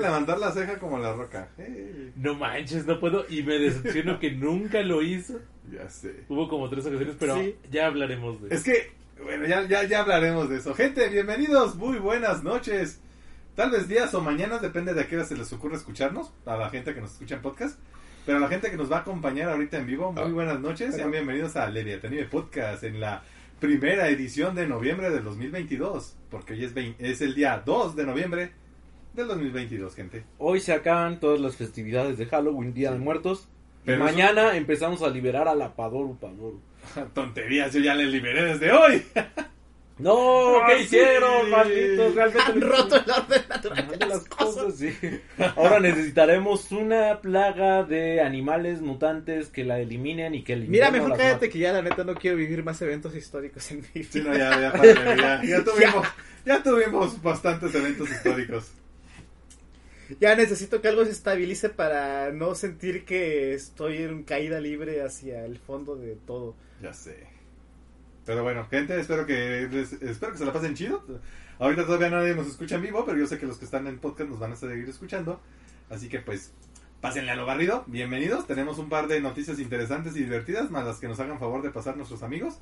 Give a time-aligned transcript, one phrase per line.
[0.00, 1.48] Levantar la ceja como la roca.
[1.58, 3.24] Eh, No manches, no puedo.
[3.28, 5.38] Y me decepciono que nunca lo hizo.
[5.70, 6.24] ya sé.
[6.28, 7.54] Hubo como tres ocasiones, pero Sí.
[7.70, 8.90] ya hablaremos de Es que,
[9.22, 10.74] bueno, ya, ya, ya hablaremos de eso.
[10.74, 13.00] Gente, bienvenidos, muy buenas noches.
[13.54, 16.32] Tal vez días o mañanas, depende de a qué hora se les ocurre escucharnos.
[16.46, 17.78] A la gente que nos escucha en podcast.
[18.26, 20.94] Pero a la gente que nos va a acompañar ahorita en vivo, muy buenas noches.
[20.94, 23.22] Sean bienvenidos a Leviatán Podcast en la
[23.60, 26.16] primera edición de noviembre del 2022.
[26.30, 28.52] Porque hoy es, vein- es el día 2 de noviembre
[29.14, 30.24] del 2022, gente.
[30.38, 33.48] Hoy se acaban todas las festividades de Halloween, Día de Muertos.
[33.82, 36.60] Y Pero mañana empezamos a liberar a la Padoru Padoru.
[37.14, 39.02] Tonterías, yo ya les liberé desde hoy.
[39.98, 41.50] No, ¿qué Ay, hicieron, sí.
[41.50, 42.14] malditos?
[42.14, 44.74] Realmente Han roto el orden natural de las cosas.
[44.78, 44.96] sí.
[45.56, 51.18] Ahora necesitaremos una plaga de animales mutantes que la eliminen y que el Mira, mejor
[51.18, 54.08] cállate que ya la neta no quiero vivir más eventos históricos en mi vida.
[54.10, 56.06] Sí, no, ya, ya, párale, ya, ya tuvimos,
[56.46, 58.72] ya tuvimos bastantes eventos históricos.
[60.20, 65.44] Ya necesito que algo se estabilice para no sentir que estoy en caída libre hacia
[65.44, 66.56] el fondo de todo.
[66.82, 67.26] Ya sé.
[68.26, 71.04] Pero bueno, gente, espero que les- espero que se la pasen chido.
[71.58, 73.98] Ahorita todavía nadie nos escucha en vivo, pero yo sé que los que están en
[73.98, 75.40] podcast nos van a seguir escuchando.
[75.90, 76.52] Así que pues,
[77.00, 77.84] pásenle a lo barrido.
[77.86, 78.46] Bienvenidos.
[78.46, 81.70] Tenemos un par de noticias interesantes y divertidas, más las que nos hagan favor de
[81.70, 82.58] pasar nuestros amigos.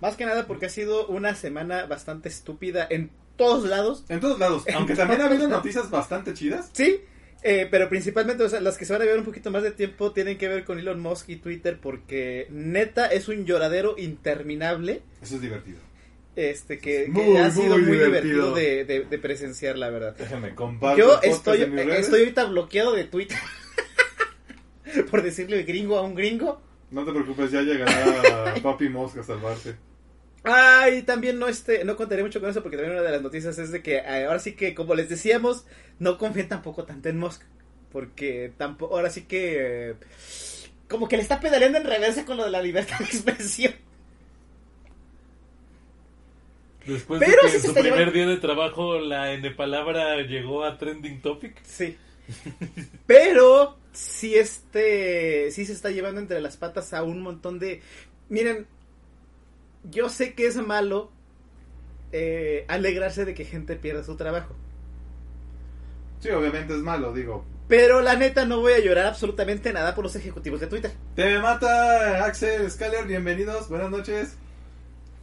[0.00, 4.04] Más que nada porque ha sido una semana bastante estúpida en todos lados.
[4.08, 6.70] En todos lados, aunque también ha habido noticias bastante chidas.
[6.72, 7.00] Sí,
[7.42, 9.70] eh, pero principalmente o sea, las que se van a ver un poquito más de
[9.72, 15.02] tiempo tienen que ver con Elon Musk y Twitter porque neta es un lloradero interminable.
[15.22, 15.78] Eso es divertido.
[16.36, 18.54] Este que, Muy, ha sido muy muy divertido.
[18.54, 20.16] divertido, de, de- de presenciar, la verdad.
[20.16, 20.98] Déjenme comparto.
[20.98, 22.06] Yo estoy, en mis redes.
[22.06, 23.38] estoy ahorita bloqueado de Twitter.
[25.10, 26.60] Por decirle gringo a un gringo.
[26.90, 29.74] No te preocupes, ya llegará Papi Mosca a salvarte.
[30.44, 33.56] Ay, también no este, no contaré mucho con eso porque también una de las noticias
[33.58, 35.64] es de que eh, ahora sí que, como les decíamos,
[35.98, 37.42] no confíen tampoco tanto en Musk.
[37.90, 39.94] Porque tampoco, ahora sí que eh,
[40.88, 43.72] como que le está pedaleando en reversa con lo de la libertad de expresión.
[46.86, 50.64] Después Pero de que en su primer llevando- día de trabajo la N palabra llegó
[50.64, 51.56] a trending topic.
[51.64, 51.96] Sí.
[53.06, 57.80] Pero sí este sí se está llevando entre las patas a un montón de
[58.28, 58.66] miren,
[59.90, 61.10] yo sé que es malo
[62.12, 64.54] eh, alegrarse de que gente pierda su trabajo.
[66.20, 67.44] Sí, obviamente es malo, digo.
[67.68, 70.92] Pero la neta no voy a llorar absolutamente nada por los ejecutivos de Twitter.
[71.16, 74.36] Te mata Axel Scaler, bienvenidos, buenas noches.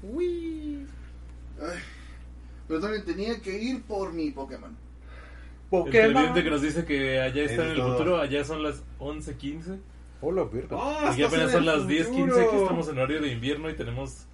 [0.04, 0.88] Uy.
[1.62, 1.80] Ay,
[2.68, 4.76] perdonen, tenía que ir por mi Pokémon.
[5.72, 7.92] El televidente que nos dice que allá está Es en el todo.
[7.94, 9.80] futuro, allá son las 11.15.
[10.22, 10.76] Hola, verga.
[10.76, 12.36] Oh, Aquí estás apenas en son el las futuro.
[12.36, 14.26] 10.15, aquí estamos en horario de invierno y tenemos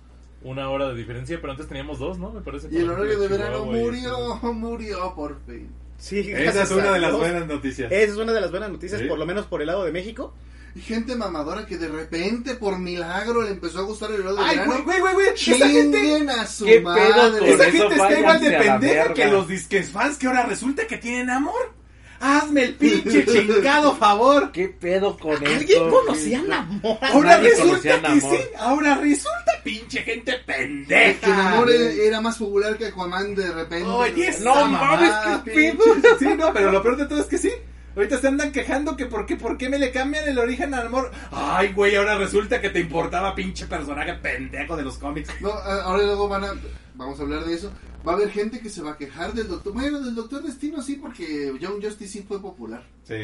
[0.44, 2.32] una hora de diferencia, pero antes teníamos dos, ¿no?
[2.32, 2.68] Me parece.
[2.72, 5.70] Y el horario de verano y murió, este- murió por fin.
[5.98, 7.92] Sí, Esa es una de las buenas noticias.
[7.92, 9.08] Esa es una de las buenas noticias, Sí.
[9.08, 10.34] por lo menos por el lado de México.
[10.76, 14.42] Y gente mamadora que de repente, por milagro, le empezó a gustar el horario de
[14.44, 14.84] Ay, verano.
[14.84, 15.28] güey, güey, güey, güey.
[15.30, 17.52] Esa gente, a su ¿Qué pedo madre.
[17.54, 21.32] esa gente está igual de pendeja que los disques fans que ahora resulta que tienen
[21.32, 21.74] amor.
[22.20, 24.52] Hazme el pinche chingado favor.
[24.52, 25.46] ¿Qué pedo con esto?
[25.48, 27.00] ¿Alguien conocía la mora?
[27.12, 28.36] Ahora Nadie resulta que a Namor.
[28.38, 28.44] sí.
[28.58, 31.20] Ahora resulta pinche gente pendeja.
[31.22, 33.86] Que Namor era más popular que Aquaman de repente.
[33.88, 37.38] Oye, No mamada, mames, qué pinche- Sí, no, pero lo peor de todo es que
[37.38, 37.52] sí.
[37.98, 40.86] Ahorita se andan quejando que por qué, por qué me le cambian el origen al
[40.88, 41.12] amor.
[41.32, 45.30] Ay, güey, ahora resulta que te importaba pinche personaje pendejo de los cómics.
[45.42, 46.54] No, a- ahora luego van a.
[46.94, 47.72] Vamos a hablar de eso.
[48.08, 49.74] Va a haber gente que se va a quejar del doctor.
[49.74, 52.84] Bueno, del doctor Destino sí, porque John Justice sí fue popular.
[53.04, 53.16] Sí.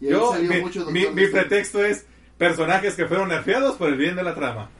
[0.00, 2.06] Y Yo, salió mi, mucho mi- pretexto es
[2.38, 4.70] personajes que fueron nerfeados por el bien de la trama.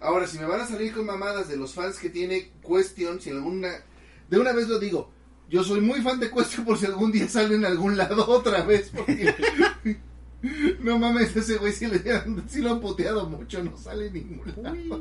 [0.00, 3.30] Ahora, si me van a salir con mamadas de los fans que tiene Question, si
[3.30, 3.68] alguna.
[4.30, 5.10] De una vez lo digo.
[5.48, 8.62] Yo soy muy fan de Question por si algún día sale en algún lado otra
[8.64, 8.90] vez.
[8.94, 9.34] Porque.
[10.80, 12.00] no mames, ese güey sí, le,
[12.48, 15.00] sí lo han puteado mucho, no sale en ningún lado.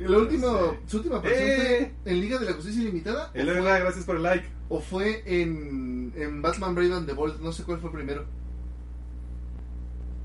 [0.00, 1.92] El último, su última aparición Eh.
[2.02, 3.30] fue en Liga de la Justicia Ilimitada.
[3.34, 4.46] ¿O Eloy, fue, gracias por el like.
[4.68, 7.40] o fue en, en Batman Brave and the Bold?
[7.40, 8.24] No sé cuál fue primero.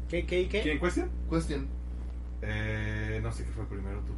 [0.10, 0.62] ¿Qué, qué, qué?
[0.64, 1.10] ¿Quién cuestión?
[1.30, 1.68] Question.
[2.42, 4.14] Eh, no sé qué fue primero tú.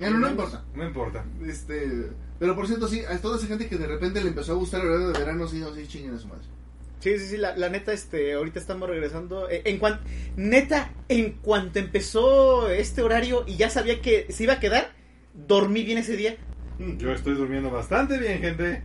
[0.00, 0.64] Ya no, no importa.
[0.74, 1.24] No importa.
[1.46, 4.56] Este, pero por cierto, sí, a toda esa gente que de repente le empezó a
[4.56, 6.44] gustar el horario de verano, sí, no, sí, chinguen a su madre.
[7.00, 9.48] Sí, sí, sí, la, la neta, este, ahorita estamos regresando.
[9.48, 10.02] eh, en cuanto,
[10.36, 14.92] neta, en cuanto empezó este horario y ya sabía que se iba a quedar,
[15.34, 16.36] dormí bien ese día.
[16.78, 18.82] Yo estoy durmiendo bastante bien, gente.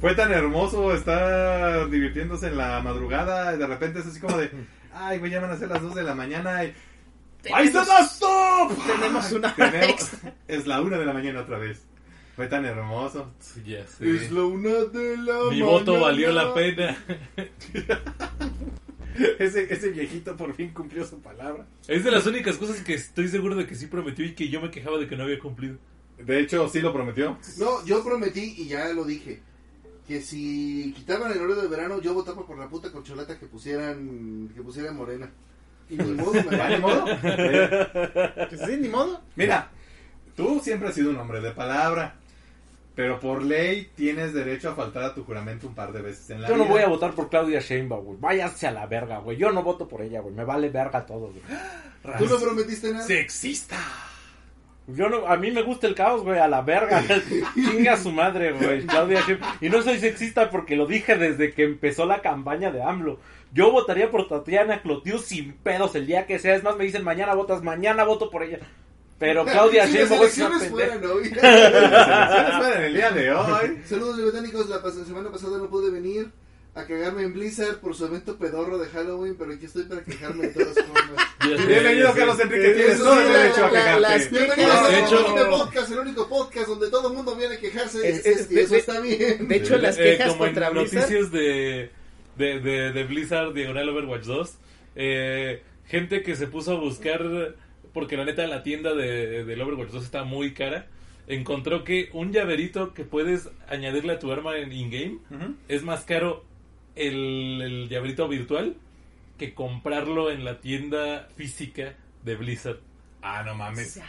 [0.00, 3.54] Fue tan hermoso estar divirtiéndose en la madrugada.
[3.54, 4.50] y De repente es así como de.
[4.92, 6.64] Ay, güey, ya van a ser las 2 de la mañana.
[6.64, 6.74] Y...
[7.52, 8.72] ¡Ahí está stop!
[8.86, 10.34] Tenemos una hora Tenemos- extra.
[10.48, 11.82] Es la 1 de la mañana otra vez.
[12.36, 13.32] Fue tan hermoso.
[13.40, 14.08] Sí, ya sé.
[14.10, 16.96] Es la una de la Mi voto valió la pena.
[19.38, 21.66] Ese, ese viejito por fin cumplió su palabra.
[21.88, 24.60] Es de las únicas cosas que estoy seguro de que sí prometió y que yo
[24.62, 25.76] me quejaba de que no había cumplido.
[26.16, 27.36] De hecho, sí lo prometió.
[27.58, 29.40] No, yo prometí y ya lo dije.
[30.06, 34.50] Que si quitaban el horario de verano, yo votaba por la puta corcholata que pusieran,
[34.54, 35.30] que pusieran morena.
[35.90, 37.04] Y ni modo, me ¿Ya, ni modo?
[37.22, 39.20] Eh, sí, ni modo.
[39.36, 39.68] Mira,
[40.36, 42.14] tú siempre has sido un hombre de palabra.
[42.94, 46.42] Pero por ley tienes derecho a faltar a tu juramento un par de veces en
[46.42, 46.72] la Yo no vida.
[46.72, 48.18] voy a votar por Claudia Sheinbaum, güey.
[48.20, 49.38] Váyase a la verga, güey.
[49.38, 50.34] Yo no voto por ella, güey.
[50.34, 52.18] Me vale verga todo, güey.
[52.18, 53.04] ¿Tú no prometiste nada?
[53.04, 53.76] Sexista.
[54.88, 57.02] Yo no, a mí me gusta el caos, güey, a la verga.
[57.54, 58.84] Chinga su madre, güey.
[58.84, 59.52] Claudia Sheinbaum.
[59.60, 63.18] Y no soy sexista porque lo dije desde que empezó la campaña de AMLO.
[63.52, 66.54] Yo votaría por Tatiana Cloutier sin pedos el día que sea.
[66.54, 68.60] Es más, me dicen mañana votas, mañana voto por ella.
[69.18, 70.70] Pero Claudia si Sheinbaum es una pendeja.
[72.60, 73.82] fueran el día de hoy.
[73.86, 76.30] Saludos británicos, la pas- semana pasada no pude venir
[76.76, 80.46] a cagarme en Blizzard por su evento pedorro de Halloween, pero aquí estoy para quejarme
[80.46, 81.26] de todas formas.
[81.66, 82.14] Bienvenido.
[82.14, 82.70] Carlos Enrique.
[82.74, 84.28] Tienes todo el derecho a quejarte.
[84.30, 88.08] Bienvenidos De a hecho- podcast, el único podcast donde todo el mundo viene a quejarse.
[88.08, 89.48] Es- Es, es- este, eso de- está bien.
[89.48, 91.00] De hecho, las Eh, quejas contra Blizzard.
[91.00, 91.90] noticias de,
[92.40, 94.58] de, de, de Blizzard, diagonal Overwatch 2,
[94.96, 97.54] eh, gente que se puso a buscar,
[97.92, 100.86] porque la neta la tienda de, del Overwatch 2 está muy cara,
[101.28, 105.18] encontró que un llaverito que puedes añadirle a tu arma en in-game
[105.68, 106.44] es más caro
[106.96, 108.74] el, el llaverito virtual
[109.38, 111.94] que comprarlo en la tienda física
[112.24, 112.80] de Blizzard.
[113.22, 114.00] Ah, no mames.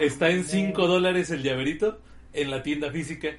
[0.00, 2.00] Está en 5 dólares el llaverito
[2.32, 3.36] en la tienda física.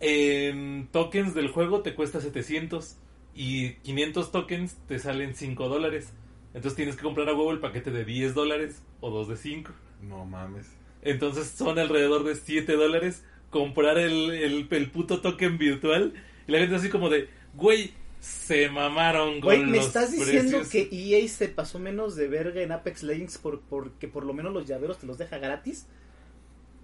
[0.00, 2.96] En tokens del juego te cuesta 700
[3.36, 6.12] y 500 tokens te salen 5 dólares.
[6.54, 9.70] Entonces tienes que comprar a huevo el paquete de 10 dólares o dos de 5.
[10.02, 10.66] No mames.
[11.02, 16.14] Entonces son alrededor de 7 dólares comprar el, el, el puto token virtual.
[16.48, 20.58] Y la gente así como de, güey, se mamaron con Güey, ¿me los estás diciendo
[20.60, 20.68] precios".
[20.68, 24.52] que EA se pasó menos de verga en Apex Legends por, porque por lo menos
[24.52, 25.86] los llaveros te los deja gratis?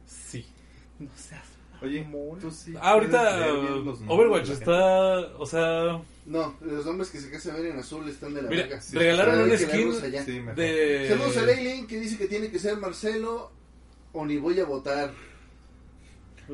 [0.04, 0.44] Sí.
[0.98, 1.46] No seas
[1.82, 2.06] Oye,
[2.40, 2.74] tú sí.
[2.80, 3.46] Ah, ahorita
[4.08, 8.42] Overwatch está, o sea, No, los nombres que se casan ven en azul están de
[8.42, 8.80] la Mira, verga.
[8.80, 9.92] sí, regalaron un skin.
[10.24, 11.08] Sí, de...
[11.08, 13.50] Saludos a Leilin que dice que tiene que ser Marcelo
[14.12, 15.12] o ni voy a votar.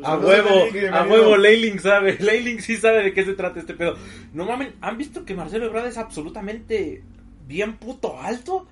[0.03, 2.17] A Saludos, huevo, Leyling, a huevo, Leiling sabe.
[2.21, 3.97] Leiling sí sabe de qué se trata este pedo.
[4.33, 7.03] No mamen, ¿han visto que Marcelo Ebrard es absolutamente
[7.47, 8.67] bien puto alto?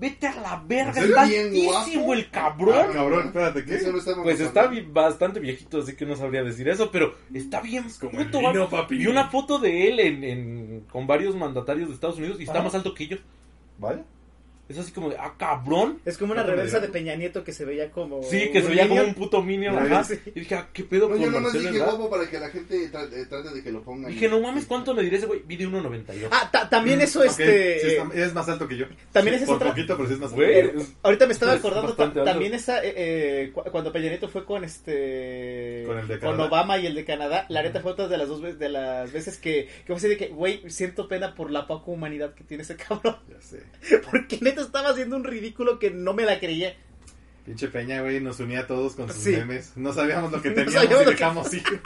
[0.00, 2.14] Vete a la verga, está Bien altísimo guapo.
[2.14, 2.74] el cabrón.
[2.88, 3.74] Ah, cabrón, espérate, ¿qué?
[3.76, 7.60] Eso no estamos Pues está bastante viejito, así que no sabría decir eso, pero está
[7.60, 8.70] bien como el vino, alto.
[8.70, 8.96] papi.
[8.96, 12.54] Vi una foto de él en, en- con varios mandatarios de Estados Unidos y está
[12.54, 12.64] Ajá.
[12.64, 13.18] más alto que yo.
[13.78, 14.02] ¿Vale?
[14.70, 15.98] Es así como de, ah, cabrón.
[16.04, 18.22] Es como una reversa de Peña Nieto que se veía como.
[18.22, 20.04] Sí, que se veía como un puto minion, ajá.
[20.08, 20.20] ves.
[20.34, 22.90] Y dije, ah, ¿qué pedo No, con yo nomás dije guapo para que la gente
[22.92, 24.12] tra- eh, trate de que lo pongan.
[24.12, 25.42] Dije, no mames, ¿cuánto me diré ese güey?
[25.44, 26.28] Vi de 1.98.
[26.30, 27.80] Ah, ta- también eso, Ok, este.
[27.80, 28.86] sí está- es más alto que yo.
[29.12, 30.36] también Sí, esa es Por otra- poquito, pero sí es más alto.
[30.44, 32.30] Güey, es- Ahorita me estaba Es acordando bastante ta- alto.
[32.32, 36.30] también esa eh, eh, cu- cuando Peña Nieto fue con este Con el de con
[36.32, 36.48] Canadá.
[36.48, 39.12] Obama y el de Canadá, la neta fue otra de las dos veces de las
[39.12, 42.44] veces que que fue así de que güey, siento pena por la poca humanidad que
[42.44, 43.62] tiene ese cabrón, Ya sé.
[44.10, 46.74] porque neta estaba haciendo un ridículo que no me la creía.
[47.44, 49.30] Pinche Peña, güey, nos unía a todos con sus Sí.
[49.32, 49.72] memes.
[49.76, 51.62] No sabíamos lo que teníamos y que- dejamos ir.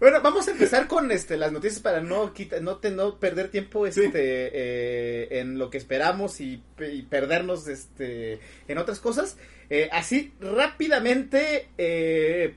[0.00, 3.48] Bueno, vamos a empezar con este las noticias para no quita, no, te- no perder
[3.50, 4.10] tiempo este Sí.
[4.14, 9.36] eh, en lo que esperamos y, y perdernos este en otras cosas.
[9.70, 12.54] Eh, así rápidamente eh,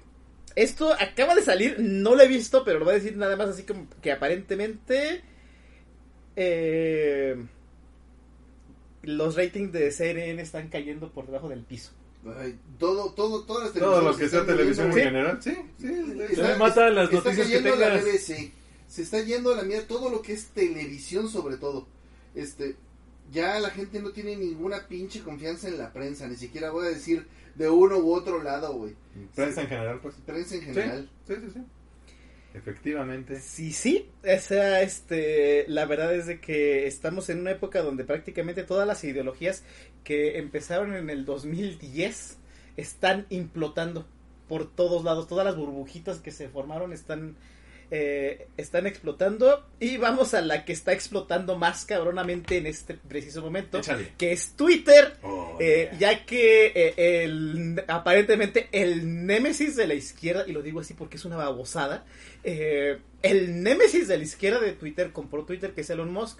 [0.55, 3.49] esto acaba de salir, no lo he visto, pero lo voy a decir nada más
[3.49, 5.23] así como que aparentemente
[6.35, 7.37] eh,
[9.03, 11.91] los ratings de CNN están cayendo por debajo del piso.
[12.39, 14.99] Ay, todo, todo, todas las Todo lo que sea televisión en Sí.
[14.99, 15.39] general.
[15.41, 15.87] Sí, sí.
[15.87, 16.35] sí.
[16.35, 18.03] Se las está noticias que cayendo la tengas.
[18.05, 18.51] BBC,
[18.87, 21.87] se está yendo a la mierda todo lo que es televisión sobre todo.
[22.35, 22.75] Este,
[23.31, 26.89] ya la gente no tiene ninguna pinche confianza en la prensa, ni siquiera voy a
[26.89, 28.93] decir de uno u otro lado, güey.
[29.35, 30.15] Prensa en general, pues.
[30.25, 31.09] Prensa en Sí, general.
[31.27, 31.59] sí, sí, sí.
[32.53, 33.39] Efectivamente.
[33.39, 38.03] Sí, sí, o sea, este, la verdad es de que estamos en una época donde
[38.03, 39.63] prácticamente todas las ideologías
[40.03, 42.37] que empezaron en el 2010
[42.75, 44.05] están implotando
[44.49, 47.37] por todos lados, todas las burbujitas que se formaron están,
[47.91, 53.41] eh, están explotando y vamos a la que está explotando más cabronamente en este preciso
[53.41, 54.13] momento, Échale.
[54.17, 55.17] que es Twitter.
[55.23, 56.13] Oh, Eh, yeah.
[56.13, 61.17] ya que eh, el, aparentemente el némesis de la izquierda, y lo digo así porque
[61.17, 62.05] es una babosada,
[62.43, 66.39] eh, el némesis de la izquierda de Twitter compró Twitter, que es Elon Musk,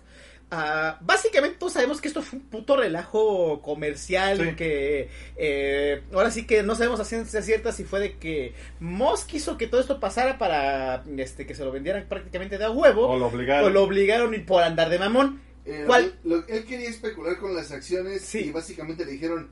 [0.53, 4.55] Ah, básicamente todos sabemos que esto fue un puto relajo comercial Sí.
[4.57, 9.23] que eh, ahora sí que no sabemos a ciencia cierta si fue de que Moss
[9.23, 13.07] quiso que todo esto pasara para este que se lo vendieran prácticamente de a huevo
[13.07, 13.71] O lo o obligaron.
[13.73, 15.41] lo obligaron y por andar de mamón.
[15.63, 16.15] Eh, ¿Cuál?
[16.25, 18.39] lo- él quería especular con las acciones Sí.
[18.39, 19.49] y básicamente le dijeron,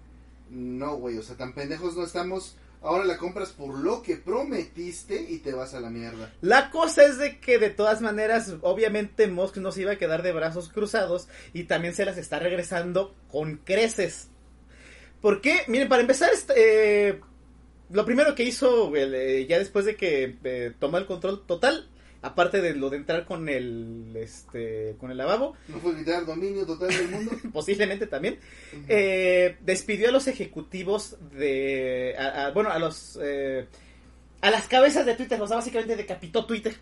[0.50, 2.58] no, güey, o sea, tan pendejos no estamos.
[2.82, 6.34] Ahora la compras por lo que prometiste y te vas a la mierda.
[6.42, 10.24] La cosa es de que de todas maneras, obviamente Musk no se iba a quedar
[10.24, 14.30] de brazos cruzados y también se las está regresando con creces.
[15.22, 15.64] ¿Por qué?
[15.68, 16.54] Miren, para empezar, este,
[17.10, 17.20] eh,
[17.90, 21.90] lo primero que hizo eh, ya después de que eh, tomó el control total,
[22.22, 25.94] aparte de lo de entrar con el, este, con el lavabo, No fue
[26.26, 27.32] dominio total del mundo.
[27.54, 28.38] posiblemente también,
[28.88, 33.68] eh, despidió a los ejecutivos de, a- a- bueno, a los, eh,
[34.42, 36.76] a las cabezas de Twitter, o sea, básicamente decapitó Twitter.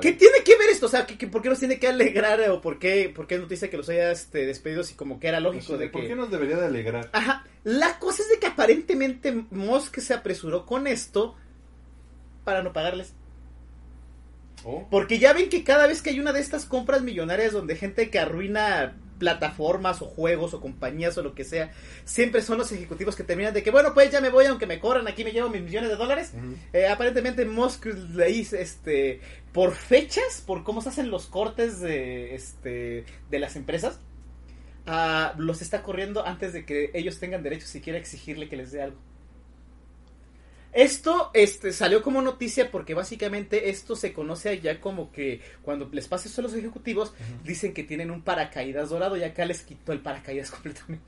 [0.00, 0.86] ¿Qué tiene que ver esto?
[0.86, 3.34] O sea, ¿qué, qué- por qué nos tiene que alegrar o por qué, por qué
[3.34, 6.08] es noticia que los haya este, despedido si como que era lógico de ¿Por que...
[6.08, 7.10] qué nos debería de alegrar?
[7.12, 11.34] Ajá, la cosa es de que aparentemente Musk se apresuró con esto
[12.44, 13.14] para no pagarles.
[14.64, 14.86] Oh.
[14.90, 18.10] Porque ya ven que cada vez que hay una de estas compras millonarias donde gente
[18.10, 21.70] que arruina plataformas o juegos o compañías o lo que sea,
[22.04, 24.80] siempre son los ejecutivos que terminan de que, bueno, pues ya me voy aunque me
[24.80, 26.32] corran, aquí me llevo mis millones de dólares.
[26.72, 29.20] Eh, aparentemente Musk le hizo, este,
[29.52, 34.00] por fechas, por cómo se hacen los cortes de, este, de las empresas,
[34.86, 38.72] ah, los está corriendo antes de que ellos tengan derecho siquiera a exigirle que les
[38.72, 38.98] dé algo.
[40.72, 46.08] Esto este, salió como noticia porque básicamente esto se conoce allá como que cuando les
[46.08, 47.12] pasa eso a los ejecutivos,
[47.44, 51.04] dicen que tienen un paracaídas dorado y acá les quitó el paracaídas completamente.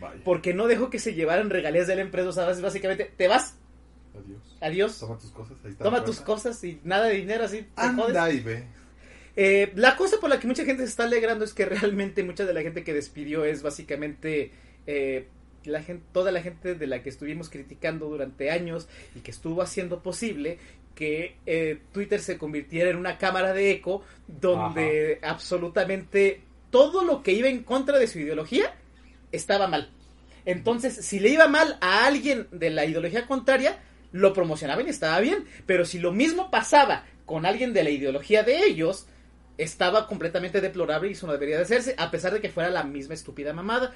[0.00, 0.20] Vaya.
[0.24, 3.56] Porque no dejó que se llevaran regalías de la empresa, o sea, básicamente te vas,
[4.14, 4.56] Adiós.
[4.60, 4.98] adiós.
[4.98, 5.56] Toma tus cosas.
[5.64, 7.66] Ahí está Toma tus cosas y nada de dinero así.
[7.76, 8.64] Anda y ve.
[9.36, 12.44] Eh, la cosa por la que mucha gente se está alegrando es que realmente mucha
[12.44, 14.52] de la gente que despidió es básicamente
[14.86, 15.28] eh,
[15.64, 19.62] la gente, toda la gente de la que estuvimos criticando durante años y que estuvo
[19.62, 20.58] haciendo posible
[20.94, 27.32] que eh, Twitter se convirtiera en una cámara de eco donde absolutamente todo lo que
[27.32, 28.74] iba en contra de su ideología
[29.32, 29.90] estaba mal.
[30.44, 33.78] Entonces, si le iba mal a alguien de la ideología contraria,
[34.12, 35.44] lo promocionaban y estaba bien.
[35.66, 39.06] Pero si lo mismo pasaba con alguien de la ideología de ellos,
[39.58, 42.84] estaba completamente deplorable y eso no debería de hacerse, a pesar de que fuera la
[42.84, 43.94] misma estúpida mamada.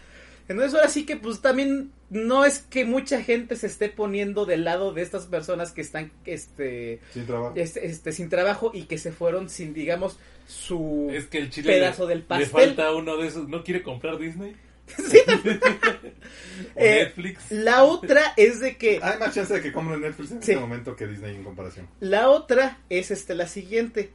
[0.49, 4.65] Entonces ahora sí que pues también no es que mucha gente se esté poniendo del
[4.65, 7.53] lado de estas personas que están este, Sin trabajo.
[7.57, 11.75] este, este, sin trabajo y que se fueron sin digamos su Es que el chile
[11.75, 12.49] pedazo le, del le pastel.
[12.49, 13.47] falta uno de esos.
[13.49, 14.55] ¿No quiere comprar Disney?
[14.97, 15.19] Sí.
[15.29, 15.31] ¿O
[16.77, 17.51] Eh, Netflix?
[17.51, 20.53] La otra es de que Hay más chance de que compren Netflix en Sí.
[20.53, 21.87] este momento que Disney en comparación.
[22.01, 24.11] La otra es este la siguiente.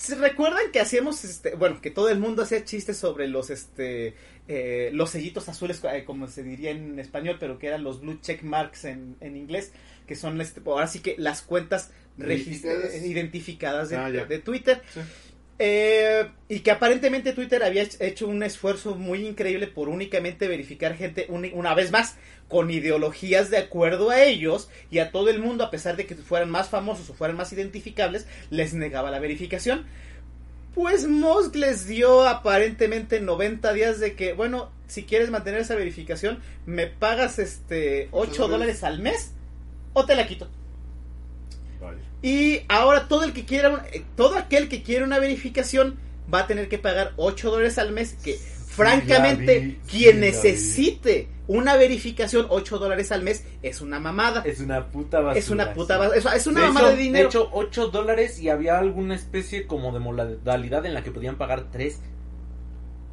[0.00, 4.14] ¿Se recuerdan que hacíamos este, bueno, que todo el mundo hacía chistes sobre los este
[4.48, 8.18] eh, los sellitos azules eh, como se diría en español, pero que eran los blue
[8.22, 9.72] check marks en, en inglés,
[10.06, 12.94] que son este, ahora sí que las cuentas regis- Identificadas.
[12.94, 14.80] eh, identificadas de, Ah, de Twitter.
[14.94, 15.00] Sí.
[15.62, 20.96] Eh, y que aparentemente Twitter había hech- hecho un esfuerzo muy increíble por únicamente verificar
[20.96, 22.16] gente una vez más
[22.48, 26.14] con ideologías de acuerdo a ellos y a todo el mundo, a pesar de que
[26.14, 29.84] fueran más famosos o fueran más identificables, les negaba la verificación.
[30.74, 36.38] Pues Musk les dio aparentemente 90 días de que, bueno, si quieres mantener esa verificación,
[36.64, 39.32] me pagas este 8 dólares al mes
[39.92, 40.48] o te la quito.
[42.22, 45.98] Y ahora todo el que quiera, un- eh, todo aquel que quiera una verificación
[46.32, 51.76] va a tener que pagar 8 dólares al mes, que francamente vi, quien necesite una
[51.76, 54.42] verificación 8 dólares al mes es una mamada.
[54.46, 55.38] Es una puta basura.
[55.38, 56.00] Es una puta sí.
[56.00, 57.28] bas- es, es una de mamada hecho, de dinero.
[57.28, 61.70] hecho, 8 dólares y había alguna especie como de modalidad en la que podían pagar
[61.72, 61.98] 3.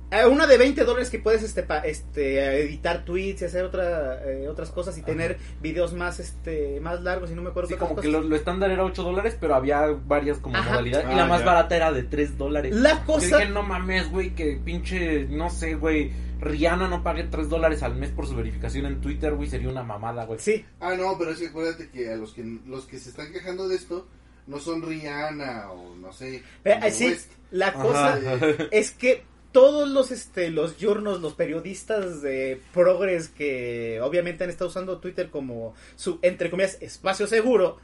[0.09, 4.23] Eh, una de 20 dólares que puedes este, pa- este editar tweets y hacer otra,
[4.25, 7.75] eh, otras cosas y tener videos más este más largos y no me acuerdo Sí,
[7.75, 8.29] como otras que lo, cosas.
[8.29, 10.69] lo estándar era 8 dólares, pero había varias como Ajá.
[10.69, 11.07] modalidades.
[11.09, 12.73] Ah, y la más barata era de 3 dólares.
[12.73, 17.23] La Yo cosa dije, no mames, güey, que pinche, no sé, güey, Rihanna no pague
[17.25, 20.39] 3 dólares al mes por su verificación en Twitter, güey, sería una mamada, güey.
[20.39, 23.33] sí, Ah, no, pero es que acuérdate que a los que los que se están
[23.33, 24.07] quejando de esto
[24.45, 26.37] no son Rihanna o no sé.
[26.37, 27.31] Eh, Kanye sí, West.
[27.51, 29.23] la cosa Eh, es que
[29.57, 35.31] todos los este los journos, los periodistas de progres que obviamente han estado usando Twitter
[35.31, 37.79] como su entre comillas espacio seguro,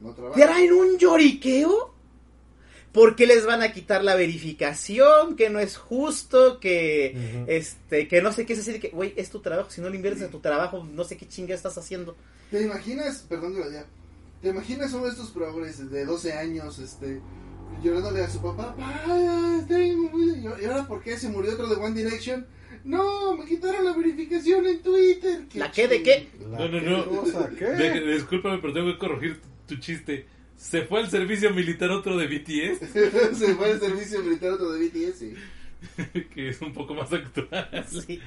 [0.00, 1.94] no traen un lloriqueo
[2.90, 8.32] porque les van a quitar la verificación, que no es justo, que este que no
[8.32, 10.40] sé qué es decir que güey, es tu trabajo, si no le inviertes a tu
[10.40, 12.16] trabajo, no sé qué chinga estás haciendo.
[12.50, 13.86] ¿Te imaginas, perdón diga,
[14.42, 17.20] te imaginas uno de estos progres de 12 años, este,
[17.82, 20.10] llorándole a su papá, papá, tengo...
[20.60, 22.46] ¿y ahora por qué se murió otro de One Direction?
[22.84, 25.42] No, me quitaron la verificación en Twitter.
[25.54, 26.28] ¿La qué de qué?
[26.50, 27.04] La No, no, no.
[27.06, 27.64] cosa, ¿qué?
[27.66, 30.26] De- discúlpame, pero tengo que corregir tu chiste.
[30.56, 32.78] Se fue al servicio militar otro de BTS,
[33.38, 35.24] se fue al servicio militar otro de BTS.
[36.34, 37.86] que es un poco más actual.
[37.88, 38.20] Sí.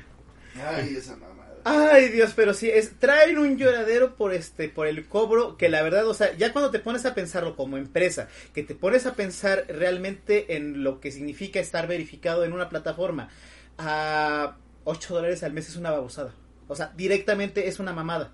[0.56, 1.43] Ay, esa mamada.
[1.66, 5.82] Ay, Dios, pero sí, es, traen un lloradero por este, por el cobro, que la
[5.82, 9.16] verdad, o sea, ya cuando te pones a pensarlo como empresa, que te pones a
[9.16, 13.30] pensar realmente en lo que significa estar verificado en una plataforma,
[13.78, 16.34] a 8 dólares al mes es una babosada.
[16.68, 18.34] O sea, directamente es una mamada.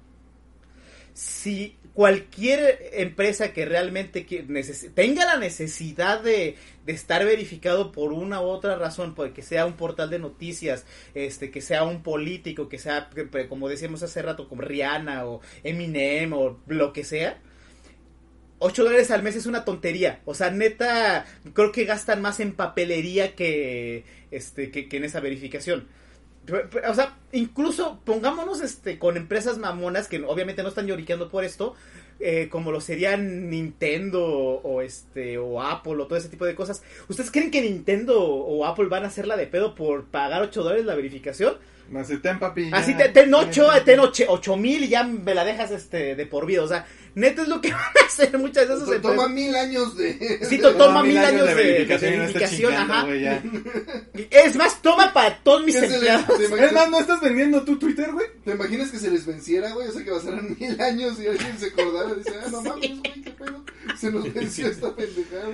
[1.13, 4.25] Si cualquier empresa que realmente
[4.93, 6.55] tenga la necesidad de,
[6.85, 10.85] de estar verificado por una u otra razón, pues, que sea un portal de noticias,
[11.13, 13.09] este, que sea un político, que sea,
[13.47, 17.39] como decíamos hace rato, como Rihanna o Eminem o lo que sea,
[18.59, 20.21] 8 dólares al mes es una tontería.
[20.25, 25.87] O sea, neta, creo que gastan más en papelería que, este, que en esa verificación.
[26.89, 31.75] O sea, incluso pongámonos este con empresas mamonas que obviamente no están lloriqueando por esto,
[32.19, 36.83] eh, como lo serían Nintendo o este o Apple o todo ese tipo de cosas.
[37.07, 40.85] ¿Ustedes creen que Nintendo o Apple van a hacerla de pedo por pagar 8 dólares
[40.85, 41.57] la verificación?
[41.97, 42.69] Hace, ten papi.
[42.73, 42.97] Así ya.
[42.97, 46.63] te, ten 8, ten 8 mil y ya me la dejas este de por vida.
[46.63, 49.29] O sea, neta es lo que van a hacer muchas To- Toma empresas.
[49.31, 50.39] mil años de...
[50.47, 53.07] Sí, to- toma mil años de- verificación verificación, ajá.
[53.15, 53.43] ya.
[54.31, 56.37] Es más, toma para todos mis ¿Qué se les- empleados.
[56.37, 58.27] ¿Te Es más, ¿no estás vendiendo tu Twitter, güey?
[58.45, 59.87] ¿Te imaginas que se les venciera, güey?
[59.87, 62.89] O sea, que pasaran mil años y alguien se acordara y dice, ah, no mames,
[62.99, 63.63] güey, qué pedo.
[63.99, 65.49] Se nos venció esta pendejada.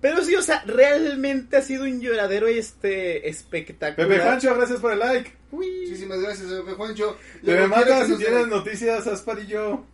[0.00, 4.08] Pero sí, o sea, realmente ha sido un lloradero este espectacular.
[4.08, 5.32] Pepe Juancho, gracias por el like.
[5.52, 5.66] Uy.
[5.84, 7.16] Muchísimas gracias, Pepe Juancho.
[7.42, 9.84] Quiero mata si tienes den- noticias, Asparillo.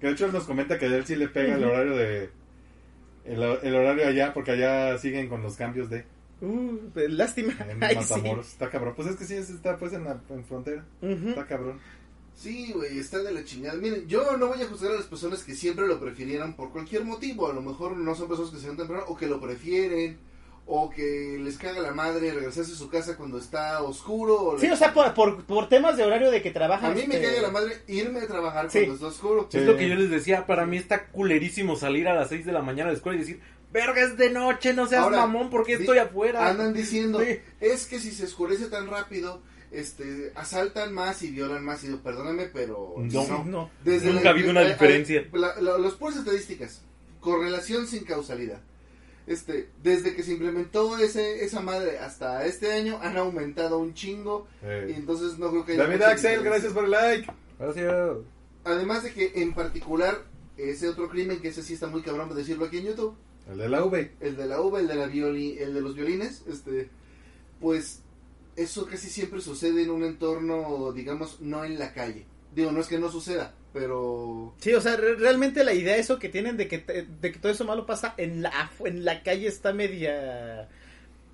[0.00, 2.30] Que de hecho él nos comenta que a él sí le pega el horario de.
[3.26, 6.04] El, el horario allá, porque allá siguen con los cambios de.
[6.40, 6.76] Uh,
[7.08, 7.54] lástima.
[7.68, 8.10] En Ay, sí.
[8.14, 8.48] Matamoros.
[8.48, 8.94] Está cabrón.
[8.96, 10.84] Pues es que sí, es- está pues en la en frontera.
[11.00, 11.80] Está cabrón.
[12.34, 13.76] Sí, güey, está de la chingada.
[13.78, 17.04] Miren, yo no voy a juzgar a las personas que siempre lo prefirieran por cualquier
[17.04, 17.48] motivo.
[17.48, 20.18] A lo mejor no son personas que se van temprano o que lo prefieren.
[20.66, 24.42] O que les caga la madre regresarse a su casa cuando está oscuro.
[24.42, 26.92] O Sí, les- o sea, por, por, por temas de horario de que trabajan.
[26.92, 28.78] A mí me este, caga la madre irme a trabajar Sí.
[28.78, 29.46] cuando está oscuro.
[29.50, 29.58] Sí.
[29.58, 32.52] Es lo que yo les decía, para mí está culerísimo salir a las 6 de
[32.52, 33.40] la mañana de la escuela y decir,
[33.74, 36.48] verga, es de noche, no seas Ahora, mamón, porque estoy afuera?
[36.48, 37.38] Andan diciendo, Sí.
[37.60, 39.42] es que si se oscurece tan rápido,
[39.74, 41.82] este, asaltan más y violan más.
[41.84, 43.44] Y digo, perdóname, pero No.
[43.44, 43.70] No.
[43.84, 45.26] Desde Nunca la- ha habido una diferencia.
[45.32, 46.82] la- los puras estadísticas,
[47.20, 48.60] correlación sin causalidad.
[49.26, 54.46] Este, desde que se implementó ese, esa madre hasta este año han aumentado un chingo
[54.62, 57.32] y entonces no creo que haya David Axel, gracias por el like.
[57.58, 57.94] Gracias.
[58.64, 60.22] Además de que en particular
[60.58, 63.14] ese otro crimen que ese sí está muy cabrón de decirlo aquí en YouTube,
[63.50, 64.12] El de la V.
[64.20, 66.90] el de la uva, el de la violi, el de los violines, este,
[67.60, 68.02] pues
[68.56, 72.26] eso casi siempre sucede en un entorno, digamos, no en la calle.
[72.54, 76.18] Digo, no es que no suceda, pero Sí, o sea, re- realmente la idea eso
[76.20, 79.22] que tienen de que, te- de que todo eso malo pasa en la, en la
[79.24, 80.68] calle está media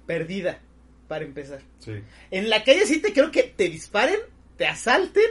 [0.06, 0.60] perdida,
[1.08, 1.60] para empezar.
[1.80, 1.92] Sí.
[2.30, 4.18] En la calle sí te creo que te disparen,
[4.56, 5.28] te asalten,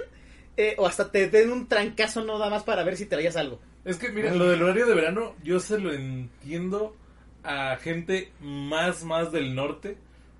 [0.58, 3.60] eh, o hasta te den un trancazo no da más para ver si traías algo.
[3.86, 6.95] Es que, mira, lo del horario de verano, yo se lo entiendo
[7.43, 9.97] a gente más, más del norte.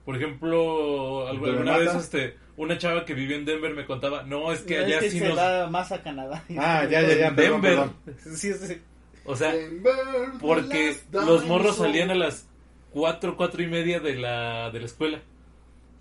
[0.10, 2.00] Por ejemplo, algu- ¿Te alguna vez mata?
[2.00, 5.04] este, una chava que vivía en Denver me contaba, no, es que No, allá es
[5.04, 5.38] que sí se nos...
[5.38, 6.44] va más a Canadá.
[6.58, 7.36] Ah, ya, ya, ya.
[7.36, 7.62] Perdón, Denver.
[7.62, 7.94] perdón.
[8.36, 8.82] Sí, sí.
[9.24, 9.94] O sea, Denver,
[10.32, 12.48] the porque los morros salían a las
[12.90, 15.22] cuatro, cuatro y media de la, de la escuela.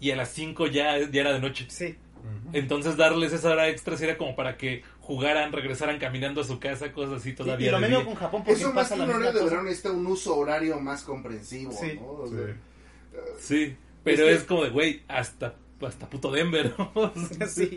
[0.01, 1.67] Y a las cinco ya, ya era de noche.
[1.69, 1.95] Sí.
[2.55, 6.59] Entonces darles esa hora extra sí era como para que jugaran, regresaran caminando a su
[6.59, 7.73] casa, cosas así y todavía.
[7.73, 8.07] lo de mismo día.
[8.07, 10.35] con Japón porque Eso más pasa que la un horario de verano necesita un uso
[10.39, 11.93] horario más comprensivo, Sí.
[12.01, 12.07] ¿no?
[12.07, 12.35] O Sí.
[12.37, 12.55] sea,
[13.41, 13.77] Sí,
[14.17, 16.75] pero Es como de, güey, hasta, hasta puto Denver.
[16.95, 17.13] ¿no?
[17.49, 17.77] Sí.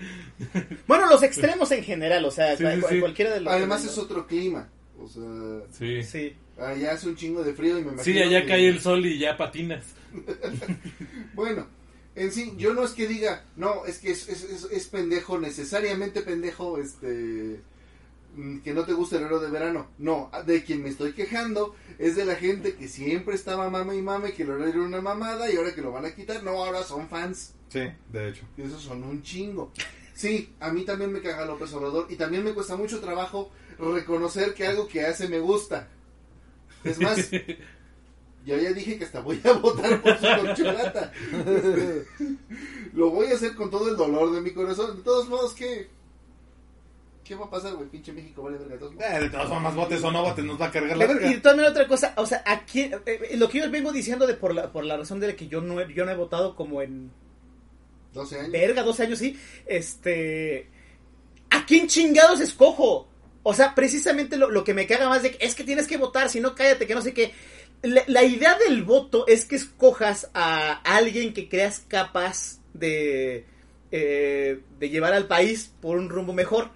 [0.88, 3.00] Bueno, los extremos en general, o sea, Sí, cual- sí, cual- sí.
[3.00, 3.54] cualquiera de los.
[3.54, 4.70] Además es otro clima.
[5.00, 5.24] O sea,
[5.72, 6.04] Sí.
[6.04, 6.34] Sí.
[6.60, 9.06] allá hace un chingo de frío y me imagino Sí, allá que- cae el sol
[9.06, 9.84] y ya patinas.
[11.34, 11.67] Bueno,
[12.15, 15.39] en sí, yo no es que diga, no, es que es, es, es- es pendejo,
[15.39, 17.62] necesariamente pendejo, este,
[18.63, 19.88] que no te gusta el horario de verano.
[19.98, 24.02] No, de quien me estoy quejando es de la gente que siempre estaba mame y
[24.02, 26.52] mame, que el horario era una mamada y ahora que lo van a quitar, no,
[26.52, 27.54] ahora son fans.
[27.70, 28.46] Sí, de hecho.
[28.58, 29.72] Y esos son un chingo.
[30.13, 34.54] Sí, a mí también me caga López Obrador y también me cuesta mucho trabajo reconocer
[34.54, 35.88] que algo que hace me gusta.
[36.84, 37.32] Es más,
[38.46, 41.12] yo ya dije que hasta voy a votar por su corcholata.
[42.94, 44.98] Lo voy a hacer con todo el dolor de mi corazón.
[44.98, 45.89] De todos modos, que
[47.24, 47.88] ¿Qué va a pasar, güey?
[47.90, 48.96] Pinche México vale verga modos.
[49.00, 51.24] Eh, de todas formas, votes o no votes, nos va a cargar la Pero, y
[51.24, 51.42] verga.
[51.42, 54.54] también otra cosa, o sea, aquí, eh, eh, lo que yo vengo diciendo de por
[54.54, 57.12] la, por la razón de que yo no, he, yo no he votado como en
[58.14, 58.52] 12 años.
[58.52, 60.70] verga, 12 años, sí, este,
[61.50, 63.08] ¿a quién chingados escojo?
[63.44, 65.98] O sea, precisamente lo, lo que me caga más de que es que tienes que
[65.98, 67.34] votar, si no cállate, que no sé qué.
[67.84, 73.46] La, la idea del voto es que escojas a alguien que creas capaz de,
[73.92, 76.70] eh, de llevar al país por un rumbo mejor.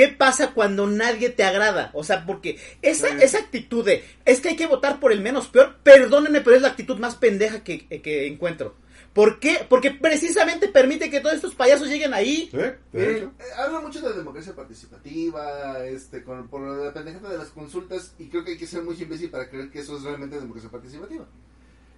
[0.00, 1.90] ¿Qué pasa cuando nadie te agrada?
[1.92, 3.16] O sea, porque esa, Sí.
[3.20, 6.62] esa actitud de es que hay que votar por el menos peor, perdónenme, pero es
[6.62, 8.76] la actitud más pendeja que, que encuentro.
[9.12, 9.66] ¿Por qué?
[9.68, 12.48] Porque precisamente permite que todos estos payasos lleguen ahí.
[12.50, 13.32] Sí, de Eh, hecho.
[13.40, 18.28] eh, habla mucho de democracia participativa, este, con, por la pendejada de las consultas, y
[18.30, 21.26] creo que hay que ser muy imbécil para creer que eso es realmente democracia participativa.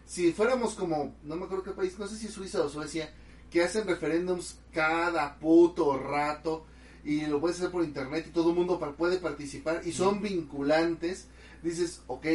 [0.07, 3.12] Si fuéramos como, no me acuerdo qué país, no sé si Suiza o Suecia,
[3.49, 6.67] que hacen referéndums cada puto rato,
[7.05, 11.27] y lo puedes hacer por internet y todo el mundo puede participar, y son vinculantes,
[11.62, 12.27] dices, ok,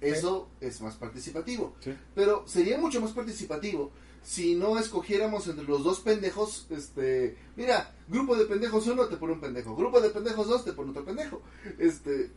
[0.00, 1.74] eso es más participativo.
[1.80, 1.94] Sí.
[2.14, 3.90] Pero sería mucho más participativo
[4.26, 9.34] si no escogiéramos entre los dos pendejos, este, mira, grupo de pendejos uno te pone
[9.34, 11.40] un pendejo, grupo de pendejos dos te pone otro pendejo.
[11.78, 12.32] Este,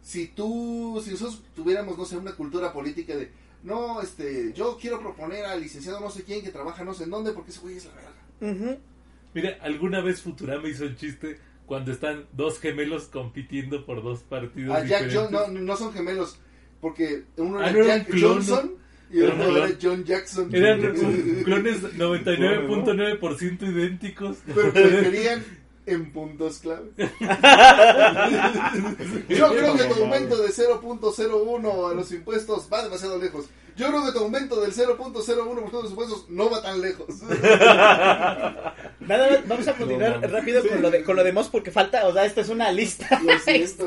[0.00, 3.30] si tú, si nosotros tuviéramos, no sé, una cultura política de,
[3.62, 7.10] no, este, yo quiero proponer al licenciado no sé quién que trabaja no sé en
[7.10, 8.14] dónde porque ese güey es la verga.
[8.40, 8.80] Ujú.
[9.40, 14.74] Mira, alguna vez Futurama hizo un chiste cuando están dos gemelos compitiendo por dos partidos
[14.76, 15.38] Ah, Jack diferentes.
[15.40, 16.40] John, no, no son gemelos,
[16.80, 18.72] porque uno Ah, era no era un Jack clon, Johnson
[19.12, 19.76] y el otro era.
[19.80, 20.54] John Jackson.
[20.54, 20.80] Eran
[21.44, 24.38] clones 99.9% idénticos.
[24.46, 25.44] pero preferían
[25.86, 26.90] en puntos clave.
[29.28, 33.46] Yo creo que tu aumento de 0.01 a los impuestos va demasiado lejos.
[33.78, 37.22] Yo creo que tu aumento del 0.01% de los impuestos no va tan lejos.
[37.22, 38.74] Nada
[39.30, 42.04] más, vamos a continuar No rápido con lo de con lo de Moss porque falta,
[42.08, 43.08] o sea, esta es una lista.
[43.44, 43.86] Siento.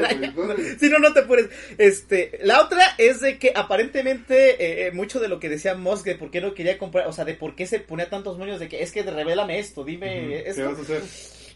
[0.80, 1.50] Si no, no te apures.
[1.78, 6.06] Este, la otra es de que aparentemente eh, eh, mucho de lo que decía Moss
[6.06, 8.62] de por qué no quería comprar, o sea, de por qué se ponía tantos moños
[8.62, 10.30] de que es que revélame esto, dime Ujú.
[10.30, 10.70] ¿Qué esto.
[10.70, 11.02] vas a hacer?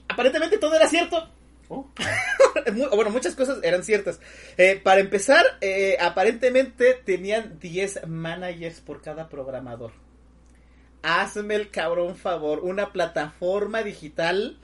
[0.10, 1.30] Aparentemente todo era cierto.
[1.70, 1.90] Oh.
[2.96, 4.20] Bueno, muchas cosas eran ciertas.
[4.58, 9.92] Eh, para empezar, eh, aparentemente tenían 10 managers por cada programador.
[11.04, 14.58] Hazme el cabrón favor, una plataforma digital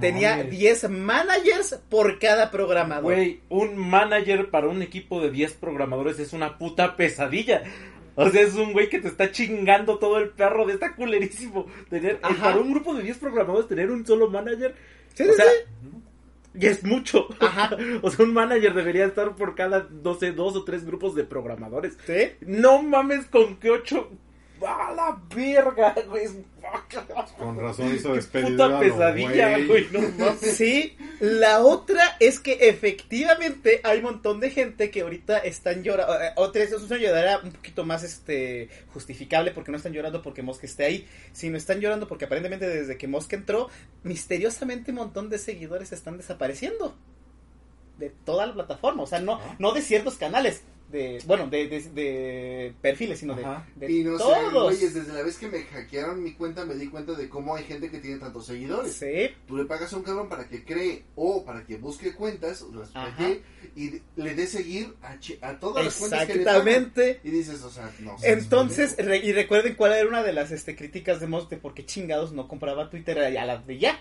[0.00, 0.50] tenía Mames.
[0.50, 3.14] 10 managers por cada programador.
[3.14, 7.62] Güey, un manager para un equipo de 10 programadores es una puta pesadilla.
[8.16, 11.66] O sea, es un güey que te está chingando todo el perro de está culerísimo.
[11.88, 12.42] Tener, Ajá.
[12.42, 14.74] para un grupo de 10 programadores, tener un solo manager.
[15.24, 15.46] Sí, o sea,
[16.54, 17.28] y es mucho.
[17.40, 17.76] Ajá.
[18.02, 21.24] o sea, un manager debería estar por cada, no sé, dos o tres grupos de
[21.24, 21.96] programadores.
[22.06, 22.32] ¿Sí?
[22.40, 24.10] No mames con que ocho.
[24.66, 26.28] ¡A la verga, güey!
[27.38, 28.50] Con razón hizo despedida.
[28.68, 29.86] puta pesadilla, güey.
[29.90, 30.34] No.
[30.40, 36.12] Sí, la otra es que efectivamente hay un montón de gente que ahorita están llorando.
[36.36, 40.66] Otra es una lloradera un poquito más este justificable porque no están llorando porque Mosca
[40.66, 43.68] esté ahí, sino están llorando porque aparentemente desde que Mosca entró,
[44.02, 46.96] misteriosamente un montón de seguidores están desapareciendo
[47.98, 49.02] de toda la plataforma.
[49.02, 49.56] O sea, no, Ah.
[49.58, 53.66] no de ciertos canales, de bueno, de, de- de perfiles, sino de, Ajá.
[53.76, 54.72] de Y no sé, todos.
[54.72, 57.64] güeyes, desde la vez que me hackearon mi cuenta me di cuenta de cómo hay
[57.64, 58.92] gente que tiene tantos seguidores.
[58.94, 62.64] Sí, Tú le pagas a un cabrón para que cree o para que busque cuentas,
[62.74, 63.42] las hackee,
[63.76, 66.66] y le dé seguir a, chi- a todas las cuentas que le pagan.
[66.68, 67.20] exactamente.
[67.24, 68.16] Y dices, o sea, no.
[68.22, 71.74] Entonces, re- y recuerden cuál era una de las este, críticas de Moss de por
[71.74, 73.98] qué chingados no compraba Twitter a la de ya.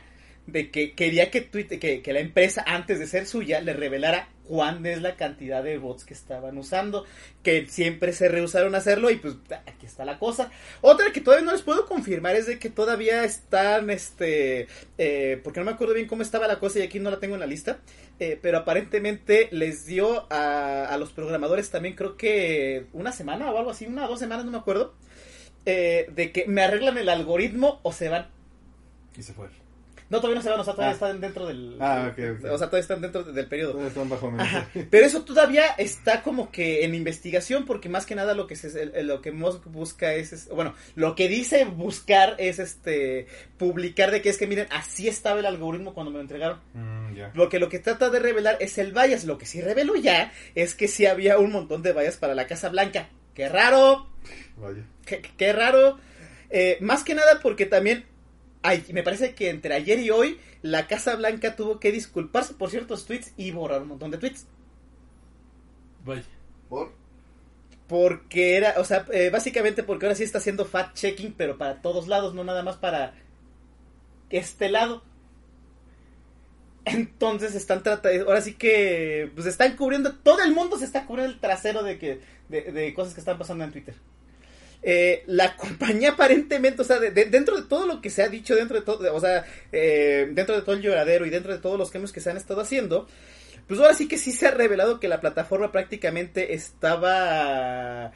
[0.48, 4.30] De que quería que, Twitter, que, que la empresa, antes de ser suya, le revelara
[4.50, 7.06] cuán es la cantidad de bots que estaban usando.
[7.44, 9.36] Que siempre se rehusaron a hacerlo y pues
[9.68, 10.52] aquí está la cosa.
[10.82, 15.60] Otra que todavía no les puedo confirmar es de que todavía están, este, eh, porque
[15.60, 17.48] no me acuerdo bien cómo estaba la cosa y aquí no la tengo en la
[17.48, 17.78] lista.
[18.20, 23.58] Eh, pero aparentemente les dio a, a los programadores también creo que una semana o
[23.58, 24.94] algo así, una o dos semanas, no me acuerdo,
[25.66, 28.28] eh, de que me arreglan el algoritmo o se van.
[29.16, 29.48] Y se fue.
[30.10, 30.94] No, todavía no se van, o sea, todavía Ah.
[30.94, 31.78] están dentro del...
[31.80, 32.46] Ah, ok, ok.
[32.52, 33.74] O sea, todavía están dentro del periodo.
[33.74, 34.58] Todos están bajo amenaza.
[34.60, 34.70] Ajá.
[34.90, 39.04] Pero eso todavía está como que en investigación porque más que nada lo que se,
[39.04, 44.22] lo que Musk busca es, es- bueno, lo que dice buscar es este publicar de
[44.24, 46.60] que es que miren, así estaba el algoritmo cuando me lo entregaron.
[46.74, 47.10] Mm.
[47.36, 50.32] Lo que lo que trata de revelar es el bias, lo que sí reveló ya
[50.56, 53.10] es que sí había un montón de bias para la Casa Blanca.
[53.36, 54.08] Qué raro,
[54.58, 54.84] Vaya.
[55.06, 56.00] qué, qué raro.
[56.50, 58.06] Eh, más que nada porque también
[58.62, 62.70] ay, me parece que entre ayer y hoy la Casa Blanca tuvo que disculparse por
[62.70, 64.48] ciertos tweets y borrar un montón de tweets.
[66.06, 66.24] Vaya.
[66.68, 66.92] Por-
[67.88, 71.82] Porque era, o sea, eh, básicamente porque ahora sí está haciendo fact checking, pero para
[71.82, 73.16] todos lados, no nada más para
[74.30, 75.04] este lado.
[76.86, 81.34] Entonces están tratando, ahora sí que, pues están cubriendo, todo el mundo se está cubriendo
[81.34, 83.96] el trasero de que, de, de cosas que están pasando en Twitter.
[84.82, 88.30] Eh, la compañía aparentemente, o sea, de- de- dentro de todo lo que se ha
[88.30, 91.60] dicho, dentro de todo, o sea, eh, dentro de todo el lloradero y dentro de
[91.60, 93.06] todos los cambios que se han estado haciendo,
[93.68, 98.12] pues ahora sí que sí se ha revelado que la plataforma prácticamente estaba...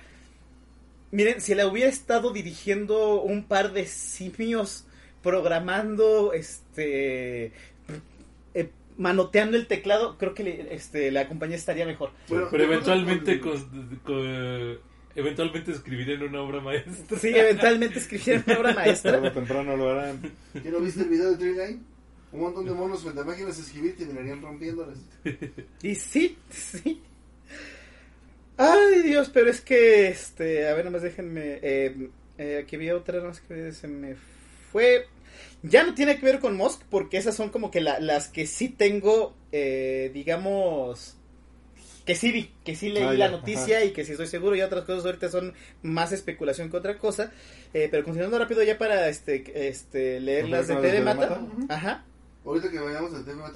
[1.11, 4.85] Miren, si la hubiera estado dirigiendo un par de simios
[5.21, 7.51] programando, este...
[8.55, 12.11] eh, manoteando el teclado, creo que le- este, la compañía estaría mejor.
[12.29, 14.79] Bueno, Pero eventualmente, con-
[15.15, 16.93] eventualmente escribirán una obra maestra.
[17.19, 19.11] Sí, eventualmente escribieron una obra maestra.
[19.13, 20.21] Tarde temprano lo harán.
[20.63, 21.79] ¿Ya no viste el video de Tree Line?
[22.31, 24.97] Un montón de monos frente a máquinas de escribir y terminarían rompiéndolas.
[25.83, 27.01] Y sí, sí.
[28.57, 31.59] Ay, Dios, pero es que, este, a ver, nomás déjenme.
[31.61, 34.15] Eh, eh, aquí había otra más que se me
[34.71, 35.07] fue.
[35.63, 38.45] Ya no tiene que ver con Musk, porque esas son como que la- las que
[38.45, 41.17] sí tengo, eh, digamos,
[42.05, 43.85] que sí vi, que sí leí Ah, la ya, noticia ajá.
[43.85, 44.55] y que sí estoy seguro.
[44.55, 47.31] Y otras cosas ahorita son más especulación que otra cosa.
[47.73, 51.05] Eh, pero continuando rápido ya para este, este leer las de ¿Con las de TV
[51.05, 51.29] Mata.
[51.39, 51.73] Mata?
[51.73, 52.05] Ajá.
[52.45, 53.49] Ahorita que vayamos al tema,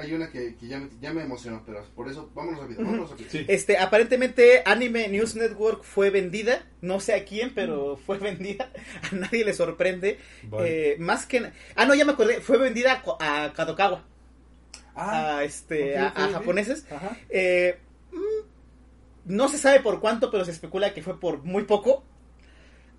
[0.00, 3.10] hay una que, que ya, me, ya me emocionó, pero por eso, vámonos rápido, vámonos
[3.10, 3.30] rápido.
[3.30, 3.44] Sí.
[3.46, 8.72] Este, aparentemente Anime News Network fue vendida, no sé a quién, pero fue vendida,
[9.12, 10.18] a nadie le sorprende.
[10.58, 11.52] Eh, más que...
[11.76, 14.04] Ah, no, ya me acordé, fue vendida a, a Kadokawa,
[14.96, 16.84] Ah, a, este, a, a japoneses.
[16.90, 17.16] Ajá.
[17.30, 17.78] Eh,
[19.24, 22.04] no se sabe por cuánto, pero se especula que fue por muy poco.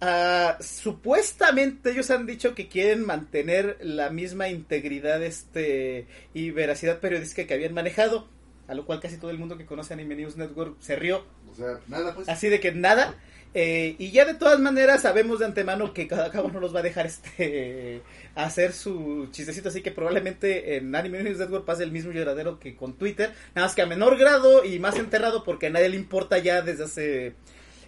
[0.02, 7.48] Ah, supuestamente ellos han dicho que quieren mantener la misma integridad este y veracidad periodística
[7.48, 8.28] que habían manejado,
[8.68, 11.26] a lo cual casi todo el mundo que conoce Anime News Network se rió.
[11.50, 12.28] O sea, nada pues.
[12.28, 13.16] Así de que nada.
[13.54, 16.80] Eh, y ya de todas maneras sabemos de antemano que cada cabo no nos va
[16.80, 18.02] a dejar este
[18.36, 22.76] hacer su chistecito, así que probablemente en Anime News Network pase el mismo lloradero que
[22.76, 25.98] con Twitter, nada más que a menor grado y más enterrado porque a nadie le
[25.98, 27.36] importa ya desde hace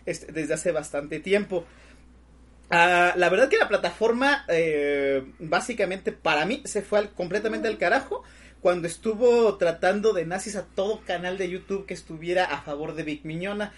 [0.05, 1.65] este, desde hace bastante tiempo.
[2.69, 8.23] Ah, la verdad que la plataforma eh, básicamente para mí se fue completamente al carajo
[8.61, 13.03] cuando estuvo tratando de nazis a todo canal de YouTube que estuviera a favor de
[13.03, 13.73] Big Miñona.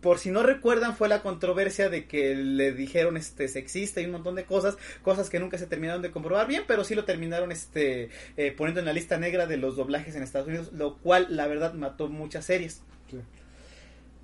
[0.00, 4.12] Por si no recuerdan, fue la controversia de que le dijeron este sexista y un
[4.12, 7.50] montón de cosas, cosas que nunca se terminaron de comprobar bien, pero sí lo terminaron
[7.50, 11.26] este eh, poniendo en la lista negra de los doblajes en Estados Unidos, lo cual
[11.30, 12.82] la verdad mató muchas series.
[13.10, 13.18] Sí.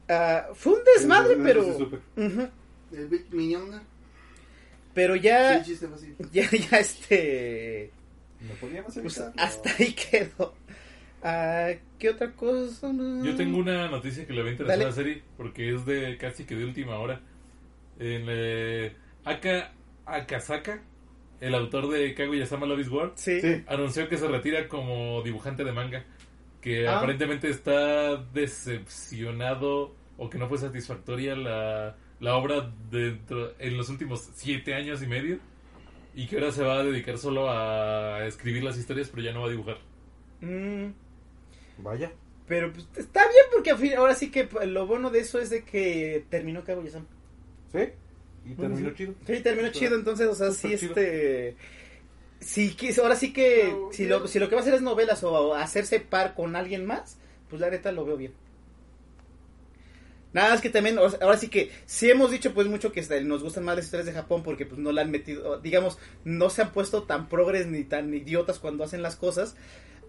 [0.09, 2.01] Ah, fue un desmadre, pero
[3.31, 3.83] Miñonga.
[4.93, 6.15] pero ya Sí, chiste fácil.
[6.33, 7.91] ya ya este
[8.41, 10.55] No pues, hasta ahí quedó.
[11.27, 12.93] Ah, ¿Qué otra cosa?
[12.93, 14.85] Yo tengo una noticia que le va a interesar Dale.
[14.85, 17.21] a la serie porque es de casi que de última hora.
[17.99, 18.93] En eh,
[19.25, 19.73] Aka
[20.05, 20.83] Akasaka,
[21.41, 23.41] el autor de Kaguya-sama Love is War, Sí.
[23.41, 23.63] Sí.
[23.69, 26.05] anunció que se retira como dibujante de manga.
[26.61, 26.99] Que Ah.
[26.99, 34.29] aparentemente está decepcionado o que no fue satisfactoria la, la obra dentro, en los últimos
[34.35, 35.39] siete años y medio.
[36.15, 39.41] Y que ahora se va a dedicar solo a escribir las historias, pero ya no
[39.41, 39.79] va a dibujar.
[40.43, 40.93] Mm,
[41.79, 42.13] Vaya.
[42.47, 45.39] pero pues, está bien porque al fin- ahora sí que pues, lo bueno de eso
[45.41, 47.07] es de que terminó Kaguya-sama.
[47.73, 47.89] ¿Sí?
[48.47, 48.95] Y terminó Sí.
[48.97, 49.15] chido.
[49.27, 50.91] Sí, terminó chido, entonces, o sea, sí, chido.
[50.91, 51.57] este...
[52.41, 54.83] Sí, que- ahora sí que No, si lo, si lo que va a hacer es
[54.83, 58.35] novelas o hacerse par con alguien más, pues la neta lo veo bien.
[60.35, 63.43] Nada más que también, ahora sí que sí hemos dicho pues mucho que este, nos
[63.45, 66.63] gustan más las historias de Japón porque pues no la han metido, digamos, no se
[66.63, 69.55] han puesto tan progres ni tan idiotas cuando hacen las cosas.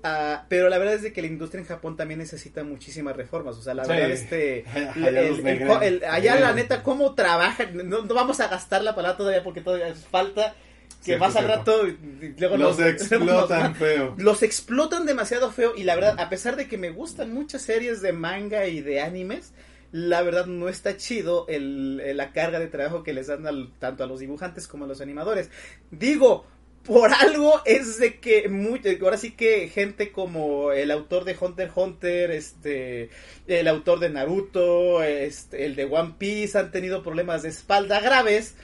[0.05, 3.57] Ah, pero la verdad es de que la industria en Japón también necesita muchísimas reformas.
[3.57, 3.89] O sea, la Sí.
[3.91, 4.63] verdad, este.
[4.95, 5.83] Allá el- los el- negrean.
[5.83, 7.75] el- allá, la neta, cómo trabajan.
[7.89, 10.53] No, no vamos a gastar la palabra todavía porque todavía falta.
[10.99, 11.87] Que Cierto, más al rato.
[11.87, 14.15] y- luego Los nos- explotan nos- feo.
[14.17, 18.01] los explotan demasiado feo y la verdad, a pesar de que me gustan muchas series
[18.01, 19.53] de manga y de animes,
[19.91, 23.71] la verdad no está chido el, el- la carga de trabajo que les dan al-
[23.77, 25.51] tanto a los dibujantes como a los animadores.
[25.91, 26.45] Digo,
[26.86, 31.67] por algo es de que muy- ahora sí que gente como el autor de Hunter
[31.67, 33.10] x Hunter, este,
[33.48, 38.56] el autor de Naruto, este, el de One Piece han tenido problemas de espalda graves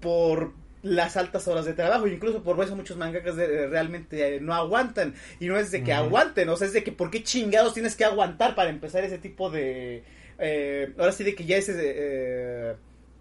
[0.00, 4.54] por las altas horas de trabajo, incluso por eso muchos mangakas de- realmente eh, no
[4.54, 7.74] aguantan y no es de que aguanten, o sea, es de que por qué chingados
[7.74, 10.04] tienes que aguantar para empezar ese tipo de
[10.38, 12.74] eh, ahora sí de que ya es eh,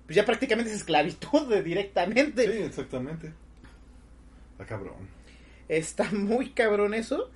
[0.05, 2.45] pues ya prácticamente es esclavitud de- directamente.
[2.45, 3.31] Sí, exactamente.
[4.57, 5.07] Está cabrón.
[5.69, 7.29] Está muy cabrón eso.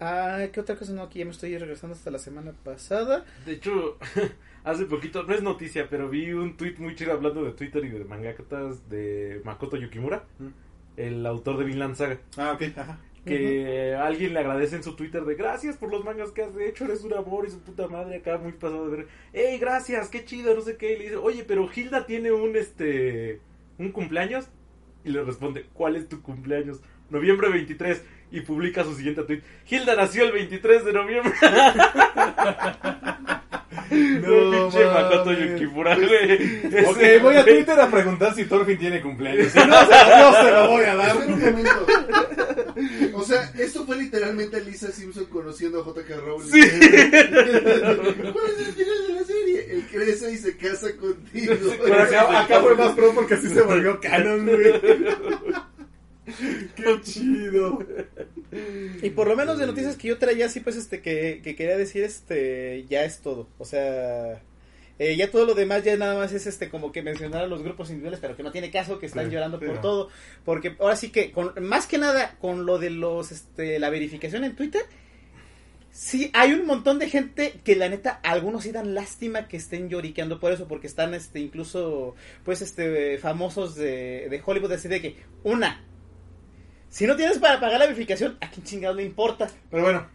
[0.00, 0.92] Ah, ¿qué otra cosa?
[0.92, 3.24] No, aquí ya me estoy regresando hasta la semana pasada.
[3.44, 3.98] De hecho,
[4.64, 7.90] hace poquito, no es noticia, pero vi un tweet muy chido hablando de Twitter y
[7.90, 10.48] de mangakas de Makoto Yukimura, Mm.
[10.96, 12.18] el autor de Vinland Saga.
[12.38, 12.98] Ah, ok, ajá.
[13.26, 16.86] que alguien le agradece en su Twitter de gracias por los mangas que has hecho,
[16.86, 19.08] eres un amor y su puta madre acá muy pasado de ver.
[19.34, 20.94] Ey, gracias, qué chido, no sé qué.
[20.94, 23.40] Y le dice, oye, pero Hilda tiene un este
[23.76, 24.46] un cumpleaños
[25.04, 26.80] y le responde, ¿cuál es tu cumpleaños?
[27.10, 29.42] Noviembre 23 y publica su siguiente tweet.
[29.68, 31.32] Hilda nació el 23 de noviembre.
[33.90, 34.86] No, pinche.
[34.86, 36.84] Makoto Yukimura, güey.
[36.86, 37.44] Ok, Ese voy a.
[37.44, 39.52] Twitter a preguntar si Thorfinn tiene cumpleaños.
[39.52, 41.16] Si no, se, no se lo voy a dar.
[41.16, 41.86] Espera un momento.
[43.14, 46.16] O sea, esto fue literalmente Lisa Simpson conociendo a J.K.
[46.16, 46.50] Rowling.
[46.50, 46.60] Sí.
[46.60, 49.24] ¿Cuál es el final de la
[49.80, 51.54] Él crece y se casa contigo.
[51.82, 54.72] Pero acá, acá fue más pro porque así se volvió canon, güey.
[56.76, 57.78] Qué chido.
[59.02, 61.76] Y por lo menos de noticias que yo traía así pues este que, que quería
[61.76, 63.48] decir este ya es todo.
[63.58, 64.40] O sea,
[64.98, 67.62] eh, ya todo lo demás ya nada más es este como que mencionar a los
[67.62, 69.80] grupos individuales, pero que no tiene caso, que están Sí, llorando sí, por no.
[69.80, 70.08] todo,
[70.44, 74.44] porque ahora sí que con más que nada con lo de los este la verificación
[74.44, 74.82] en Twitter
[75.92, 79.88] Sí, hay un montón de gente que la neta, algunos sí dan lástima que estén
[79.88, 85.00] lloriqueando por eso, porque están este incluso pues este famosos de, de Hollywood así de
[85.02, 85.84] que, una,
[86.88, 89.50] si no tienes para pagar la verificación, ¿a quién chingado le importa?
[89.70, 90.06] Pero bueno,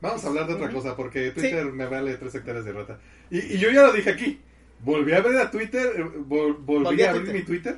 [0.00, 3.00] vamos a hablar de otra cosa porque Twitter me vale tres hectáreas de rata.
[3.30, 4.38] Y, y yo ya lo dije aquí.
[4.80, 7.40] Volví a ver a Twitter, eh, vol- volví, Volví a a abrir Twitter.
[7.40, 7.76] mi Twitter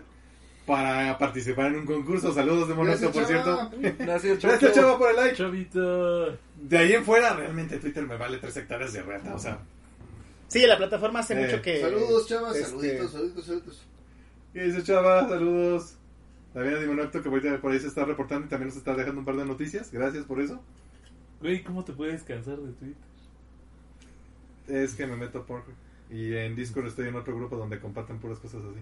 [0.66, 2.32] para participar en un concurso.
[2.32, 3.70] Saludos de Monaco, Gracias, por chava.
[3.70, 3.96] cierto.
[4.04, 5.36] Gracias, Gracias, chava, por el like.
[5.36, 6.38] Chavito.
[6.60, 9.34] De ahí en fuera, realmente Twitter me vale tres hectáreas de rata.
[9.34, 9.58] O sea,
[10.48, 11.80] Sí, la plataforma hace Eh, mucho que...
[11.80, 12.54] Saludos, chavas.
[12.56, 13.86] este, Saluditos, saluditos, saluditos.
[14.52, 15.28] ¿qué dice chava?
[15.28, 15.96] Saludos.
[16.52, 19.18] También a Dimonocto que ahorita por ahí se está reportando y también nos está dejando
[19.20, 19.90] un par de noticias.
[19.90, 20.62] Gracias por eso.
[21.40, 23.02] Güey, ¿cómo te puedes cansar de Twitter?
[24.68, 25.64] Es que me meto por...
[26.10, 28.78] Y en Discord estoy en otro grupo donde comparten puras cosas así.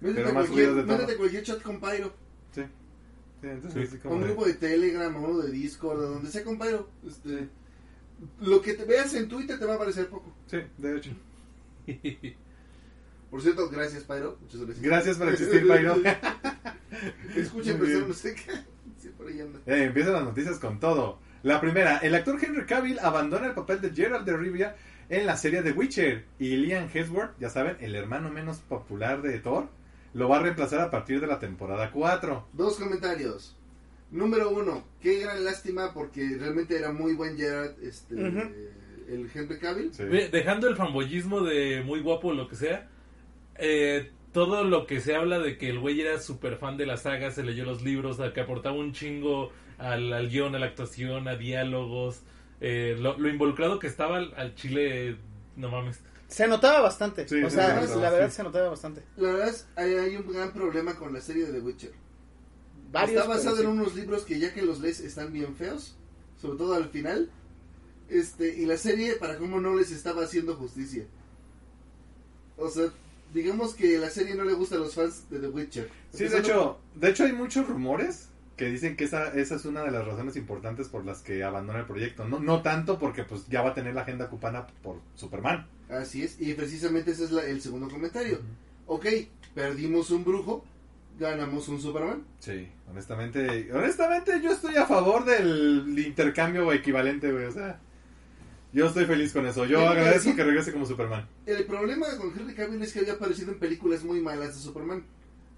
[0.00, 2.12] Métete, Pero más cualquier, de métete cualquier chat con Pyro.
[2.52, 2.62] Sí.
[3.42, 3.98] Sí, entonces Sí.
[3.98, 6.88] como Un de- grupo de Telegram, o uno de Discord, de donde sea con Pyro.
[7.06, 7.48] Este,
[8.40, 10.32] lo que te veas en Twitter te va a parecer poco.
[10.46, 11.10] Sí, de hecho.
[13.30, 14.38] Por cierto, gracias Pyro.
[14.40, 14.82] Muchas gracias.
[14.82, 15.96] Gracias por existir, Pyro.
[17.36, 18.52] Escuchen, no sé qué.
[19.00, 19.58] Sí, por ahí anda.
[19.64, 21.18] Eh, empiezan las noticias con todo.
[21.42, 24.76] La primera, el actor Henry Cavill abandona el papel de Gerald de Rivia
[25.08, 26.26] en la serie The Witcher.
[26.38, 29.70] Y Liam Hemsworth, ya saben, el hermano menos popular de Thor,
[30.14, 32.48] lo va a reemplazar a partir de la temporada 4.
[32.52, 33.56] Dos comentarios.
[34.10, 39.94] Número uno, qué gran lástima porque realmente era muy buen Gerard, este, el Henry Cavill.
[39.94, 40.04] Sí.
[40.04, 42.88] Dejando el fanboyismo de muy guapo o lo que sea,
[43.56, 46.96] eh, todo lo que se habla de que el güey era súper fan de la
[46.96, 51.28] saga, se leyó los libros, que aportaba un chingo al, al guion, a la actuación,
[51.28, 52.24] a diálogos,
[52.60, 55.16] eh, lo, lo involucrado que estaba al, al chile,
[55.56, 56.02] no mames.
[56.30, 57.28] Se notaba bastante.
[57.28, 58.36] Sí, o sea, se notaba, la verdad sí.
[58.36, 59.02] se notaba bastante.
[59.16, 61.92] La verdad es hay, hay un gran problema con la serie de The Witcher.
[62.92, 63.66] Varios, Está basado en sí.
[63.66, 65.96] unos libros que ya que los lees están bien feos,
[66.40, 67.30] sobre todo al final.
[68.08, 71.04] Este, y la serie, para cómo no les estaba haciendo justicia.
[72.56, 72.86] O sea,
[73.32, 75.90] digamos que la serie no le gusta a los fans de The Witcher.
[76.12, 79.82] Sí, de hecho, de hecho hay muchos rumores que dicen que esa, esa es una
[79.82, 82.28] de las razones importantes por las que abandona el proyecto.
[82.28, 85.66] No, no tanto porque pues ya va a tener la agenda ocupada por Superman.
[85.90, 88.38] Así es, y precisamente ese es la- el segundo comentario.
[88.86, 89.06] Ok,
[89.54, 90.64] perdimos un brujo,
[91.18, 92.22] ganamos un Superman.
[92.38, 97.80] Sí, honestamente, honestamente yo estoy a favor del intercambio equivalente, güey, o sea,
[98.72, 99.64] yo estoy feliz con eso.
[99.66, 100.36] Yo Sí, agradezco sí.
[100.36, 101.26] que regrese como Superman.
[101.46, 105.02] El problema con Henry Cavill es que había aparecido en películas muy malas de Superman.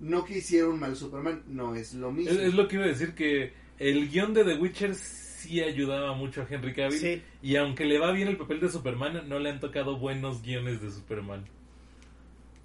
[0.00, 2.32] No que hicieron mal Superman, no es lo mismo.
[2.32, 4.94] Es, es lo que iba a decir que el guion de The Witcher
[5.42, 6.98] sí ayudaba mucho a Henry Cavill.
[6.98, 7.22] Sí.
[7.42, 10.80] Y aunque le va bien el papel de Superman, no le han tocado buenos guiones
[10.80, 11.44] de Superman.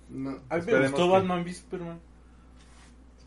[0.09, 0.39] No.
[0.49, 1.99] A mí me gustó que- Batman v Superman.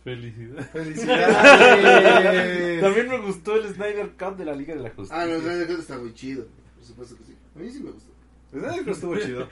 [0.03, 0.71] Felicidad.
[0.73, 1.31] ¡Felicidades!
[2.81, 5.23] También me gustó el Snyder Cut de la Liga de la Justicia.
[5.23, 6.47] Ah, no, Snyder Cut está muy chido.
[6.77, 7.35] Por supuesto que sí.
[7.55, 8.11] A mí sí me gustó.
[8.51, 9.49] Snyder Cut estuvo chido.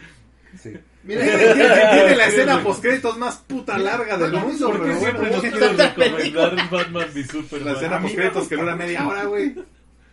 [0.59, 0.73] Sí.
[1.03, 5.41] Mira, Tiene la escena postcréditos más puta larga del mundo, ¿por ¿Por qué siempre nos
[5.43, 7.67] quiero recomendar Batman v Superman?
[7.67, 9.55] La escena postcréditos que dura media hora, güey.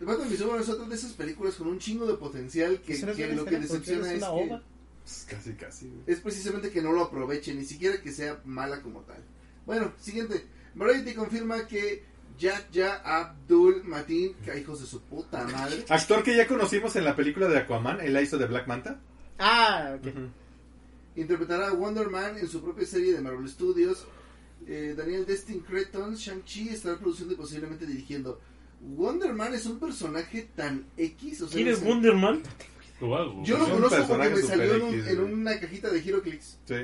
[0.06, 3.02] Batman v Superman es otra de esas películas con un chingo de potencial que, que
[3.02, 4.64] una lo que decepciona es es una que.
[5.02, 6.02] Pues casi, casi, güey.
[6.06, 9.22] es precisamente que no lo aproveche, ni siquiera que sea mala como tal.
[9.66, 10.46] Bueno, siguiente.
[10.74, 12.04] Variety confirma que
[12.38, 17.04] Jack Ya Abdul Mateen, que hijos de su puta madre, Actor que ya conocimos en
[17.04, 19.00] la película de Aquaman, el hizo de Black Manta.
[19.38, 20.12] Ah, ok.
[21.16, 24.06] interpretará a Wonder Man en su propia serie de Marvel Studios.
[24.68, 28.40] Eh, Daniel Destin Cretton, Shang-Chi estará produciendo y posiblemente dirigiendo.
[28.80, 31.42] Wonder Man es un personaje tan X.
[31.42, 31.84] O sea, ¿Quién es sé.
[31.84, 32.42] Wonder Man?
[33.00, 33.44] Wow.
[33.44, 35.98] Yo lo un conozco porque personaje me salió en, un- X, en una cajita de
[36.08, 36.58] Heroclix.
[36.64, 36.74] Sí.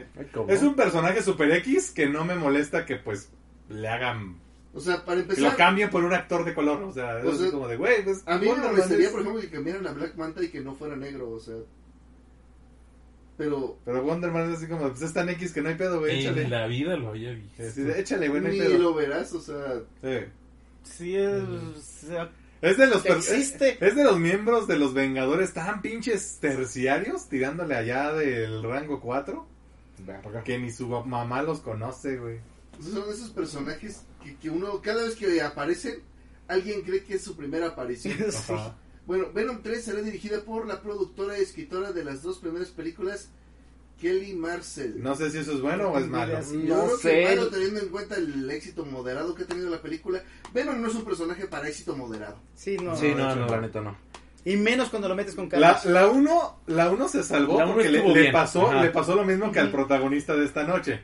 [0.49, 3.31] Es un personaje super X que no me molesta que pues
[3.71, 4.39] le hagan
[4.75, 6.83] O sea, para Que lo empezar, cambien por un actor de color.
[6.83, 9.21] O sea, es O sea, como de, güey, pues, a mí me molestaría, es- por
[9.23, 11.57] ejemplo, que cambiaran a Black Manta y que no fuera negro, o sea.
[13.39, 16.01] Pero Pero Wonder Man es así como, pues es tan X que no hay pedo,
[16.01, 16.43] güey, échale.
[16.43, 17.63] En la vida lo había visto.
[17.63, 18.79] Así de, échale, güey, no hay ni pedo.
[18.79, 19.81] lo verás, o sea.
[20.03, 20.27] Sí.
[20.85, 22.05] Sí, es,
[22.61, 23.79] Es de los Existe.
[23.81, 29.53] Es, de los miembros de los Vengadores tan pinches terciarios tirándole allá del rango 4
[30.45, 32.41] que ni su mamá los conoce, güey.
[32.81, 36.03] son esos personajes que, que uno, cada vez que aparecen,
[36.49, 38.17] alguien cree que es su primera aparición.
[38.33, 38.53] sí.
[39.07, 43.31] Bueno, Venom 3 será dirigida por la productora y escritora de las dos primeras películas,
[44.03, 45.01] Kelly Marcel.
[45.01, 46.39] No sé si eso es bueno o es malo.
[46.41, 47.11] Yo No creo sé.
[47.21, 50.21] que malo teniendo en cuenta el éxito moderado que ha tenido la película.
[50.53, 52.37] Venom no es un personaje para éxito moderado.
[52.57, 52.97] Sí, no.
[52.97, 53.47] Sí, no, no, no.
[53.47, 53.97] la neta no.
[54.45, 55.85] Y menos cuando lo metes con La, Carlos.
[55.87, 58.83] la uno, la uno se salvó La uno porque le, le pasó, Ajá.
[58.83, 59.77] le pasó lo mismo que al Ujú.
[59.77, 61.01] protagonista de esta noche.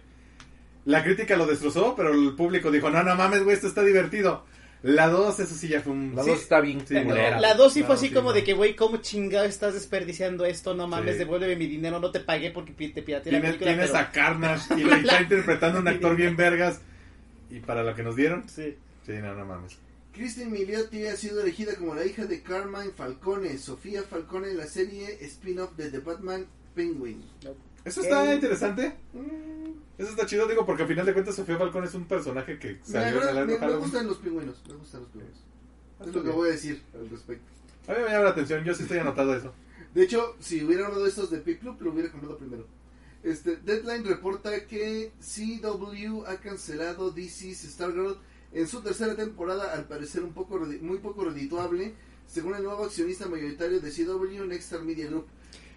[0.86, 4.44] La crítica lo destrozó, pero el público dijo, no, no mames, güey, esto está divertido.
[4.82, 6.14] La 2, eso sí ya fue un...
[6.14, 6.30] La Sí.
[6.30, 7.40] dos está bien Sí, culera.
[7.40, 8.34] La 2 sí fue así sí, como no.
[8.34, 10.72] de que, güey, ¿cómo chingado estás desperdiciando esto?
[10.74, 11.18] No mames, Sí.
[11.18, 13.70] devuélveme mi dinero, no te pagué porque te pirateé la Tienes, película.
[13.72, 16.80] tienes pero- a Carnage y le está interpretando un actor bien vergas.
[17.50, 18.76] Y para lo que nos dieron, Sí.
[19.04, 19.76] sí, no, no mames.
[20.12, 24.66] Kristen Milioti ha sido elegida como la hija de Carmine Falcone, Sofía Falcone en la
[24.66, 27.22] serie spin-off de The Batman Penguin.
[27.84, 28.94] Eso está interesante.
[29.12, 29.48] Mm,
[29.98, 32.78] Eso está chido, digo, porque al final de cuentas Sofía Falcón es un personaje que
[32.84, 35.38] salió en agrada- el me- gustan los pingüinos, me gustan los pingüinos.
[35.98, 37.44] Ah, Es lo que voy a decir al respecto.
[37.88, 39.52] A mí me llama la atención, yo sí estoy anotado eso.
[39.94, 42.66] De hecho, si hubiera uno de estos de Piplup, lo hubiera comprado primero.
[43.24, 48.16] Este, Deadline reporta que CW ha cancelado DC's Stargirl
[48.52, 51.94] en su tercera temporada, al parecer un poco muy poco redituable,
[52.28, 55.26] según el nuevo accionista mayoritario de CW, Nexstar Media Group.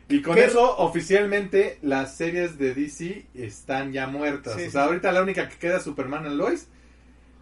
[0.10, 0.46] Y con ¿Qué?
[0.46, 4.56] eso, oficialmente, las series de DC están ya muertas.
[4.56, 4.88] Sí, o sea, sí.
[4.88, 6.68] ahorita la única que queda es Superman and Lois.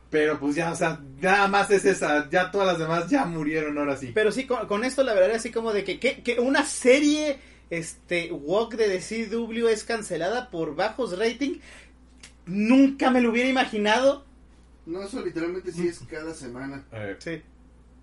[0.09, 2.29] Pero pues ya, o sea, nada más es esa.
[2.29, 4.11] Ya todas las demás ya murieron ahora sí.
[4.13, 6.65] Pero sí, con, con esto la verdad es así como de que, que, que una
[6.65, 7.39] serie
[7.69, 11.59] este walk de DCW es cancelada por bajos rating.
[12.47, 14.25] Nunca me lo hubiera imaginado.
[14.87, 16.83] No, eso literalmente sí es cada semana.
[16.91, 17.41] Eh, Sí.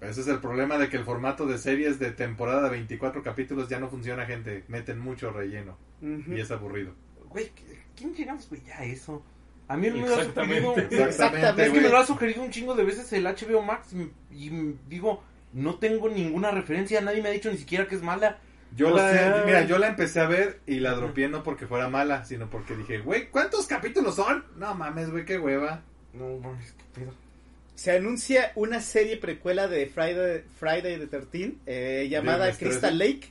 [0.09, 3.68] Ese es el problema de que el formato de series de temporada de 24 capítulos
[3.68, 4.64] ya no funciona, gente.
[4.68, 5.76] Meten mucho relleno.
[6.00, 6.94] Y es aburrido.
[7.28, 7.50] Güey,
[7.96, 9.22] ¿quién llegamos güey, ya a eso?
[9.68, 10.76] A mí me lo ha sugerido.
[10.76, 14.11] Exactamente, Es que me lo ha sugerido un chingo de veces el HBO Max y,
[14.30, 18.38] y digo, no tengo ninguna referencia, nadie me ha dicho ni siquiera que es mala.
[18.76, 21.66] Yo O la, sea- mira, yo la empecé a ver y la dropié no porque
[21.66, 24.44] fuera mala, sino porque dije, güey, ¿cuántos capítulos son?
[24.57, 25.82] No mames, güey, qué hueva.
[26.12, 27.12] No mames, qué pedo.
[27.77, 32.70] Se anuncia una serie precuela de Friday, Friday the 13 eh, llamada Viernes 13.
[32.70, 33.29] Crystal Lake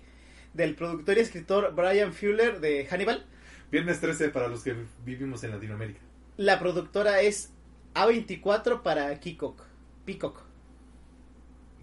[0.54, 3.26] del productor y escritor Brian Fuller de Hannibal.
[3.72, 6.00] Viernes 13 para los que vivimos en Latinoamérica.
[6.38, 7.50] La productora es
[7.96, 9.64] A24 para Peacock.
[10.06, 10.44] Peacock.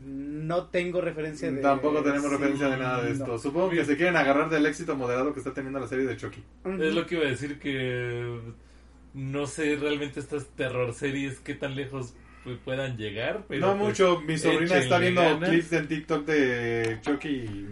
[0.05, 1.61] No tengo referencia de...
[1.61, 3.15] Tampoco tenemos sí, referencia de nada de no.
[3.17, 3.39] esto.
[3.41, 6.45] Supongo que se quieren agarrar del éxito moderado que está teniendo la serie de Chucky.
[6.81, 8.41] Es lo que iba a decir que
[9.15, 12.15] no sé realmente estas terror series qué tan lejos
[12.65, 13.45] puedan llegar.
[13.49, 15.49] Pero no pues, mucho, mi sobrina está viendo ganas.
[15.49, 17.69] clips en TikTok de Chucky y,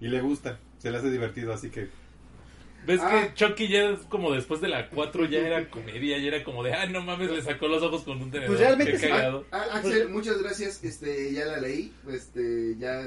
[0.00, 0.58] y le gusta.
[0.78, 1.88] Se le hace divertido, así que...
[2.86, 3.28] ¿Ves Ah.
[3.28, 6.64] que Chucky ya es como después de la 4 ya era comedia, ya era como
[6.64, 8.48] de, ah, no mames, le sacó los ojos con un tenedor.
[8.48, 9.06] Pues realmente Qué sí.
[9.08, 9.46] cagado.
[9.52, 10.82] Ah, Axel, muchas gracias.
[10.82, 11.92] Este, ya la leí.
[12.10, 13.04] Este, ya,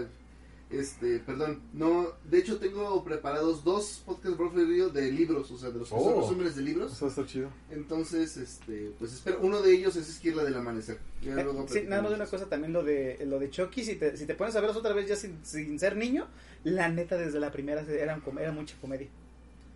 [0.70, 1.61] este, perdón.
[1.74, 5.89] No, de hecho tengo preparados dos podcasts Bro Río de libros, o sea, de los
[5.89, 6.22] que son Oh.
[6.22, 6.93] resúmenes de libros.
[6.93, 7.49] Eso está chido.
[7.70, 9.39] Entonces, este, pues espero.
[9.41, 10.97] Uno de ellos es Esquirla del Amanecer.
[11.22, 13.84] Ya Eh, luego sí, nada más de una cosa también lo de lo de Chucky,
[13.84, 16.28] si te, si te pones a verlos otra vez ya sin, sin ser niño,
[16.63, 19.07] la neta desde la primera era, com- era mucha comedia.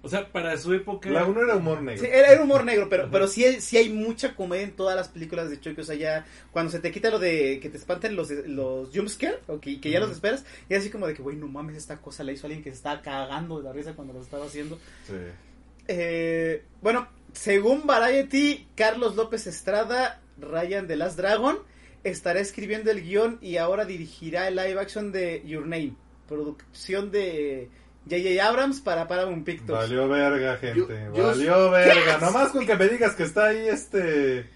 [0.01, 1.09] O sea, para su época.
[1.09, 2.01] La uno era humor negro.
[2.01, 4.95] Sí, era, era humor negro, pero, pero sí, hay- sí hay mucha comedia en todas
[4.95, 5.81] las películas de Chucky.
[5.81, 9.39] O sea, ya cuando se te quita lo de que te espanten los, los jumpscare,
[9.47, 11.97] o que, que ya los esperas, y así como de que, güey, no mames, esta
[11.97, 14.79] cosa la hizo alguien que se estaba cagando de la risa cuando lo estaba haciendo.
[15.05, 15.15] Sí.
[15.87, 21.57] Eh, bueno, según Variety, Carlos López Estrada, Ryan de Last Dragon,
[22.03, 25.95] estará escribiendo el guion y ahora dirigirá el live action de Your Name,
[26.27, 27.69] producción de
[28.09, 28.41] J.J.
[28.41, 29.79] Abrams para Paramount Pictures.
[29.79, 30.79] Valió verga, gente.
[30.79, 32.17] Yo- yo- Valió verga.
[32.19, 34.49] Nomás con que me digas que está ahí este...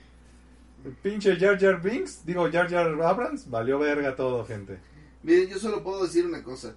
[1.01, 2.25] Pinche Jar Jar Binks.
[2.25, 3.49] Digo, Jar Jar Abrams.
[3.49, 4.79] Valió verga todo, gente.
[5.21, 6.75] Miren, yo solo puedo decir una cosa.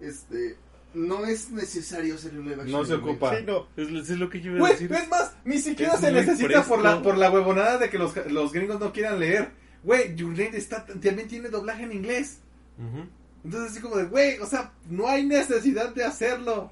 [0.00, 0.56] Este,
[0.94, 2.70] no es necesario hacer un live action.
[2.72, 3.36] No se ocupa.
[3.36, 3.66] Sí, no.
[3.76, 6.62] Es, es lo que yo iba a Güey, es más, ni siquiera Es se necesita
[6.64, 9.50] por la, por la huevonada de que los, los gringos no quieran leer.
[9.82, 12.38] Güey, Your Name está, también tiene doblaje en inglés.
[12.78, 13.06] Ujú.
[13.44, 16.70] Entonces, así como de, güey, o sea, no hay necesidad de hacerlo.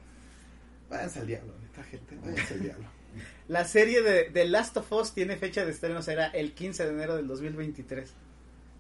[0.88, 2.86] Váyanse al diablo, neta, gente, váyanse al diablo.
[3.48, 6.90] La serie de, de Last of Us tiene fecha de estreno, será el 15 de
[6.92, 8.12] enero del 2023.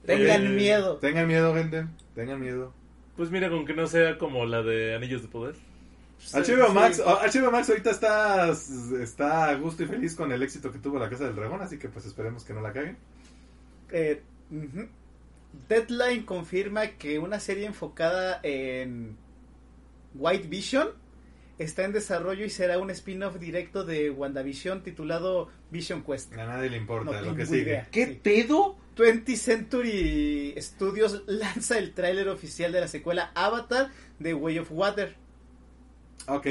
[0.06, 0.96] Tengan Eh, miedo.
[0.98, 1.86] Tengan miedo, gente.
[2.14, 2.72] Tengan miedo.
[3.16, 5.56] Pues mira, con que no sea como la de Anillos de Poder.
[6.32, 6.72] HBO Sí.
[6.74, 8.50] Max, HBO Max ahorita está,
[9.02, 11.78] está a gusto y feliz con el éxito que tuvo la Casa del Dragón, así
[11.78, 12.96] que pues esperemos que no la caguen.
[13.90, 14.86] Eh, ujú.
[15.68, 19.16] Deadline confirma que una serie enfocada en
[20.14, 20.88] White Vision
[21.58, 26.32] está en desarrollo y será un spin-off directo de WandaVision titulado Vision Quest.
[26.34, 27.62] A nadie le importa No lo que sigue.
[27.62, 27.88] idea.
[27.90, 28.20] ¿Qué Sí.
[28.22, 28.76] pedo?
[28.96, 35.14] 20th Century Studios lanza el tráiler oficial de la secuela Avatar de Way of Water.
[36.26, 36.46] Ok,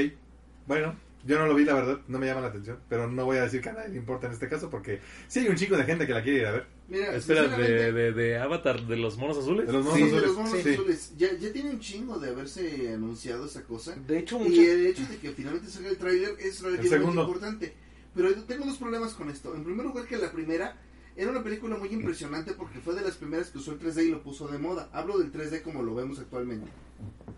[0.68, 0.96] bueno,
[1.26, 3.44] yo no lo vi, la verdad, no me llama la atención, pero no voy a
[3.44, 5.84] decir que a nadie le importa en este caso porque sí hay un chico de
[5.86, 6.66] gente que la quiere ir a ver.
[6.90, 9.68] Mira, Espera, de, de, de Avatar de los monos azules.
[9.68, 10.28] De los monos sí, de azules.
[10.28, 10.70] los monos Sí.
[10.70, 11.14] azules.
[11.18, 13.96] Ya, ya tiene un chingo de haberse anunciado esa cosa.
[13.96, 14.58] De hecho, Y muchas...
[14.66, 17.74] el hecho de que finalmente salga el tráiler es relativamente importante.
[18.16, 19.54] Pero tengo dos problemas con esto.
[19.56, 20.78] En primer lugar, que la primera
[21.16, 24.10] era una película muy impresionante porque fue de las primeras que usó el 3D y
[24.12, 24.90] lo puso de moda.
[24.92, 26.70] Hablo del 3D como lo vemos actualmente.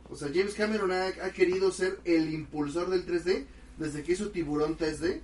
[0.09, 3.45] O sea, James Cameron ha, ha querido ser el impulsor del 3D
[3.77, 5.19] desde que hizo Tiburón 3D.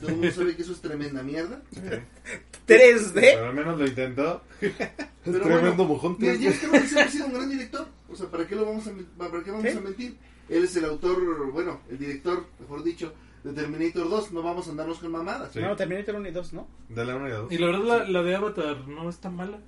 [0.00, 1.62] Todo el mundo sabe que eso es tremenda mierda.
[1.72, 1.80] Sí.
[2.66, 3.12] 3D.
[3.14, 4.42] Pero al menos lo intentó.
[4.60, 4.74] Pero
[5.22, 6.16] Tremendo bueno, mojón.
[6.18, 7.86] Mira, James Cameron siempre ha sido un gran director.
[8.10, 9.76] O sea, ¿para qué lo vamos a, para qué vamos ¿Sí?
[9.76, 10.16] a mentir?
[10.48, 14.32] Él es el autor, bueno, el director, mejor dicho, de Terminator 2.
[14.32, 15.52] No vamos a andarnos con mamadas.
[15.52, 15.60] Sí.
[15.60, 16.68] No, Terminator 1 y 2, ¿no?
[16.88, 17.52] De la 1 y la 2.
[17.52, 19.58] Y la verdad, la, la de Avatar no es tan mala.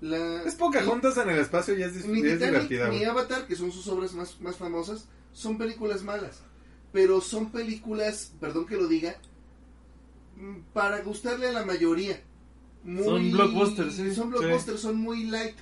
[0.00, 2.88] La, Es poca juntas en el espacio y es, Ni y es Titanic divertida.
[2.88, 3.04] ni.
[3.04, 6.42] Avatar, que son sus obras más, más famosas, son películas malas.
[6.96, 9.16] Pero son películas, perdón que lo diga,
[10.36, 12.18] mm, para gustarle a la mayoría.
[12.84, 14.38] Muy- Son blockbusters, sí, Son sí.
[14.38, 15.56] blockbusters, son muy light.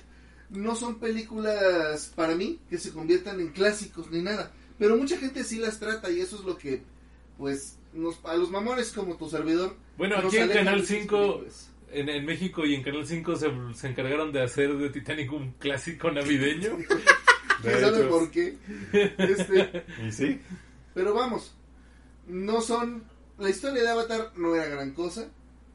[0.49, 4.53] No son películas, para mí, que se conviertan en clásicos ni nada.
[4.79, 6.83] Pero mucha gente sí las trata y eso es lo que,
[7.37, 9.75] pues, nos, a los mamones como tu servidor.
[9.97, 11.69] Bueno, aquí en Canal esas 5, películas.
[11.91, 15.51] en, en México y en Canal 5 se, se encargaron de hacer de Titanic un
[15.59, 16.77] clásico navideño.
[16.77, 16.85] De
[17.61, 18.55] ¿Quién sabe por qué?
[19.17, 20.39] Este, Y sí.
[20.95, 21.53] Pero vamos,
[22.27, 23.03] no son.
[23.37, 25.29] La historia de Avatar no era gran cosa.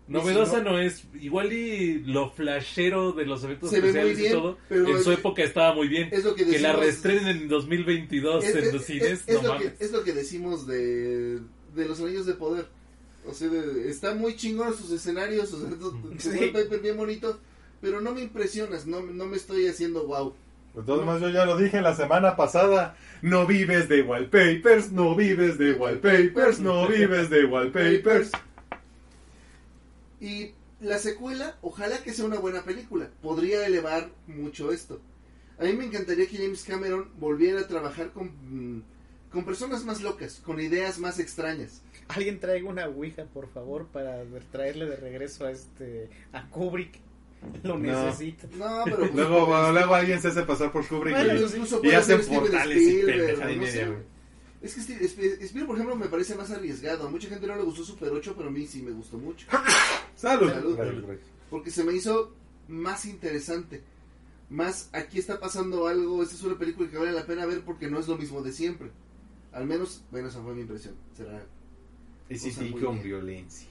[0.09, 1.05] Novedosa si no es.
[1.21, 4.59] Igual y lo flashero de los efectos especiales bien, y todo.
[4.71, 6.09] En su época estaba muy bien.
[6.11, 9.03] Es lo que Que la decimos- reestrenen en 2022 es, en es- los cines.
[9.07, 11.39] es- es no lo que, es lo que decimos de,
[11.77, 12.66] de los anillos de poder.
[13.29, 16.51] O sea, de- está muy chingón sus escenarios, tu Sí.
[16.83, 17.39] bien bonito,
[17.81, 20.35] pero no me impresionas, no, no me estoy haciendo wow.
[20.75, 22.97] De todos modos, yo ya lo dije la semana pasada.
[23.23, 28.31] No vives de wallpapers, no vives de wallpapers, no vives de wallpapers.
[30.21, 33.11] Y la secuela, ojalá que sea una buena película.
[33.23, 35.01] Podría elevar mucho esto.
[35.59, 38.83] A mí me encantaría que James Cameron volviera a trabajar con, mm,
[39.31, 41.83] con personas más locas, con ideas más extrañas.
[42.09, 46.99] Alguien traiga una ouija, por favor, para traerle de regreso a este a Kubrick.
[47.62, 48.05] Lo No.
[48.07, 48.47] necesito.
[48.57, 52.20] No, pero pues, Luego, luego alguien se hace pasar por Kubrick bueno, y- y, hacen
[52.26, 53.99] portales y pendejada y media, güey.
[54.62, 57.07] Es que Steve- Sp- Spielberg, por ejemplo, me parece más arriesgado.
[57.07, 59.47] A mucha gente no le gustó Super 8, pero a mí sí me gustó mucho.
[60.16, 60.51] Salud.
[60.51, 60.76] Salud.
[60.76, 61.05] Salud.
[61.49, 62.34] Porque se me hizo
[62.68, 63.82] más interesante.
[64.51, 66.22] Más, aquí está pasando algo.
[66.22, 68.53] Esta es una película que vale la pena ver porque no es lo mismo de
[68.53, 68.91] siempre.
[69.53, 70.95] Al menos, bueno, esa fue mi impresión.
[71.16, 71.43] Será.
[72.28, 73.03] Y sí, sí, con bien.
[73.03, 73.66] violencia.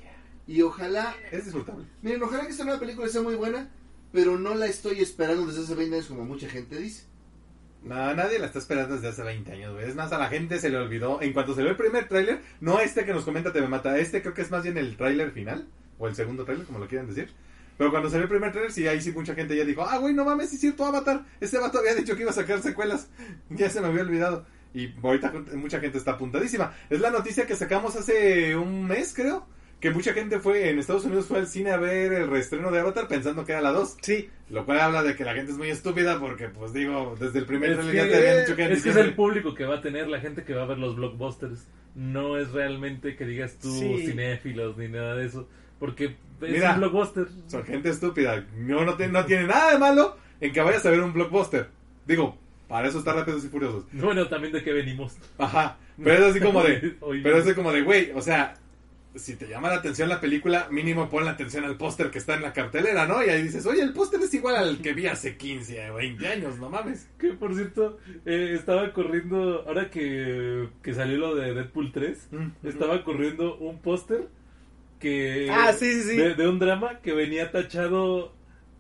[0.50, 1.86] Y ojalá, Es disfrutable.
[2.02, 3.70] miren, ojalá que esta nueva película sea muy buena,
[4.12, 7.04] pero no la estoy esperando desde hace 20 años como mucha gente dice.
[7.84, 9.88] No, nadie la está esperando desde hace 20 años, güey.
[9.88, 11.22] Es más, a la gente se le olvidó.
[11.22, 14.00] En cuanto se ve el primer tráiler, no este que nos comenta Te Me Mata,
[14.00, 15.68] este creo que es más bien el tráiler final,
[16.00, 17.30] o el segundo tráiler, como lo quieran decir.
[17.78, 20.00] Pero cuando se ve el primer tráiler, sí, ahí sí mucha gente ya dijo, ah,
[20.00, 21.26] güey, no mames, es cierto, Avatar.
[21.40, 23.08] Este vato había dicho que iba a sacar secuelas.
[23.52, 24.48] Ya se me había olvidado.
[24.74, 26.74] Y ahorita mucha gente está apuntadísima.
[26.90, 29.46] Es la noticia que sacamos hace un mes, creo.
[29.80, 32.80] Que mucha gente fue en Estados Unidos fue al cine a ver el reestreno de
[32.80, 33.98] Avatar pensando que era la 2.
[34.02, 37.40] Sí, Lo cual habla de que la gente es muy estúpida porque, pues digo, desde
[37.40, 39.54] el primer Es trailer que, ya te habían dicho que es que es el público
[39.54, 41.66] que va a tener la gente que va a ver los blockbusters.
[41.96, 44.06] No es realmente que digas tú Sí.
[44.08, 45.48] cinéfilos ni nada de eso.
[45.80, 46.06] Porque
[46.42, 46.74] es Mira.
[46.74, 47.28] un blockbuster.
[47.48, 48.46] Son gente estúpida.
[48.58, 51.70] No, no, tiene, no tiene nada de malo en que vayas a ver un blockbuster.
[52.06, 53.86] Digo, para eso está Rápidos y Furiosos.
[53.94, 55.16] Bueno, también de qué venimos.
[55.38, 55.78] Ajá.
[56.04, 56.96] Pero es así como de...
[57.24, 58.56] Pero es así como de, güey, o sea...
[59.20, 62.36] Si te llama la atención la película, mínimo pon la atención al póster que está
[62.36, 63.24] en la cartelera, ¿no?
[63.24, 66.28] Y ahí dices, oye, el póster es igual al que vi hace 15 o 20
[66.28, 67.08] años, no mames.
[67.20, 72.68] Que por cierto, eh, estaba corriendo, ahora que, que salió lo de Deadpool 3, Mm.
[72.68, 74.28] estaba corriendo un póster
[75.00, 76.18] que Ah, sí, sí, sí.
[76.18, 78.34] De, de un drama que venía tachado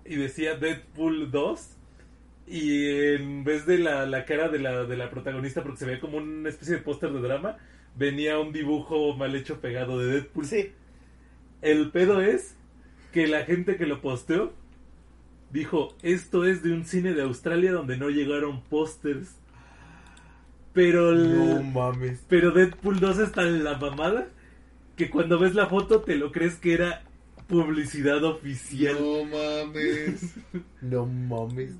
[0.05, 1.75] y decía Deadpool 2
[2.47, 5.99] y en vez de la, la cara de la, de la protagonista, porque se veía
[5.99, 7.57] como una especie de póster de drama,
[7.95, 10.45] venía un dibujo mal hecho pegado de Deadpool.
[10.45, 10.71] Sí.
[11.61, 12.55] El pedo es
[13.11, 14.53] que la gente que lo posteó
[15.51, 19.35] dijo, esto es de un cine de Australia donde no llegaron pósters.
[20.73, 22.23] Pero, el- mames.
[22.29, 24.27] pero Deadpool 2 está en la mamada
[24.95, 27.03] que cuando ves la foto te lo crees que era
[27.47, 28.95] publicidad oficial.
[28.99, 30.35] No mames.
[30.81, 31.73] No mames.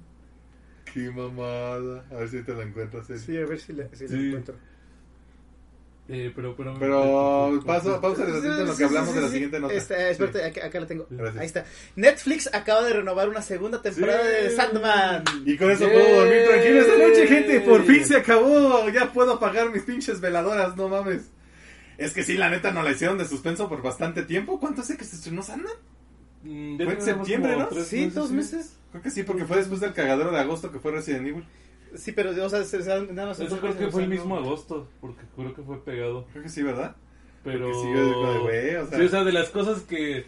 [0.94, 2.04] Qué mamada.
[2.10, 3.08] A ver si te la encuentras.
[3.10, 3.20] Eri.
[3.20, 4.56] Sí, a ver si la, si la encuentro.
[6.12, 9.60] Eh, pero, pero, Pero paso, pausa de en lo que hablamos sí, de la siguiente
[9.60, 9.74] nota.
[9.76, 10.46] Este, espérate, Sí.
[10.46, 11.06] acá, acá la tengo.
[11.10, 11.38] Gracias.
[11.40, 11.66] Ahí está.
[11.96, 14.44] Netflix acaba de renovar una segunda temporada Sí.
[14.46, 15.24] de Sandman.
[15.46, 17.60] Y con eso puedo dormir tranquilo esta noche, gente.
[17.62, 18.90] Por fin se acabó.
[18.90, 21.30] Ya puedo apagar mis pinches veladoras, no mames.
[22.00, 24.60] Es que sí, la neta no la hicieron de suspenso por bastante tiempo.
[24.60, 25.74] ¿Cuánto hace que se estrenó Sandman?
[26.42, 27.70] Mm, Fue en septiembre, ¿no?
[27.84, 28.78] Sí, dos meses.
[28.92, 31.46] Creo que sí, porque fue después del cagadero de agosto que fue Resident Evil.
[31.96, 33.40] Sí, pero o sea, se- se- nada más.
[33.40, 36.26] Eso creo que fue el mismo agosto, porque creo que fue pegado.
[36.32, 36.96] Creo que sí, ¿verdad?
[37.44, 37.66] Pero.
[37.72, 40.26] Porque sí, yo digo, de güey, o sea- Sí, o sea, de las cosas que,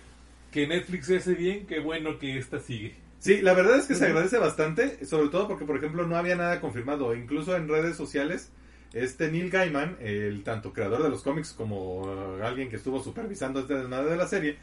[0.51, 2.95] que Netflix hace bien, qué bueno que esta sigue.
[3.19, 6.35] Sí, la verdad es que se agradece bastante, sobre todo porque, por ejemplo, no había
[6.35, 7.13] nada confirmado.
[7.15, 8.51] Incluso en redes sociales,
[8.93, 13.59] este Neil Gaiman, el tanto creador de los cómics como uh, alguien que estuvo supervisando
[13.59, 14.57] este desmadre de la serie,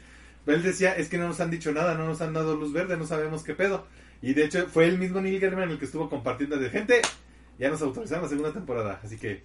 [0.45, 2.97] él decía, es que no nos han dicho nada, no nos han dado luz verde,
[2.97, 3.85] no sabemos qué pedo.
[4.21, 7.01] Y de hecho fue el mismo Neil Gaiman el que estuvo compartiendo de gente,
[7.57, 9.43] ya nos autorizaron la segunda temporada, así que...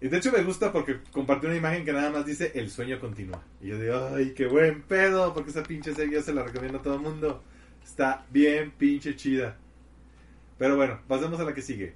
[0.00, 2.98] Y de hecho me gusta porque compartió una imagen que nada más dice, el sueño
[2.98, 3.40] continúa.
[3.60, 6.78] Y yo digo, ay, qué buen pedo, porque esa pinche serie yo se la recomiendo
[6.78, 7.44] a todo el mundo.
[7.84, 9.56] Está bien pinche chida.
[10.58, 11.94] Pero bueno, pasemos a la que sigue.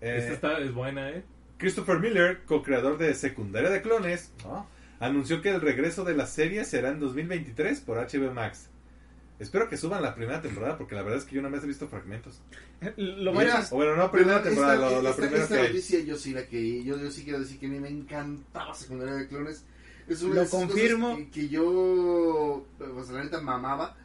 [0.00, 1.22] Eh, Esta está, es buena, ¿eh?
[1.56, 4.66] Christopher Miller, co-creador de Secundaria de Clones, ¿no?
[4.98, 8.70] anunció que el regreso de la serie será en 2023 por HBO Max.
[9.40, 11.60] Espero que suban la primera temporada porque la verdad es que yo no me he
[11.60, 12.40] visto fragmentos.
[12.96, 13.70] Lo Mira, más.
[13.70, 15.68] Bueno, no primera temporada, esta, la, la esta- primera esta que hay.
[15.68, 18.74] noticia yo sí la que yo, yo sí quiero decir que a mí me encantaba
[18.74, 19.64] secundaria de clones.
[20.06, 21.10] Es una Lo de esas confirmo.
[21.12, 23.96] cosas Que, que yo, pues la neta mamaba.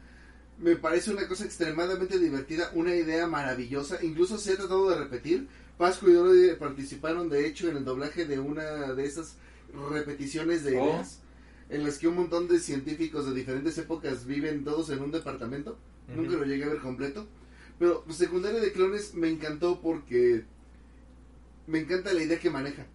[0.58, 4.02] Me parece una cosa extremadamente divertida, una idea maravillosa.
[4.02, 5.48] Incluso se ha tratado de repetir.
[5.76, 8.62] Pascu y Dori participaron de hecho en el doblaje de una
[8.94, 9.36] de esas
[9.90, 11.02] repeticiones de Oh.
[11.68, 15.78] En las que un montón de científicos de diferentes épocas viven todos en un departamento.
[16.14, 17.26] Nunca lo llegué a ver completo.
[17.78, 20.44] Pero pues, secundaria de clones me encantó porque
[21.66, 22.86] me encanta la idea que maneja.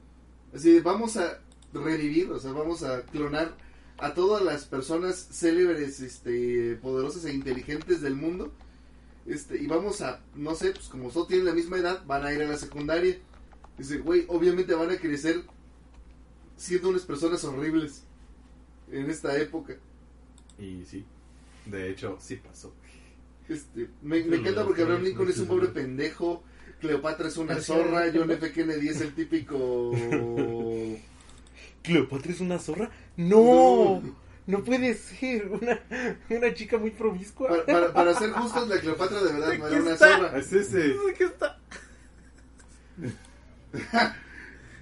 [0.54, 1.40] Así de, vamos a
[1.74, 3.56] revivir, o sea, vamos a clonar
[3.98, 8.52] a todas las personas célebres, este, poderosas e inteligentes del mundo.
[9.26, 12.34] Este, y vamos a, no sé, pues como todos tienen la misma edad, van a
[12.34, 13.18] ir a la secundaria.
[13.78, 15.44] Dice, güey, obviamente van a crecer
[16.58, 18.04] siendo unas personas horribles
[18.92, 19.76] en esta época.
[20.60, 21.06] Y sí,
[21.66, 22.74] de hecho, sí pasó.
[23.50, 26.44] Este, me, me encanta porque Abraham Lincoln no es un pobre pendejo,
[26.80, 28.52] Cleopatra es una zorra, John F.
[28.52, 29.92] Kennedy es el típico...
[31.84, 32.92] ¿Cleopatra es una zorra?
[33.18, 34.16] No, No.
[34.46, 35.48] no puede ser.
[35.50, 35.80] Una,
[36.30, 37.50] una chica muy promiscua.
[37.50, 40.08] Para, para, para ser justos, la Cleopatra de verdad no era una está.
[40.18, 40.38] zorra.
[40.38, 40.94] Es ese.
[41.12, 41.60] Aquí está.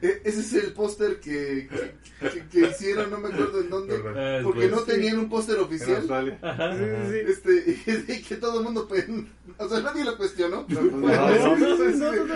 [0.02, 3.95] E- ese es el póster que, que, que- que hicieron, no me acuerdo en dónde.
[4.16, 6.08] Ah, porque no tenían un póster oficial.
[7.28, 7.78] Este,
[8.14, 9.06] y que todo el mundo, pues,
[9.58, 10.66] o sea, nadie lo cuestionó.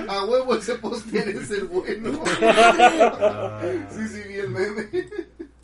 [0.07, 2.23] A huevo ese póster es el bueno.
[2.41, 3.61] Ah.
[3.95, 4.87] Sí, sí, vi el meme.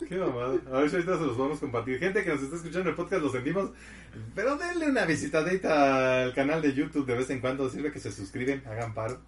[0.08, 0.56] Qué mamada.
[0.72, 1.98] A ver si ahorita se los vamos a compartir.
[1.98, 3.70] Gente que nos está escuchando en el podcast, lo sentimos.
[4.34, 7.68] Pero denle una visitadita al canal de YouTube de vez en cuando.
[7.70, 9.20] Sirve que se suscriben, hagan paro.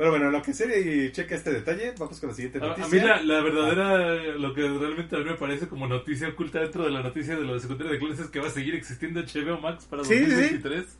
[0.00, 2.86] Pero bueno, en lo que serie y checa este detalle, vamos con la siguiente noticia.
[2.86, 6.58] a mí la, la verdadera, lo que realmente a mí me parece como noticia oculta
[6.58, 8.74] dentro de la noticia de lo de secundaria de clones es que va a seguir
[8.74, 10.22] existiendo HBO Max para Sí, sí.
[10.22, 10.98] 2023.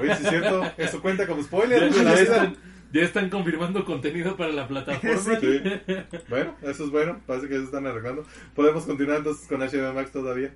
[0.00, 1.88] Oye, sí es cierto, eso cuenta como spoiler.
[1.94, 2.56] Ya, la están,
[2.92, 5.38] ya están confirmando contenido para la plataforma.
[5.40, 5.60] Sí.
[6.28, 8.24] Bueno, eso es bueno, parece que se están arreglando.
[8.56, 10.52] Podemos continuar entonces con HBO Max todavía.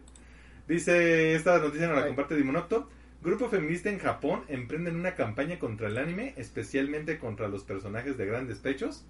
[0.66, 2.90] Dice, esta noticia nos la comparte Dimonocto.
[3.22, 8.26] Grupo feminista en Japón emprenden una campaña contra el anime, especialmente contra los personajes de
[8.26, 9.04] grandes pechos.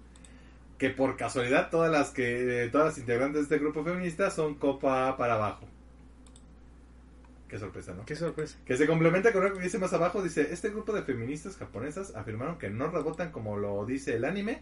[0.77, 5.15] Que por casualidad todas las que todas las integrantes de este grupo feminista son copa
[5.15, 5.67] para abajo.
[7.47, 8.05] Qué sorpresa, ¿no?
[8.05, 8.57] Qué sorpresa.
[8.65, 12.15] Que se complementa con lo que dice más abajo, dice, este grupo de feministas japonesas
[12.15, 14.61] afirmaron que no rebotan como lo dice el anime,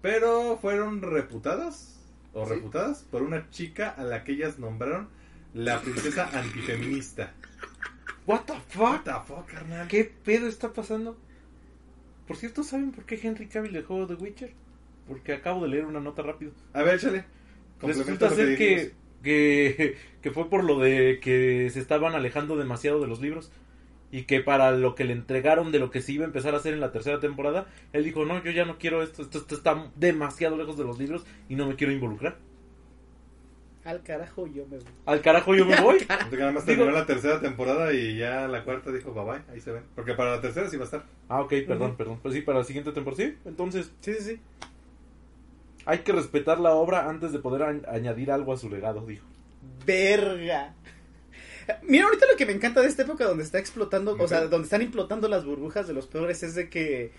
[0.00, 2.00] pero fueron reputadas
[2.32, 2.54] o Sí.
[2.54, 5.08] reputadas por una chica a la que ellas nombraron
[5.54, 7.34] la princesa antifeminista.
[8.26, 9.04] What the What fuck?
[9.04, 9.88] the fuck, carnal?
[9.88, 11.16] ¿Qué pedo está pasando?
[12.26, 14.52] Por cierto, ¿saben por qué Henry Cavill dejó The Witcher?
[15.08, 16.52] Porque acabo de leer una nota rápido.
[16.72, 17.24] A ver, échale.
[17.80, 18.92] Resulta ser que,
[19.22, 23.50] que, que fue por lo de que se estaban alejando demasiado de los libros
[24.12, 26.58] y que para lo que le entregaron de lo que se iba a empezar a
[26.58, 29.54] hacer en la tercera temporada, él dijo, no, yo ya no quiero esto, esto, esto
[29.54, 32.36] está demasiado lejos de los libros y no me quiero involucrar.
[33.84, 34.86] Al carajo yo me voy.
[35.06, 35.98] Al carajo yo me voy.
[36.06, 39.42] Porque nada más Digo- terminó la tercera temporada y ya la cuarta dijo bye bye,
[39.52, 39.82] ahí se ven.
[39.96, 41.04] Porque para la tercera sí va a estar.
[41.28, 42.20] Ah, ok, perdón, perdón.
[42.22, 43.22] Pues sí, para la siguiente temporada.
[43.24, 44.40] Sí, entonces Sí, sí, sí.
[45.84, 49.26] hay que respetar la obra antes de poder añ- añadir algo a su legado, dijo.
[49.84, 50.74] Verga.
[51.82, 54.48] Mira, ahorita lo que me encanta de esta época donde está explotando, o sea, Ujú.
[54.48, 57.12] donde están implotando las burbujas de los peores es de que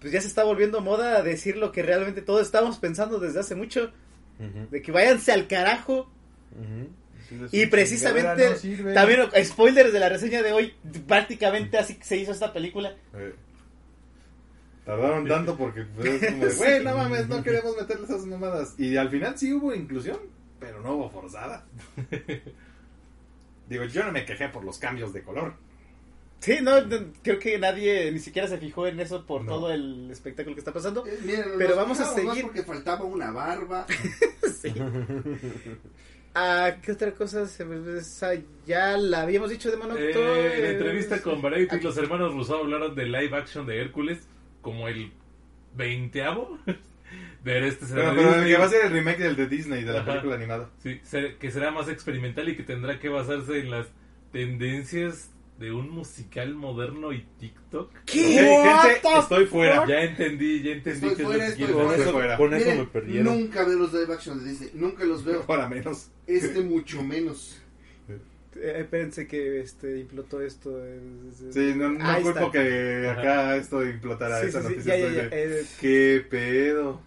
[0.00, 3.38] pues ya se está volviendo moda a decir lo que realmente todos estábamos pensando desde
[3.40, 3.92] hace mucho,
[4.70, 6.10] De que váyanse al carajo.
[7.50, 8.50] Y precisamente,
[8.82, 10.74] no también spoilers de la reseña de hoy,
[11.06, 12.94] prácticamente así se hizo esta película.
[13.14, 13.34] Eh,
[14.84, 18.74] Tardaron tanto porque pues, es como de, güey, no mames, no queremos meterle esas mamadas.
[18.78, 20.18] Y al final sí hubo inclusión,
[20.58, 21.64] pero no hubo forzada.
[23.68, 25.54] Digo, yo no me quejé por los cambios de color.
[26.42, 29.52] Sí, no, no, creo que nadie ni siquiera se fijó en eso por No.
[29.52, 31.06] todo el espectáculo que está pasando.
[31.06, 32.42] Eh, miren, Pero vamos a seguir.
[32.42, 33.86] porque faltaba una barba.
[34.60, 34.72] Sí.
[36.34, 37.46] Ah, ¿qué otra cosa?
[37.46, 38.30] Se me- esa
[38.66, 40.02] ya la habíamos dicho de Monocto.
[40.02, 44.26] Eh, en eh, entrevista con Variety, los hermanos Rousseau hablaron de live action de Hércules
[44.62, 45.12] como el
[45.76, 46.58] veinteavo.
[47.44, 49.92] de este será Pero, pero que va a ser el remake del de Disney, de
[49.92, 50.06] la Ajá.
[50.12, 50.70] película animada.
[50.82, 53.88] Sí, ser- que será más experimental y que tendrá que basarse en las
[54.32, 55.28] tendencias
[55.58, 57.92] de un musical moderno y TikTok.
[58.06, 58.20] ¿Qué?
[58.20, 59.86] Gente, estoy fuera.
[59.86, 62.36] Ya entendí, ya entendí Estoy que es fuera, lo que Con eso, fuera.
[62.36, 63.38] con eso Miren, me perdieron.
[63.40, 64.70] nunca veo los live action de Disney.
[64.74, 65.44] Nunca los veo.
[65.46, 66.08] Ahora menos.
[66.26, 67.58] Este mucho menos.
[68.54, 70.78] Eh, espérense que este implotó esto.
[70.84, 71.00] eh,
[71.52, 72.50] Sí, no, no culpo está.
[72.50, 74.98] que acá esto implotara Sí, esa sí, sí, noticia.
[74.98, 77.00] ya, ya, eh, ¿Qué pedo?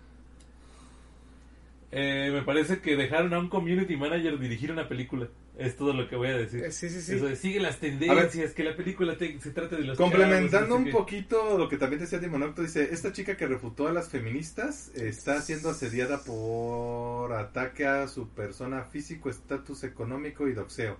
[1.91, 5.27] Eh, me parece que dejaron a un community manager dirigir una película.
[5.57, 6.65] Es todo lo que voy a decir.
[6.65, 7.15] eh, sí, sí, sí.
[7.15, 10.69] Eso de, sigue las tendencias, que la película te- se trate de los Complementando chavos,
[10.69, 10.91] no sé un qué.
[10.91, 15.41] poquito lo que también decía Timonocto, dice, esta chica que refutó a las feministas está
[15.41, 20.97] siendo asediada por ataque a su persona físico, estatus económico y doxeo.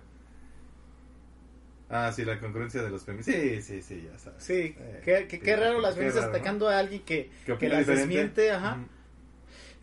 [1.88, 3.34] Ah, sí, la concurrencia de los feministas.
[3.36, 4.42] Sí, sí, sí, ya sabes.
[4.42, 8.06] Sí, Eh, qué, qué- raro las feministas atacando a alguien que, ¿Qué que las diferente?
[8.08, 8.78] desmiente, ajá.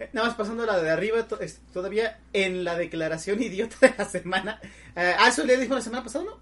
[0.04, 3.94] Eh, Nada más pasando la de arriba, to- es- todavía en la declaración idiota de
[3.98, 4.60] la semana.
[4.96, 6.40] eh, ah, eso le dijo la semana pasada, ¿no?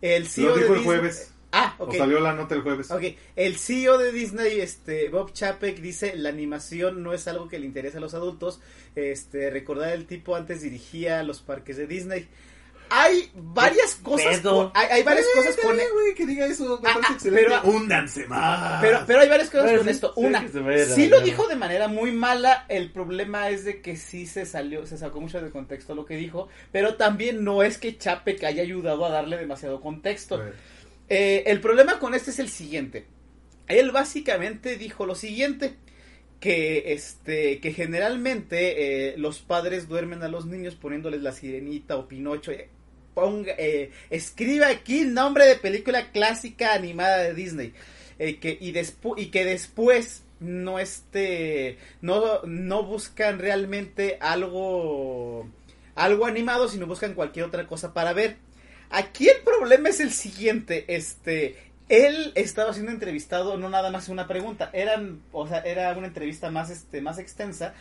[0.00, 1.30] El CEO Lo de dijo el Disney- jueves.
[1.56, 1.90] Ah, ok.
[1.90, 2.90] O salió la nota el jueves.
[2.90, 3.02] Ok,
[3.36, 7.66] el CEO de Disney, este, Bob Chapek, dice la animación no es algo que le
[7.66, 8.60] interesa a los adultos.
[8.96, 12.26] Este, recordar el tipo antes dirigía los parques de Disney.
[12.90, 14.54] Hay varias cosas, pedo?
[14.54, 17.12] con- hay, hay varias cosas con, Eh, güey, que diga eso, me Ah, parece ah,
[17.14, 17.44] excelente.
[17.48, 18.80] pero- Húndanse más.
[18.82, 20.12] pero, pero hay varias cosas con sí, esto.
[20.16, 22.66] Una, que sí lo dijo de manera muy mala.
[22.68, 26.16] El problema es de que sí se salió, se sacó mucho de contexto lo que
[26.16, 26.48] dijo.
[26.72, 30.42] Pero también no es que Chapek haya ayudado a darle demasiado contexto.
[31.08, 33.06] Eh, el problema con este es el siguiente.
[33.66, 35.76] Él básicamente dijo lo siguiente.
[36.44, 37.58] Que este.
[37.60, 42.52] que generalmente eh, los padres duermen a los niños poniéndoles la sirenita o Pinocho.
[42.52, 42.68] eh,
[43.14, 47.72] ponga, eh, escribe aquí nombre de película clásica animada de Disney.
[48.18, 48.74] Eh, que, y,
[49.16, 51.78] y que después no este.
[52.02, 55.48] No, no buscan realmente algo.
[55.94, 58.36] algo animado, sino buscan cualquier otra cosa para ver.
[58.90, 61.56] Aquí el problema es el siguiente, este,
[61.88, 66.50] él estaba siendo entrevistado, no nada más una pregunta, eran, o sea, era una entrevista
[66.50, 67.74] más, este, más extensa,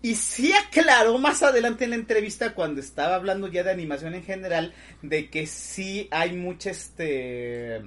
[0.00, 4.22] y sí aclaró más adelante en la entrevista cuando estaba hablando ya de animación en
[4.22, 7.82] general, de que sí hay mucha, este,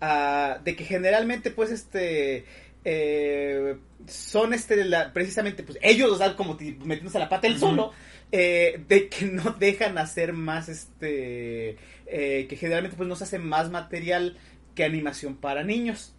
[0.00, 2.44] ah, de que generalmente, pues, este,
[2.84, 3.76] eh,
[4.08, 7.60] son, este, la- precisamente, pues, ellos, o sea, como ti- metiéndose la pata él Ujú.
[7.66, 7.92] solo,
[8.32, 11.76] eh, de que no dejan hacer más este
[12.12, 14.36] eh, que generalmente pues no se hace más material
[14.74, 16.12] que animación para niños.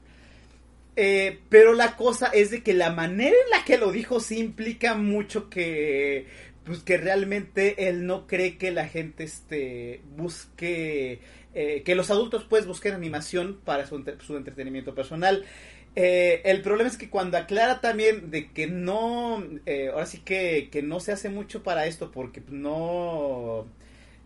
[0.95, 4.39] Eh, pero la cosa es de que la manera en la que lo dijo sí
[4.39, 6.27] implica mucho que
[6.65, 11.19] pues que realmente él no cree que la gente este busque
[11.53, 15.45] eh, que los adultos pues busquen animación para su, su entretenimiento personal.
[15.93, 19.43] El problema es que cuando aclara también de que no,
[19.91, 23.67] ahora sí que, que no se hace mucho para esto porque no,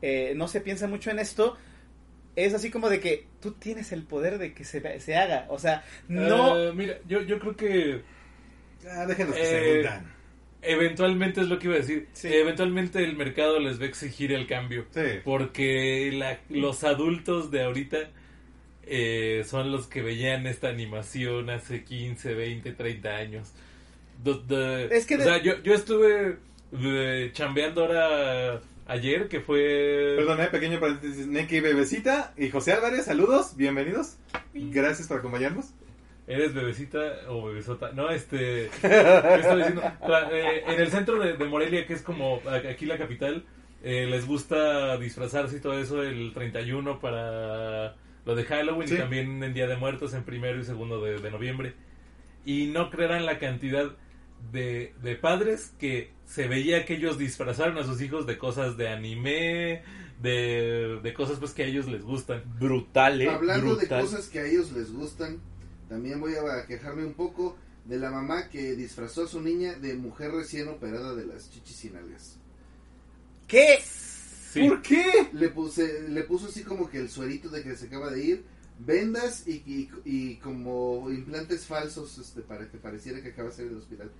[0.07, 1.57] eh, no se piensa mucho en esto,
[2.35, 5.57] es así como de que tú tienes el poder de que se, se haga, o
[5.57, 6.57] sea, no...
[6.59, 8.01] Eh, mira, yo, yo creo que
[8.87, 10.13] Ah, déjenos que Eh, se hundan.
[10.61, 12.07] eventualmente es lo que iba a decir.
[12.13, 12.27] Sí.
[12.31, 14.85] Eventualmente el mercado les va a exigir el cambio.
[14.91, 15.01] Sí.
[15.23, 17.97] Porque la- los adultos de ahorita
[18.87, 23.53] eh, son los que veían esta animación hace 15, 20, 30 años.
[24.23, 26.37] De- Es que o de- sea, yo, yo estuve
[26.73, 30.13] eh, chambeando ahora ayer, que fue...
[30.17, 31.27] Perdón, eh, pequeño paréntesis.
[31.27, 34.17] Neki Bebecita y José Álvarez, saludos, bienvenidos.
[34.53, 35.73] Gracias por acompañarnos.
[36.27, 37.91] ¿Eres bebecita o bebesota?
[37.91, 38.69] No, este...
[38.81, 39.83] ¿qué estaba diciendo?
[40.31, 43.45] Eh, en el centro de, de Morelia, que es como aquí la capital,
[43.83, 48.95] eh, les gusta disfrazarse y todo eso el 31 para lo de Halloween Sí.
[48.95, 51.73] y también en Día de Muertos en primero y segundo de, de noviembre.
[52.43, 53.91] Y no creerán la cantidad
[54.51, 58.89] de, de padres que se veía que ellos disfrazaron a sus hijos de cosas de
[58.89, 59.83] anime,
[60.21, 62.43] de, de cosas pues que a ellos les gustan.
[62.59, 63.29] Brutal, eh.
[63.29, 63.99] Hablando brutal.
[63.99, 65.39] de cosas que a ellos les gustan,
[65.89, 69.93] también voy a quejarme un poco de la mamá que disfrazó a su niña de
[69.95, 72.37] mujer recién operada de las chichis y nalgas.
[73.47, 73.79] ¿Qué?
[73.83, 74.67] Sí.
[74.67, 75.05] ¿Por qué?
[75.33, 78.43] Le, puse, le puso así como que el suerito de que se acaba de ir,
[78.79, 83.71] vendas y, y, y como implantes falsos este, para que pareciera que acaba de salir
[83.71, 84.11] del hospital.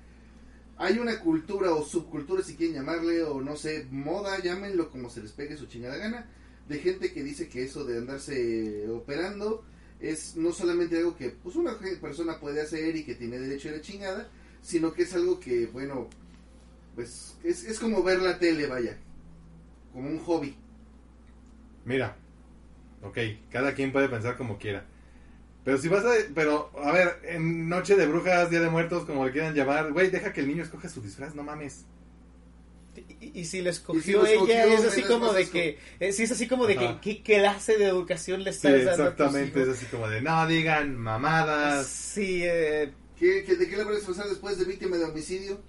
[0.78, 5.22] Hay una cultura o subcultura, si quieren llamarle, o no sé, moda, llámenlo como se
[5.22, 6.30] les pegue su chingada gana,
[6.68, 9.64] de gente que dice que eso de andarse operando
[10.00, 13.74] es no solamente algo que pues una persona puede hacer y que tiene derecho a
[13.74, 14.30] la chingada,
[14.62, 16.10] sino que es algo que, bueno,
[16.96, 18.98] pues es, es como ver la tele, vaya,
[19.94, 20.56] como un hobby.
[21.86, 22.18] Mira,
[23.02, 23.18] ok,
[23.52, 24.86] cada quien puede pensar como quiera.
[25.66, 26.12] Pero si vas a...
[26.34, 30.10] Pero, a ver, en Noche de Brujas, Día de Muertos, como le quieran llamar, güey,
[30.12, 31.86] deja que el niño escoja su disfraz, no mames.
[33.20, 35.50] Y, y si le Y si escogió lo escogió, ella, es me así como de
[35.50, 36.98] que, eh, sí es así como de que.
[37.02, 40.22] ¿qué clase de educación le Sí, estás dando a tus exactamente, es así como de,
[40.22, 41.88] no digan mamadas.
[41.88, 45.60] Sí, eh, ¿Qué, qué- de qué le van a disfrazar después de víctima de homicidio?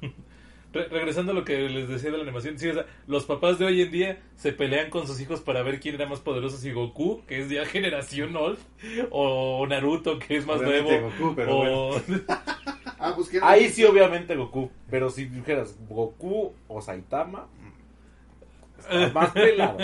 [0.72, 3.58] Re- regresando a lo que les decía de la animación, sí, o sea, los papás
[3.58, 6.56] de hoy en día se pelean con sus hijos para ver quién era más poderoso,
[6.56, 8.58] si Goku, que es ya generación old,
[9.10, 12.00] o Naruto, que es más Obviamente nuevo, Goku, pero o...
[13.04, 14.70] Ah, pues Ahí sí, obviamente Goku.
[14.88, 17.48] Pero si dijeras Goku o Saitama,
[19.12, 19.78] más pelado.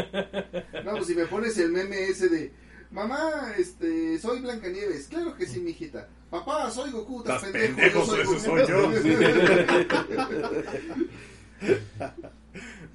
[0.84, 2.52] No, pues si me pones el meme ese de
[2.90, 5.08] Mamá, este, soy Blancanieves.
[5.08, 6.08] Claro que sí, mijita.
[6.30, 7.18] Papá, soy Goku.
[7.20, 8.88] Estás Estás pendejo, pendejo, yo eso soy soy Goku.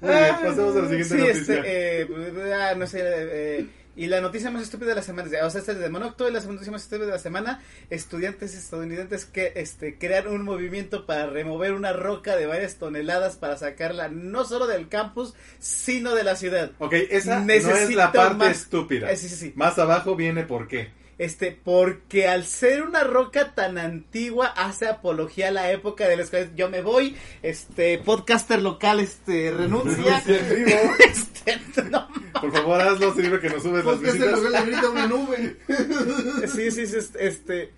[0.00, 1.30] Muy bien, pasemos a la siguiente sí, noticia.
[1.30, 3.66] este, eh, ah, no sé, eh,
[3.96, 6.32] y la noticia más estúpida de la semana, o sea, esta es de Monocto y
[6.32, 11.26] la noticia más estúpida de la semana, estudiantes estadounidenses que este, crean un movimiento para
[11.26, 16.36] remover una roca de varias toneladas para sacarla no solo del campus, sino de la
[16.36, 16.72] ciudad.
[16.78, 19.10] Ok, esa no Necesito es la parte más- estúpida.
[19.10, 19.52] Eh, sí, sí, sí.
[19.56, 20.90] Más abajo viene por qué.
[21.24, 26.28] Este, porque al ser una roca tan antigua hace apología a la época de los
[26.30, 30.22] cuales yo me voy, este, podcaster local, este, renuncia.
[30.98, 32.08] este, no,
[32.40, 34.40] Por favor, hazlo, sirve que nos subes las Porque se visitas.
[34.40, 35.56] lo le grita una nube.
[36.54, 37.72] sí, sí, sí, este,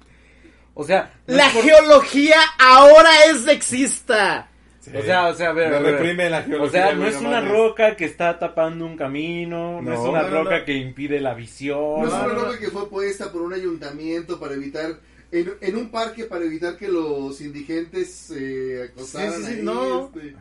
[0.75, 4.49] O sea, no la por- geología ahora es sexista.
[4.87, 4.97] Sí.
[4.97, 5.95] O sea, o sea, a ver, Me a ver.
[5.95, 9.93] reprime la O sea, no es una roca que está tapando un camino, no, No,
[9.93, 10.65] es una no, roca no.
[10.65, 12.03] que impide la visión.
[12.03, 15.01] No es una roca que fue puesta por un ayuntamiento para evitar.
[15.33, 19.63] En, en un parque para evitar que los indigentes eh, acosaran Sí, sí, sí, ahí,
[19.65, 20.07] no.
[20.15, 20.37] este.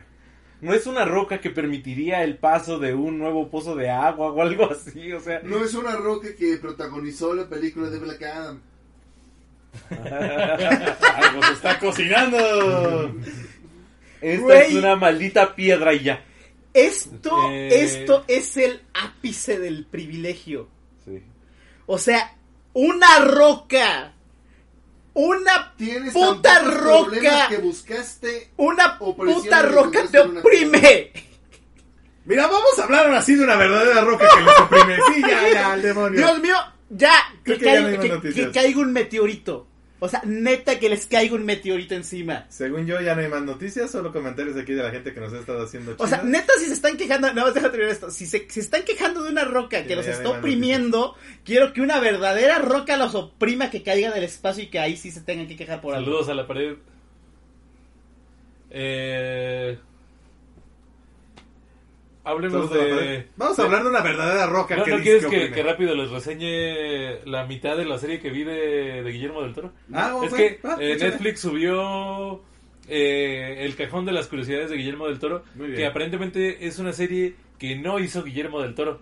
[0.60, 4.40] No es una roca que permitiría el paso de un nuevo pozo de agua o
[4.40, 5.40] algo así, o sea.
[5.42, 8.60] No es una roca que protagonizó la película de Black Adam.
[9.90, 13.14] Algo se está cocinando.
[14.20, 14.58] Esta Güey.
[14.68, 16.24] es una maldita piedra y ya.
[16.74, 17.68] Esto, Eh.
[17.84, 20.68] esto es el ápice del privilegio.
[21.04, 21.22] Sí.
[21.86, 22.34] O sea,
[22.74, 24.12] una roca.
[25.14, 27.48] Una Tienes puta problemas roca.
[27.48, 31.10] que buscaste Una Opresión puta roca te una oprime.
[32.26, 34.96] Mira, vamos a hablar ahora sí de una verdadera roca que los oprime.
[35.14, 36.18] Sí, ya, ya, al demonio.
[36.18, 36.56] Dios mío,
[36.90, 37.12] ya,
[37.44, 38.46] Creo que, que ya caiga- no hay más que- noticias.
[38.48, 39.66] que caiga un meteorito.
[39.98, 42.44] O sea, neta que les caiga un meteorito encima.
[42.50, 45.32] Según yo, ya no hay más noticias, solo comentarios aquí de la gente que nos
[45.32, 46.30] ha estado haciendo O sea, chidas.
[46.30, 48.10] neta, si se están quejando, no, déjame terminar esto.
[48.10, 51.80] Si se, si están quejando de una roca Sí, que los está oprimiendo, quiero que
[51.80, 55.48] una verdadera roca los oprima, que caiga del espacio y que ahí sí se tengan
[55.48, 56.04] que quejar por algo.
[56.04, 56.76] Saludos a la pared.
[58.70, 59.78] Eh...
[62.26, 63.28] Hablemos de...
[63.36, 67.20] Vamos a hablar de una verdadera roca ¿No, que no quieres que rápido les reseñe
[67.24, 69.72] la mitad de la serie que vi de, de Guillermo del Toro?
[69.92, 70.96] Ah, es que va, eh.
[70.98, 72.42] Netflix subió
[72.88, 77.36] eh, El cajón de las curiosidades de Guillermo del Toro, que aparentemente es una serie
[77.60, 78.98] que no hizo Guillermo del Toro.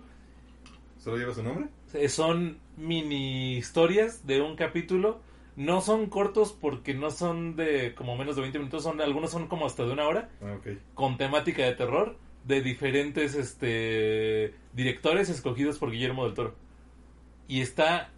[0.99, 1.65] ¿Solo lleva su nombre?
[1.95, 5.19] Eh, Son mini historias de un capítulo.
[5.55, 9.47] No son cortos porque no son de como menos de 20 minutos, son algunos son
[9.47, 10.57] como hasta de una hora Ah,
[10.93, 16.55] con temática de terror de diferentes este directores escogidos por Guillermo del Toro.
[17.47, 18.11] Y está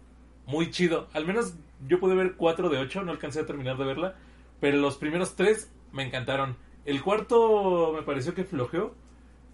[0.46, 1.08] muy chido.
[1.12, 1.54] Al menos
[1.86, 4.16] yo pude ver 4 de 8, no alcancé a terminar de verla,
[4.60, 6.56] pero los primeros tres me encantaron.
[6.84, 8.94] El cuarto me pareció que flojeó,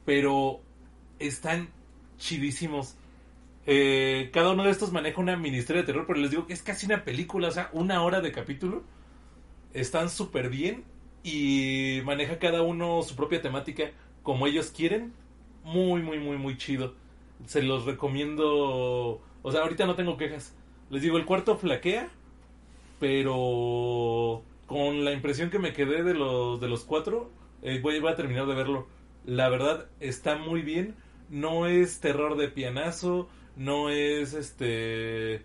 [0.04, 0.60] pero
[1.18, 1.68] están
[2.18, 2.96] chidísimos.
[3.66, 6.52] Eh, cada uno de estos maneja una mini historia de terror, pero les digo que
[6.52, 8.84] es casi una película, o sea, una hora de capítulo.
[9.72, 10.84] Están súper bien
[11.24, 13.90] y maneja cada uno su propia temática
[14.24, 15.12] como ellos quieren.
[15.62, 16.94] Muy, muy, muy, muy chido.
[17.46, 19.20] Se los recomiendo.
[19.42, 20.56] O sea, ahorita no tengo quejas.
[20.90, 22.08] Les digo, el cuarto flaquea,
[22.98, 27.30] pero con la impresión que me quedé de los, de los cuatro,
[27.62, 28.88] eh, voy, voy a terminar de verlo.
[29.24, 30.96] La verdad, está muy bien.
[31.30, 35.42] No es terror de pianazo, no es este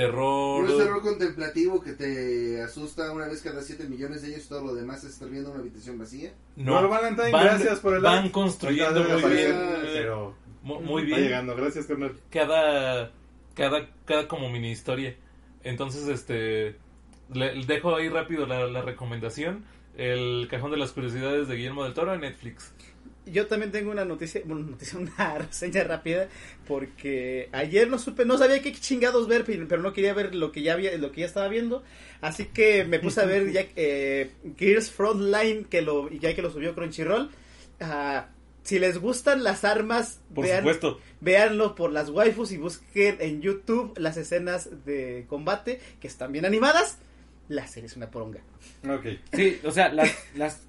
[0.00, 0.64] terror.
[0.64, 4.64] No es terror contemplativo que te asusta una vez cada 7 millones de ellos, todo
[4.64, 6.32] lo demás es estar viendo una habitación vacía.
[6.56, 8.32] No, Valentine, van, gracias por el van like.
[8.32, 9.56] construyendo muy bien,
[9.92, 11.56] pero mu- muy va bien llegando.
[11.56, 12.12] Gracias, carnal.
[12.30, 13.10] cada
[13.54, 15.16] cada cada como mini historia.
[15.62, 16.76] Entonces, este
[17.32, 19.64] le, dejo ahí rápido la, la recomendación,
[19.96, 22.72] el cajón de las curiosidades de Guillermo del Toro en Netflix.
[23.30, 26.28] Yo también tengo una noticia, bueno, noticia, una reseña rápida,
[26.66, 30.62] porque ayer no supe, no sabía qué chingados ver, pero no quería ver lo que
[30.62, 31.82] ya había, lo que ya estaba viendo,
[32.20, 36.50] así que me puse a ver ya eh, Gears Frontline, que lo, ya que lo
[36.50, 37.30] subió Crunchyroll.
[37.80, 38.28] Ah,
[38.62, 41.00] si les gustan las armas, Por vean, supuesto.
[41.20, 46.44] véanlo por las waifus y busquen en YouTube las escenas de combate, que están bien
[46.44, 46.98] animadas.
[47.48, 48.40] La serie es una poronga.
[48.88, 49.06] Ok.
[49.32, 50.60] Sí, o sea, las, las,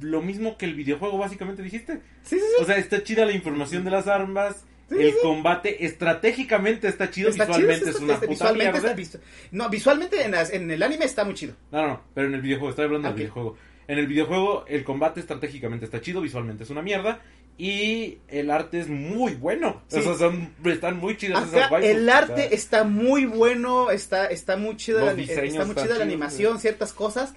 [0.00, 1.94] lo mismo que el videojuego, básicamente dijiste.
[2.22, 2.62] Sí, sí, sí.
[2.62, 4.64] O sea, está chida la información de las armas.
[4.88, 5.16] Sí, el sí.
[5.22, 9.20] combate estratégicamente está chido, Está chido, visualmente es una está- puta visualmente mierda.
[9.52, 11.54] No, visualmente en, las- en el anime está muy chido.
[11.70, 13.56] No, no, no, pero en el videojuego, estoy hablando del videojuego.
[13.86, 17.20] En el videojuego el combate estratégicamente está chido, visualmente es una mierda
[17.56, 19.82] y el arte es muy bueno.
[19.88, 19.98] Sí.
[19.98, 24.26] O sea, son, están muy chidas Acá esas el arte sea, está muy bueno, está,
[24.26, 27.34] está muy chida, la, está muy chida la animación, ciertas cosas.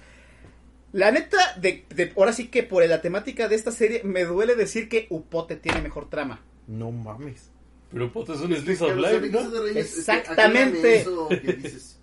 [0.94, 4.54] La neta, de, de- ahora sí que por la temática de esta serie, me duele
[4.54, 6.40] decir que Upote tiene mejor trama.
[6.68, 7.50] No mames.
[7.90, 9.50] Pero puto es un Slice of Life, ¿no?
[9.60, 10.96] Reyes, este, Exactamente.
[11.00, 11.98] eso que dices.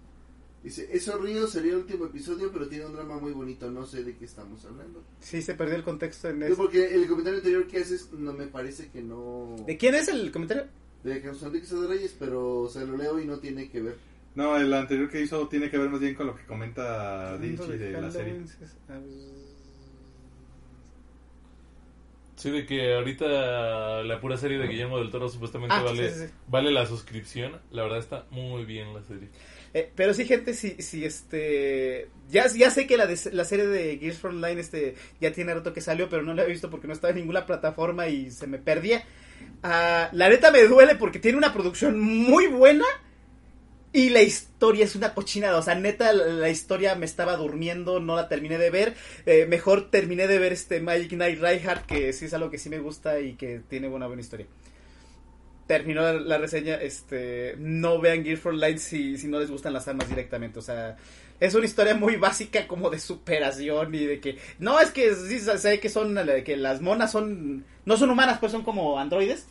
[0.64, 4.04] Dice, eso río sería el último episodio, pero tiene un drama muy bonito, no sé
[4.04, 5.04] de qué estamos hablando.
[5.20, 6.56] Sí, se perdió el contexto en eso.
[6.56, 9.56] porque el comentario anterior que haces no me parece que no...
[9.66, 10.66] ¿De quién es el comentario?
[11.04, 13.96] De Enrique de Reyes, pero se lo leo y no tiene que ver.
[14.36, 17.78] No, el anterior que hizo tiene que ver más bien con lo que comenta Dinchi
[17.78, 18.42] de la serie.
[22.38, 26.16] Sí, de que ahorita la pura serie de Guillermo del Toro supuestamente Ah, vale, sí,
[26.22, 26.34] sí, sí.
[26.48, 27.60] vale la suscripción.
[27.70, 29.28] La verdad está muy bien la serie.
[29.76, 32.10] Eh, pero sí, gente, si, si este.
[32.30, 35.72] Ya, ya sé que la, de- la serie de Gears Frontline este, ya tiene rato
[35.72, 38.48] que salió, pero no la he visto porque no estaba en ninguna plataforma y se
[38.48, 39.04] me perdía.
[39.62, 42.86] Ah, la neta me duele porque tiene una producción muy buena
[43.94, 45.58] y la historia es una cochinada.
[45.58, 48.96] O sea, neta, la, historia me estaba durmiendo, no la terminé de ver.
[49.26, 52.70] Eh, mejor terminé de ver este Magic Knight Reinhardt, que sí es algo que sí
[52.70, 54.48] me gusta y que tiene buena, buena historia
[55.68, 59.88] terminó la, reseña, este, no vean Gear for Light si, si no les gustan las
[59.88, 60.98] armas directamente, o sea,
[61.40, 65.40] es una historia muy básica como de superación y de que, no, es que sí
[65.40, 69.48] sé que son, que las monas son, no son humanas, pues son como androides.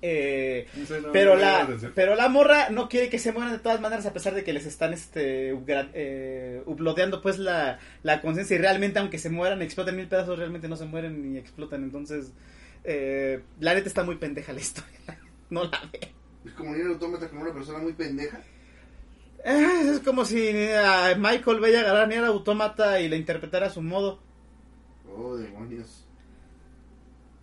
[0.00, 0.68] Eh,
[1.02, 4.12] No pero la pero la morra no quiere que se mueran de todas maneras a
[4.12, 5.50] pesar de que les están este
[5.94, 10.68] eh, uploadeando pues la, la conciencia y realmente aunque se mueran explotan mil pedazos realmente
[10.68, 12.32] no se mueren ni explotan entonces
[12.84, 14.98] eh, la neta está muy pendeja la historia
[15.50, 16.12] no la ve
[16.44, 18.40] Es como ir autómata como una persona muy pendeja.
[19.44, 23.70] Eh, es como si a Michael Bella agarrara ni era autómata y la interpretara a
[23.70, 24.20] su modo
[25.10, 26.06] Oh, demonios.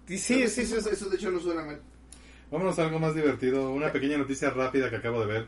[0.07, 0.89] y sí sí, sí, eso, sí.
[0.93, 1.81] eso de hecho no suena mal.
[2.51, 3.71] Vámonos a algo más divertido.
[3.71, 5.47] Una pequeña noticia rápida que acabo de ver.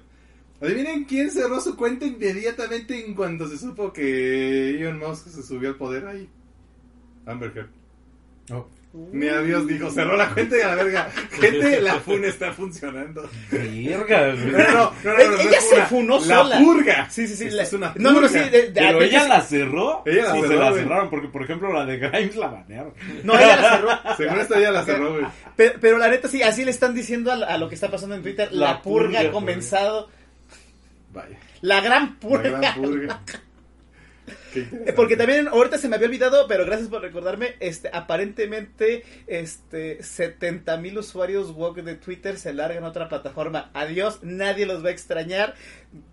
[0.62, 5.70] Adivinen quién cerró su cuenta inmediatamente en cuanto se supo que Elon Musk se subió
[5.70, 6.30] al poder ahí.
[7.26, 8.68] Amber Heard.
[8.94, 11.10] Ni a Dios dijo, cerró la cuenta y a la verga.
[11.40, 13.30] Gente, la FUN está funcionando.
[13.52, 14.46] Verga, güey.
[14.52, 16.58] No, no, no, no, no, Ella se funó la sola.
[16.60, 17.10] purga.
[17.10, 18.50] sí sí sí Esta la- es una no no no sí purga.
[18.50, 20.02] de- de- Pero ella la cerró.
[20.06, 22.94] Ella la se la cerraron, porque por ejemplo la de Grimes la banearon.
[23.24, 25.26] no ella la cerró Según esto ella la cerró, güey.
[25.56, 28.16] Pero, pero la neta sí, así le están diciendo a, a lo que está pasando
[28.16, 28.52] en Twitter.
[28.52, 30.10] La, La purga, purga, ha comenzado.
[31.14, 31.38] Vaya.
[31.62, 32.50] La gran La purga.
[32.60, 33.22] gran purga.
[34.56, 34.94] Interesante.
[34.94, 40.78] Porque también ahorita se me había olvidado, pero gracias por recordarme, este, aparentemente, este, 70
[40.78, 43.70] mil usuarios woke de Twitter se largan a otra plataforma.
[43.74, 45.56] Adiós, nadie los va a extrañar.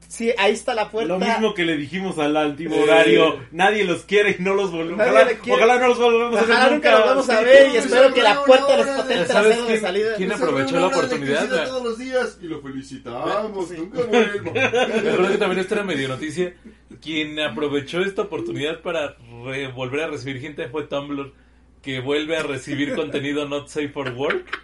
[0.09, 1.15] Sí, ahí está la puerta.
[1.15, 2.83] Lo mismo que le dijimos al antiguo Eh.
[2.83, 5.01] horario, nadie los quiere y no los volvemos.
[5.01, 8.15] Ojalá, ojalá no los volvemos a ver Ojalá nunca los vamos a ver y espero
[8.15, 10.15] que la puerta les patente el ¿Sabes trasero de quién- salida.
[10.17, 11.49] quién aprovechó la oportunidad?
[11.67, 13.69] todos los días y lo felicitamos.
[13.69, 13.75] Sí.
[13.77, 14.53] Nunca vuelva.
[14.53, 14.63] Me
[15.11, 16.55] acuerdo que también esta era medio noticia.
[17.03, 18.34] Quien aprovechó esta oportunidad
[18.83, 21.33] para re- volver a recibir gente fue Tumblr.
[21.83, 24.61] que vuelve a recibir contenido not safe for work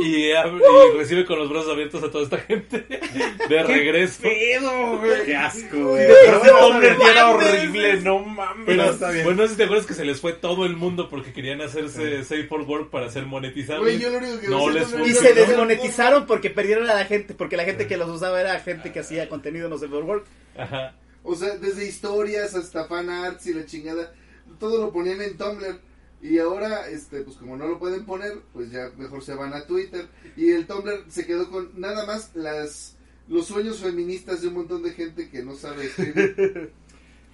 [0.00, 2.86] y, y recibe con los brazos abiertos a toda esta gente
[3.48, 4.22] de regreso.
[4.22, 5.24] pedo, güey?
[5.26, 6.06] Qué asco, güey.
[6.06, 8.64] Pero está era horrible, no mames.
[8.64, 9.24] Pero está bien.
[9.24, 11.60] Bueno, no sé si te acuerdas que se les fue todo el mundo porque querían
[11.60, 13.82] hacerse safe for work para ser monetizables.
[13.82, 16.88] Güey, yo lo único que No me sé les Tumblr Y se desmonetizaron porque perdieron
[16.88, 19.78] a la gente, porque la gente que los usaba era gente que hacía contenido no
[19.78, 20.24] sé por work.
[20.56, 20.94] Ajá.
[21.28, 24.14] O sea, desde historias hasta fan arts y la chingada,
[24.58, 25.78] todo lo ponían en Tumblr.
[26.22, 29.66] Y ahora, este, pues como no lo pueden poner, pues ya mejor se van a
[29.66, 30.08] Twitter.
[30.36, 32.96] Y el Tumblr se quedó con nada más las
[33.28, 36.72] los sueños feministas de un montón de gente que no sabe escribir.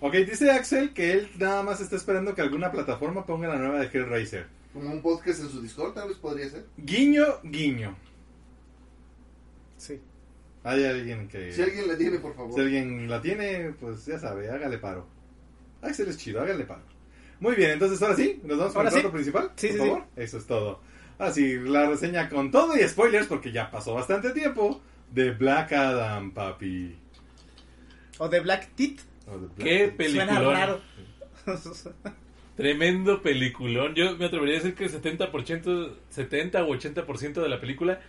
[0.01, 3.79] Ok, dice Axel que él nada más está esperando que alguna plataforma ponga la nueva
[3.79, 4.49] de Hellraiser.
[4.75, 6.67] Como un podcast en su Discord, tal vez podría ser.
[6.77, 7.97] Guiño, guiño.
[9.79, 9.99] Sí.
[10.65, 11.53] Hay alguien que...
[11.53, 12.61] Si alguien la tiene, por Si favor.
[12.61, 15.07] alguien la tiene, pues ya sabe, hágale paro.
[15.83, 16.83] Axel es chido, hágale paro.
[17.41, 18.95] Muy bien, entonces ahora sí, nos vamos con el sí.
[19.01, 20.05] plato principal, Sí, por sí, favor.
[20.17, 20.81] Eso es todo.
[21.19, 24.81] Ahora sí, la reseña con todo y spoilers, porque ya pasó bastante tiempo,
[25.13, 26.97] de Black Adam, papi.
[28.19, 29.01] O de Black Black
[29.59, 29.97] Qué Adam.
[29.97, 30.55] Suena peliculón.
[30.55, 30.81] raro.
[32.57, 33.95] Tremendo peliculón.
[33.95, 38.01] Yo me atrevería a decir que 70%, 70 o 80% de la película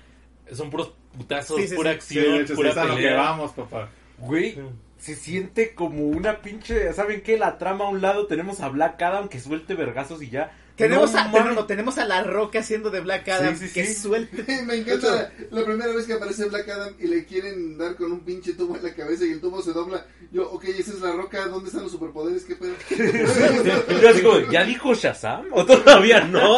[0.51, 3.89] son puros putazos, Sí, sí, pura acción, hecho, sí, pura lo que vamos, papá.
[4.17, 4.57] Güey,
[4.97, 6.91] se siente como una pinche.
[6.93, 7.37] ¿Saben qué?
[7.37, 10.51] La trama a un lado tenemos a Black Adam que suelte vergazos y ya.
[10.75, 13.57] Tenemos, No a, tenemos, tenemos a La Roca haciendo de Black Adam.
[13.57, 13.93] Sí, sí, que sí.
[13.95, 14.43] suelte.
[14.65, 18.11] Me encanta la, la primera vez que aparece Black Adam y le quieren dar con
[18.11, 20.05] un pinche tubo en la cabeza y el tubo se dobla.
[20.31, 22.43] Yo, ok, esa es la roca, ¿dónde están los superpoderes?
[22.43, 22.73] ¿Qué pedo?
[24.01, 25.45] Yo digo, ¿ya dijo Shazam?
[25.51, 26.57] ¿O todavía no?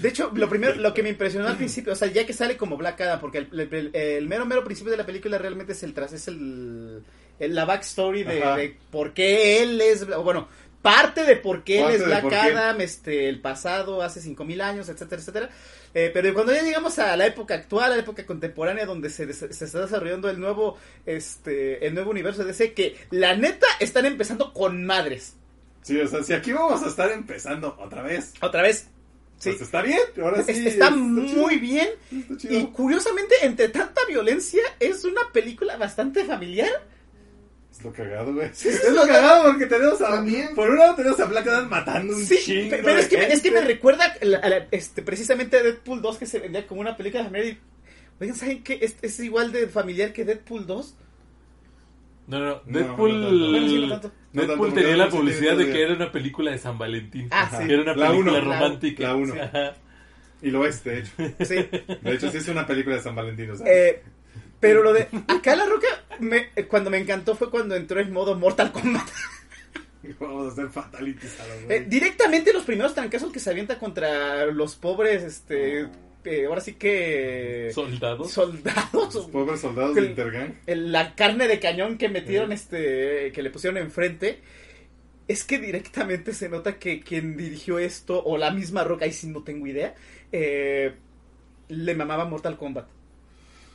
[0.00, 2.56] De hecho, lo primero, lo que me impresionó al principio, o sea, ya que sale
[2.56, 5.82] como Black Adam, porque el, el- el mero mero principio de la película realmente es
[5.82, 7.02] el tras, es el,
[7.38, 10.48] el- la backstory de, de por qué él es, o bueno,
[10.82, 12.38] parte de por qué él Parte es de Black por qué.
[12.38, 15.50] Adam, este, el pasado, hace cinco mil años, etcétera, etcétera.
[15.94, 19.32] Eh, pero cuando ya llegamos a la época actual, a la época contemporánea, donde se,
[19.32, 20.76] se está desarrollando el nuevo,
[21.06, 25.34] este, el nuevo universo de DC, que la neta están empezando con madres.
[25.82, 28.88] Sí, o sea, si aquí vamos a estar empezando otra vez, Otra vez.
[29.38, 29.50] Sí.
[29.50, 29.98] pues está bien.
[30.22, 30.52] Ahora sí.
[30.52, 31.88] está chido, muy bien.
[32.30, 32.52] está.
[32.52, 36.70] Y curiosamente, entre tanta violencia, es una película bastante familiar.
[37.82, 38.46] Es lo cagado, güey.
[38.48, 40.10] Es lo cagado porque tenemos a.
[40.10, 40.54] También.
[40.54, 42.70] Por un lado tenemos a Black Adam matando un Sí, chingo.
[42.70, 43.34] pe- pero de es que, gente.
[43.34, 46.38] es que me recuerda a la- a la- este, precisamente a Deadpool 2 que se
[46.38, 47.46] vendía como una película familiar.
[47.54, 47.58] Y,
[48.20, 48.78] oigan, ¿saben qué?
[48.80, 50.96] Es, es igual de familiar que Deadpool 2.
[52.28, 53.50] No, no, No, Deadpool, no.
[53.50, 54.12] Bueno, sí, no tanto.
[54.32, 57.28] Deadpool tanto, tenía la sí publicidad de que era una película de San Valentín.
[57.30, 57.58] Ah, Ajá.
[57.60, 57.66] sí.
[57.66, 59.02] Que era una La película uno, romántica.
[59.02, 59.34] la uno.
[59.42, 59.74] Ajá.
[60.40, 61.10] Y lo es, de hecho.
[61.44, 61.54] Sí.
[62.02, 63.50] De hecho, sí es una película de San Valentín.
[63.50, 64.02] O sea, Eh,
[64.62, 65.08] pero lo de.
[65.28, 65.86] Acá la roca,
[66.20, 69.06] me- eh, cuando me encantó fue cuando entró en modo Mortal Kombat.
[70.20, 74.46] vamos a hacer fatalities a los Eh, directamente los primeros trancazos que se avienta contra
[74.46, 75.86] los pobres, este.
[76.24, 77.70] eh, ahora sí que.
[77.74, 78.30] Soldados.
[78.32, 79.14] soldados.
[79.14, 80.58] Los pobres soldados de Intergang.
[80.66, 84.40] el- la carne de cañón que metieron, este, que le pusieron enfrente,
[85.28, 89.26] es que directamente se nota que quien dirigió esto, o la misma roca, ahí sí
[89.28, 89.94] no tengo idea,
[90.32, 90.94] eh,
[91.68, 92.86] le mamaba Mortal Kombat.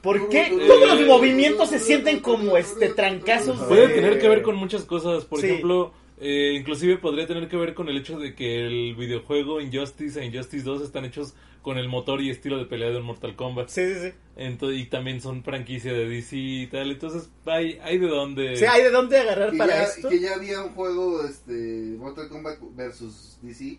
[0.07, 3.59] ¿Por qué Eh, todos los movimientos se sienten como este trancazos?
[3.67, 5.25] Puede de- tener que ver con muchas cosas.
[5.25, 5.47] Por Sí.
[5.47, 5.91] ejemplo,
[6.21, 10.25] eh, inclusive podría tener que ver con el hecho de que el videojuego Injustice e
[10.25, 13.67] Injustice 2 están hechos con el motor y estilo de pelea de un Mortal Kombat.
[13.67, 14.13] Sí, sí, sí.
[14.37, 16.89] Ento- y también son franquicia de DC y tal.
[16.91, 18.55] Entonces, hay, hay de dónde.
[18.55, 20.07] Sea, hay de dónde agarrar Que para ya, esto.
[20.07, 21.51] que ya había un juego, este,
[21.99, 23.77] Mortal Kombat versus DC.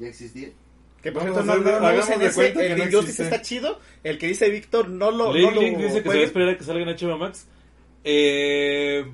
[0.00, 0.48] Ya existía.
[1.04, 3.22] Que por cierto, no, no, no hagamos usen de ese, cuenta que el no Injustice
[3.24, 3.78] está chido.
[4.02, 5.32] El que dice Víctor no lo.
[5.32, 7.18] Link no lo Link dice que se va a esperar a que salga en HBO
[7.18, 7.46] Max.
[8.02, 9.04] Eh,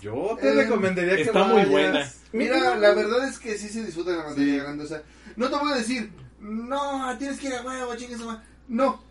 [0.00, 1.70] Yo te Eh, recomendaría que está muy vayas.
[1.70, 2.12] buena.
[2.32, 4.58] Mira, la verdad es que sí se disfruta en la pantalla Sí.
[4.58, 4.84] grande.
[4.84, 5.02] O sea,
[5.36, 8.42] no te voy a decir, no, tienes que ir a huevo, chingues su madre".
[8.68, 9.02] No,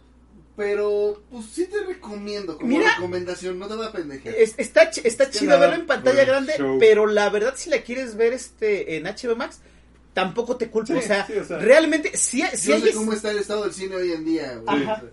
[0.55, 2.93] pero pues sí te recomiendo como Mira.
[2.95, 4.35] recomendación, no te voy a pendejear.
[4.35, 6.77] Es- está, está chido verlo en pantalla el grande, show.
[6.79, 9.61] pero la verdad si la quieres ver este en HBO Max,
[10.13, 10.87] tampoco te culpo.
[10.93, 11.57] Sí, o, sea, sí, o sea.
[11.59, 14.25] realmente sí, sí Yo hay sé es- cómo está el estado del cine hoy en
[14.25, 14.55] día.
[14.63, 14.83] güey.
[14.83, 15.03] Ajá.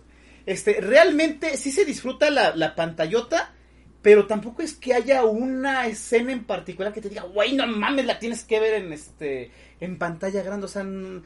[0.46, 3.52] este, realmente sí se disfruta la, la pantallota,
[4.02, 8.06] pero tampoco es que haya una escena en particular que te diga, güey, no mames,
[8.06, 9.50] la tienes que ver en este
[9.80, 10.82] en pantalla grande, o sea,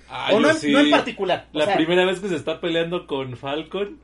[0.08, 0.70] Ah, o no, sí.
[0.72, 1.48] no en particular.
[1.52, 3.98] o la sea, primera vez que se está peleando con Falcon.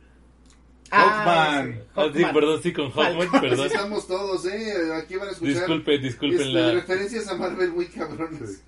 [0.90, 1.74] ah, Hawkman.
[1.74, 3.40] sí, Ah, sí, perdón, sí, con Hawkman, Falcon.
[3.40, 3.66] perdón.
[3.66, 4.72] Estamos todos, ¿eh?
[5.02, 6.72] Aquí van a escuchar Disculpen, disculpen este, la...
[6.72, 8.62] referencias a Marvel muy cabrones.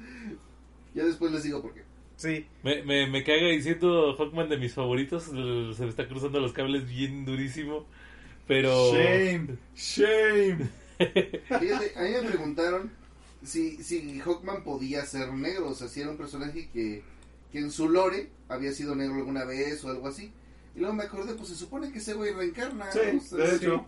[0.94, 1.82] Ya después les digo por qué.
[2.16, 2.47] Sí.
[2.62, 5.24] Me, me, me caga diciendo Hawkman de mis favoritos.
[5.24, 5.32] Se
[5.82, 7.86] me está cruzando los cables bien durísimo.
[8.47, 8.93] Pero.
[8.93, 10.69] Shame, shame.
[10.98, 12.93] Fíjate, a mí me preguntaron
[13.43, 17.02] si, si Hawkman podía ser negro, o sea, si era un personaje que,
[17.51, 20.32] que en su lore había sido negro alguna vez o algo así.
[20.74, 22.90] Y luego me acordé, pues se supone que ese güey reencarna.
[22.93, 23.86] Sí, o sea, de hecho.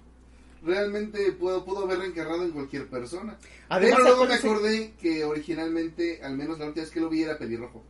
[0.64, 3.36] Realmente pudo, pudo haber reencarnado en cualquier persona.
[3.68, 7.22] Además, Pero luego me acordé que originalmente, al menos la última vez que lo vi,
[7.22, 7.82] era pelirrojo.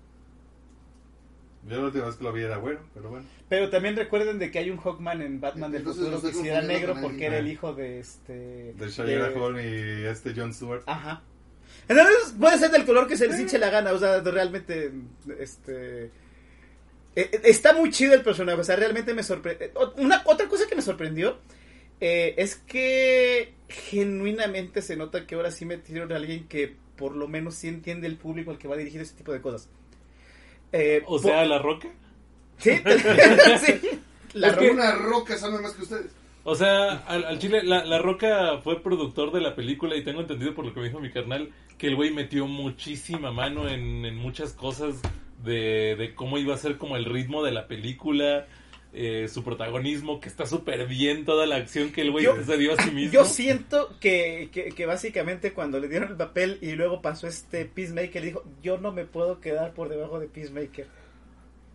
[1.68, 3.26] Yo la última vez que lo vi era bueno, pero bueno.
[3.48, 6.48] Pero también recuerden de que hay un Hawkman en Batman del Entonces futuro que sí
[6.48, 8.74] era negro porque era el hijo de este...
[8.74, 10.82] De Shia de- Holm y este John Stewart.
[10.86, 11.22] Ajá.
[11.88, 14.92] Entonces puede ser del color que se les hinche la gana, o sea, realmente,
[15.38, 16.05] este...
[16.05, 16.10] eh,
[17.16, 19.68] eh, Está muy chido el personaje, o sea, realmente me sorprendió.
[19.96, 21.38] Una, otra cosa que me sorprendió
[22.01, 27.27] eh, es que genuinamente se nota que ahora sí metieron a alguien que por lo
[27.29, 29.69] menos sí entiende el público al que va a dirigir ese tipo de cosas.
[30.73, 31.89] Eh, O sea, La Roca.
[32.59, 32.71] Sí,
[33.65, 33.81] sí.
[34.35, 36.07] La Es ro- que una roca sabe más que ustedes.
[36.45, 40.21] O sea, al, al chile, la, la Roca fue productor de la película y tengo
[40.21, 44.05] entendido por lo que me dijo mi carnal que el güey metió muchísima mano en,
[44.05, 44.97] en muchas cosas
[45.43, 48.47] de, de cómo iba a ser como el ritmo de la película,
[48.95, 52.57] eh, su protagonismo, que está súper bien toda la acción que el güey Yo- se
[52.57, 53.12] dio a sí mismo.
[53.12, 57.65] Yo siento que, que, que básicamente cuando le dieron el papel y luego pasó este
[57.65, 60.87] Peacemaker, dijo, yo no me puedo quedar por debajo de Peacemaker.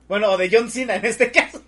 [0.07, 1.63] Bueno, o de John Cena en este caso.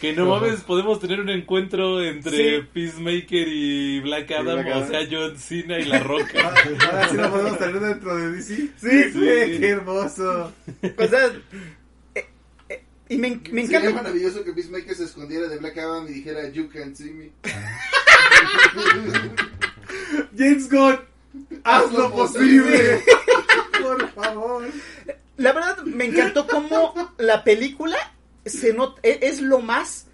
[0.00, 2.66] Que no mames, podemos tener un encuentro entre Sí.
[2.72, 4.82] Peacemaker y Black Adam, Black Adam.
[4.82, 6.48] o sea, John Cena y La Roca.
[6.90, 8.54] Ahora sí lo podemos tener dentro de DC.
[8.56, 8.70] Sí,
[9.12, 9.58] sí.
[9.60, 10.52] Qué hermoso.
[10.98, 11.30] O sea,
[13.08, 14.02] y me, me Sería encanta.
[14.02, 17.32] maravilloso que Peacemaker se escondiera de Black Adam y dijera, You can't see me.
[20.36, 20.98] James Gunn,
[21.64, 23.02] haz Haz lo lo posible.
[23.82, 24.68] Por favor.
[25.36, 27.96] La verdad, me encantó cómo la película
[28.44, 30.06] se not- e- es lo más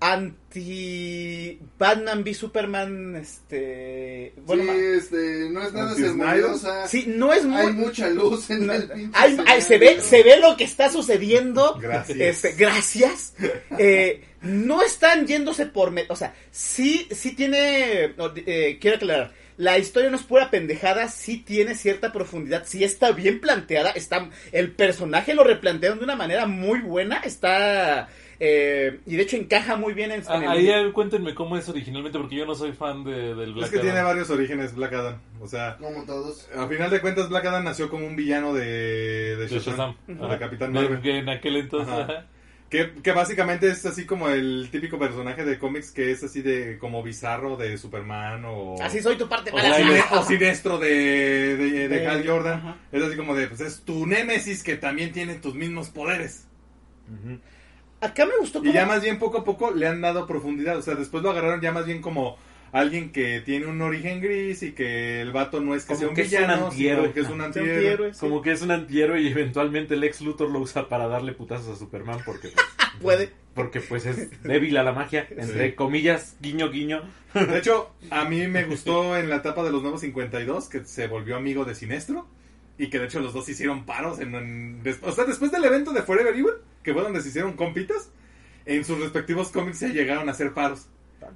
[0.00, 4.68] anti Batman v Superman este bueno sí,
[4.98, 6.88] este, no es nada ceremoniosa.
[6.88, 10.00] sí no es muy Hay mucha luz en no- el pinche hay- hay- se ve
[10.00, 12.18] se ve lo que está sucediendo Gracias.
[12.18, 13.34] Este, gracias.
[13.78, 15.90] Eh, no están yéndose por...
[15.90, 18.14] me- o sea, sí, sí tiene...
[18.46, 19.32] eh, quiero aclarar.
[19.56, 24.30] La historia no es pura pendejada, sí tiene cierta profundidad, sí está bien planteada, está,
[24.52, 28.08] el personaje lo replantearon de una manera muy buena, está...
[28.42, 31.56] eh, y de hecho encaja muy bien en, en Ah, el- Ahí eh, cuéntenme cómo
[31.58, 33.86] es originalmente, porque yo no soy fan de, del Black Es que Adam.
[33.90, 35.20] tiene varios orígenes Black Adam.
[35.40, 36.48] O sea, Como todos.
[36.56, 39.94] a final de cuentas Black Adam nació como un villano de, de De Shazam.
[40.08, 40.20] Shazam.
[40.22, 41.00] o de Capitán De- Marvel.
[41.02, 41.92] que en aquel entonces.
[41.92, 42.02] Ajá.
[42.02, 42.26] ajá.
[42.70, 46.78] Que, que básicamente es así como el típico personaje de cómics que es así de
[46.78, 48.76] como bizarro de Superman o...
[48.80, 52.58] Así soy tu parte Sine- o sinestro de, de, de De- Hal Jordan.
[52.60, 52.76] ajá.
[52.92, 56.46] Es así como de, pues es tu némesis que también tiene tus mismos poderes.
[58.00, 60.76] Acá me gustó Y ya más bien poco a poco le han dado profundidad.
[60.78, 62.36] O sea, después lo agarraron ya más bien como
[62.72, 66.08] alguien que tiene un origen gris y que el vato no es que Como sea
[66.08, 67.02] un que es un antihéroe.
[67.02, 67.74] sino que es un antihéroe.
[67.74, 68.20] antihéroe, sí.
[68.20, 71.68] Como que es un antihéroe y eventualmente el ex Luthor lo usa para darle putazos
[71.68, 72.66] a Superman porque pues,
[73.02, 73.30] Puede.
[73.54, 75.74] porque pues es débil a la magia, entre Sí.
[75.74, 77.02] comillas, guiño guiño.
[77.34, 81.06] De hecho, a mí me gustó en la etapa de los nuevos 52 que se
[81.08, 82.26] volvió amigo de Sinestro
[82.78, 85.64] y que de hecho los dos hicieron paros en, en- des- o sea, después del
[85.64, 86.52] evento de Forever Evil,
[86.82, 88.10] que fue donde se hicieron compitas,
[88.66, 90.86] en sus respectivos cómics se llegaron a hacer paros.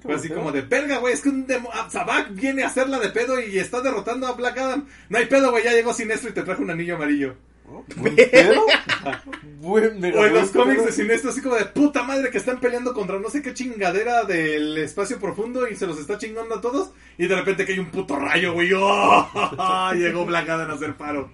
[0.01, 2.99] Fue así como de, verga, güey, es que un demo ah, Sabak viene a hacerla
[2.99, 4.87] de pedo y está derrotando a Black Adam.
[5.09, 7.37] No hay pedo, güey, ya llegó Sinestro y te trajo un anillo amarillo.
[7.97, 8.62] ¿Buen pedo?
[9.61, 10.87] Buen mega O en los cómics pedo.
[10.87, 14.25] de Sinestro, así como de puta madre que están peleando contra no sé qué chingadera
[14.25, 16.91] del espacio profundo y se los está chingando a todos.
[17.16, 18.71] Y de repente que hay un puto rayo, güey.
[18.77, 19.93] ¡Oh!
[19.95, 21.31] Llegó Black Adam a hacer paro.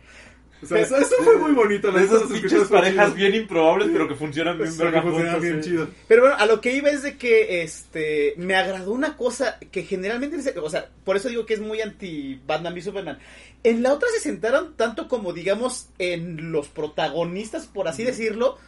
[0.62, 1.90] O sea, eso, eso fue muy bonito.
[1.90, 3.14] La esas pinches parejas chido.
[3.16, 5.70] bien improbables, pero que funcionan bien, que bien sí.
[5.70, 5.88] chido.
[6.06, 9.84] Pero bueno, a lo que iba es de que este me agradó una cosa que
[9.84, 13.18] generalmente, o sea, por eso digo que es muy anti Batman v Superman.
[13.62, 18.58] En la otra se sentaron tanto como digamos en los protagonistas, por así decirlo,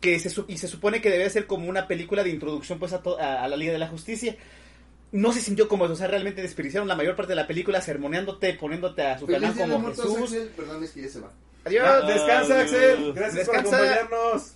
[0.00, 3.02] que se y se supone que debe ser como una película de introducción pues a,
[3.02, 4.36] to- a- a la Liga de la Justicia.
[5.14, 7.80] No se sintió como, eso, o sea, realmente desperdiciaron la mayor parte de la película
[7.80, 10.22] sermoneándote, poniéndote a día de como muertos, Jesús.
[10.24, 10.48] Axel.
[10.56, 11.30] Perdón, es que ya se va.
[11.64, 11.86] Adiós.
[11.88, 12.60] Ah, descansa.
[12.60, 13.12] Axel.
[13.12, 13.70] Gracias Descansa.
[13.78, 14.52] por acompañarnos.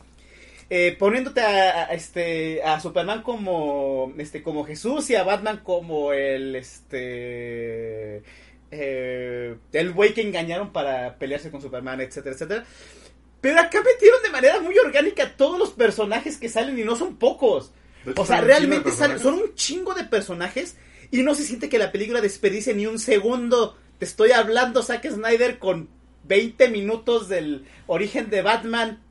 [0.68, 6.12] eh, poniéndote a, a- este a Superman como este como Jesús y a Batman como
[6.12, 8.22] el este
[8.70, 12.64] eh, el güey que engañaron para pelearse con Superman, etcétera, etcétera.
[13.40, 17.16] Pero acá metieron de manera muy orgánica todos los personajes que salen y no son
[17.16, 17.72] pocos.
[18.16, 20.76] O sea, realmente son un chingo de personajes
[21.10, 23.76] y no se siente que la película desperdicie ni un segundo.
[23.98, 25.88] Te estoy hablando, Zack Snyder, con
[26.24, 29.02] 20 minutos del origen de Batman.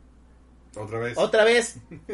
[0.76, 1.18] Otra vez.
[1.18, 1.76] Otra vez.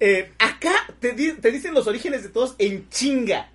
[0.00, 3.50] Eh, acá te, di- te dicen los orígenes de todos en chinga.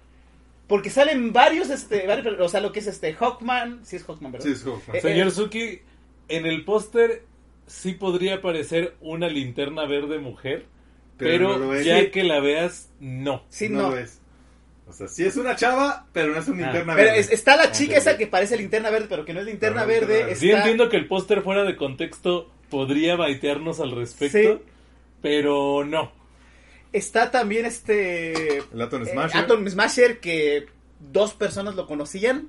[0.68, 4.31] Porque salen varios, este, varios, o sea, lo que es este Hawkman, sí es Hawkman,
[4.34, 4.45] ¿verdad?
[4.48, 4.95] Sí, es Hawkman.
[4.98, 5.80] Eh, Señor Suki,
[6.30, 7.23] en el póster
[7.68, 10.65] sí podría aparecer una linterna verde mujer,
[11.18, 11.85] Pero pero, no lo es.
[11.85, 12.07] ya Sí.
[12.11, 13.44] que la veas, no.
[13.49, 13.89] sí, no, no.
[13.91, 14.19] lo es.
[14.88, 16.72] O sea, sí es una chava, pero no es una Ah.
[16.72, 17.19] linterna Pero verde.
[17.19, 19.88] es- está la chica esa que parece linterna verde, pero que no es linterna No,
[19.88, 20.14] verde.
[20.19, 24.61] linterna Sí está- entiendo que el póster fuera de contexto podría baitearnos al respecto, Sí.
[25.22, 26.11] pero no.
[26.94, 28.60] Está también este.
[28.60, 29.41] El Atom eh, Smasher.
[29.41, 30.68] Atom Smasher, que
[31.11, 32.48] dos personas lo conocían.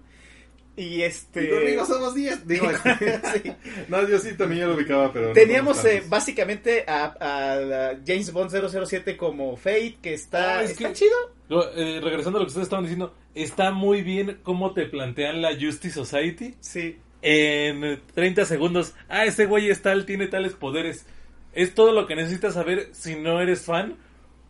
[0.79, 1.45] Y este.
[1.45, 2.47] Y conmigo somos 10.
[2.47, 2.69] Digo,
[3.43, 3.53] Sí.
[3.89, 5.29] no, yo sí también ya lo ubicaba, pero.
[5.29, 10.59] no Teníamos somos eh, básicamente a, a la James Bond 007 como Fate, que está,
[10.59, 11.17] Ah, es está que- chido.
[11.49, 15.43] Lo- eh, regresando a lo que ustedes estaban diciendo, está muy bien cómo te plantean
[15.43, 16.55] la Justice Society.
[16.61, 16.99] Sí.
[17.21, 21.05] en 30 segundos, ah, ese güey es tal, tiene tales poderes.
[21.53, 23.97] Es todo lo que necesitas saber si no eres fan.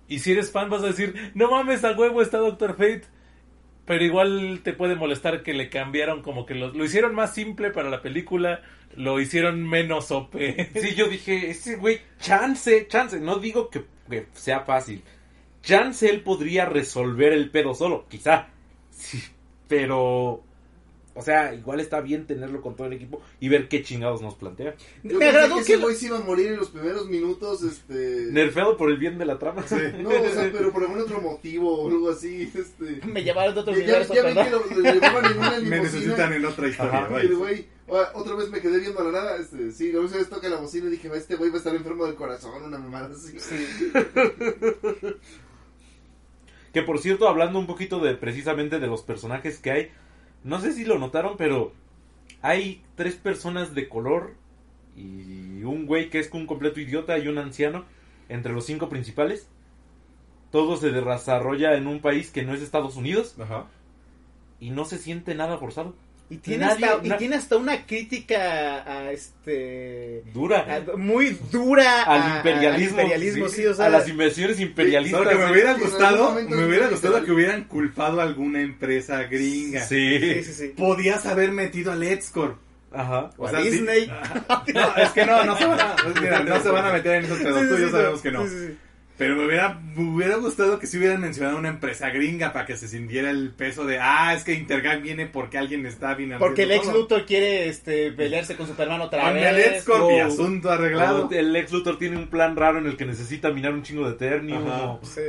[0.09, 3.03] Y si eres fan vas a decir, no mames, a huevo está Doctor Fate.
[3.89, 7.71] Pero igual te puede molestar que le cambiaron como que lo, lo hicieron más simple
[7.71, 8.61] para la película,
[8.95, 10.35] lo hicieron menos OP.
[10.75, 15.03] Sí, yo dije, ese güey, chance, chance, no digo que, que sea fácil.
[15.63, 18.49] Chance él podría resolver el pedo solo, quizá.
[18.91, 19.23] Sí,
[19.69, 20.45] pero...
[21.19, 24.37] O sea, igual está bien tenerlo con todo el equipo y ver qué chingados nos
[24.37, 24.77] plantea.
[25.03, 25.73] Yo Me agradó que que.
[25.73, 28.29] ese güey se iba a morir en los primeros minutos, este...
[28.31, 29.65] Nerfeado por el bien de la trama.
[29.99, 33.05] No, o sea, pero por algún otro motivo o algo así, este...
[33.05, 35.59] Me llevaron de otro Ya, ya, universo, ya vi que lo, lo llevaban en una
[35.63, 37.05] Me necesitan en otra historia.
[37.05, 37.21] Ajá.
[37.21, 40.19] el güey, ah, otra vez me quedé viendo a la nada, este, sí, la última
[40.19, 42.79] vez toca la bocina y dije, este güey va a estar enfermo del corazón, una
[42.79, 43.37] mamada así.
[46.73, 49.91] Que por cierto, hablando un poquito de precisamente de los personajes que hay,
[50.45, 51.73] no sé si lo notaron, pero
[52.43, 54.35] hay tres personas de color
[54.97, 57.85] y un güey que es un completo idiota y un anciano
[58.29, 59.49] entre los cinco principales.
[60.51, 63.67] Todo se desarrolla en un país que no es Estados Unidos Ajá.
[64.61, 65.95] y no se siente nada forzado.
[66.31, 70.25] Y tiene, Nadie- hasta, y na- tiene hasta una crítica a este.
[70.35, 70.67] Dura.
[70.93, 74.61] a- muy dura Al a- imperialismo, al imperialismo, sí, sí, o sea, a las inversiones
[74.61, 75.19] imperialistas.
[75.21, 75.53] Solo que me sí.
[75.53, 79.81] hubiera gustado, me hubiera gustado que hubieran culpado a alguna empresa gringa.
[79.85, 80.19] Sí.
[80.21, 80.69] sí, sí, sí.
[80.77, 82.59] Podías haber metido a Let's Corp.
[82.93, 83.31] Ajá.
[83.39, 83.71] O a sea, sí.
[83.71, 84.11] Disney.
[84.75, 87.25] No, es que no, no se van a, mira, no se van a meter en
[87.25, 87.61] esos pedos.
[87.61, 88.45] Sí, sí, Tú y yo sí, sabemos sí, que no.
[89.19, 92.77] Pero me hubiera, me hubiera gustado que si hubieran mencionado una empresa gringa para que
[92.77, 96.63] se sintiera el peso de, ah, es que Intergang viene porque alguien está bien Porque
[96.63, 96.87] el ex.
[96.93, 99.85] Luthor quiere este, pelearse con Superman otra Con vez.
[99.89, 101.27] el y asunto arreglado.
[101.27, 104.05] O El ex Luthor tiene un plan raro en el que necesita minar un chingo
[104.09, 104.65] de Eternium.
[104.69, 104.83] Ajá.
[104.85, 105.21] o- Sí.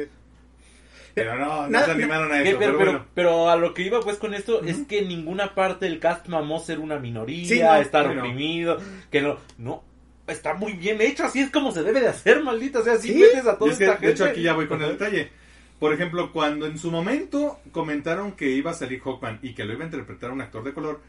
[1.15, 2.43] Pero no, no Nada- se animaron a eso.
[2.45, 3.05] pero, Pero, pero- bueno.
[3.15, 6.27] pero a lo que iba pues con esto es que en ninguna parte del cast
[6.27, 8.77] mamó ser una minoría, Sí, no, estar oprimido,
[9.11, 9.83] que no, no,
[10.29, 13.09] está muy bien hecho, así es como se debe de hacer, maldita, o sea, si
[13.13, 13.19] Sí.
[13.19, 15.31] metes a toda es que, esta de hecho, aquí ya voy con el detalle.
[15.79, 19.73] Por ejemplo, cuando en su momento comentaron que iba a salir Hawkman y que lo
[19.73, 20.99] iba a interpretar un actor de color,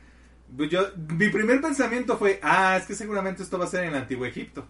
[0.56, 0.88] pues yo,
[1.18, 4.26] mi primer pensamiento fue, ah, es que seguramente esto va a ser en el antiguo
[4.26, 4.66] Egipto.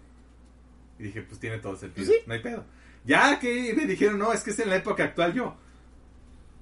[0.99, 2.23] Y dije, pues tiene todo sentido, Pues sí.
[2.27, 2.63] no hay pedo.
[3.05, 5.55] Ya que me dijeron, no, es que es en la época actual yo.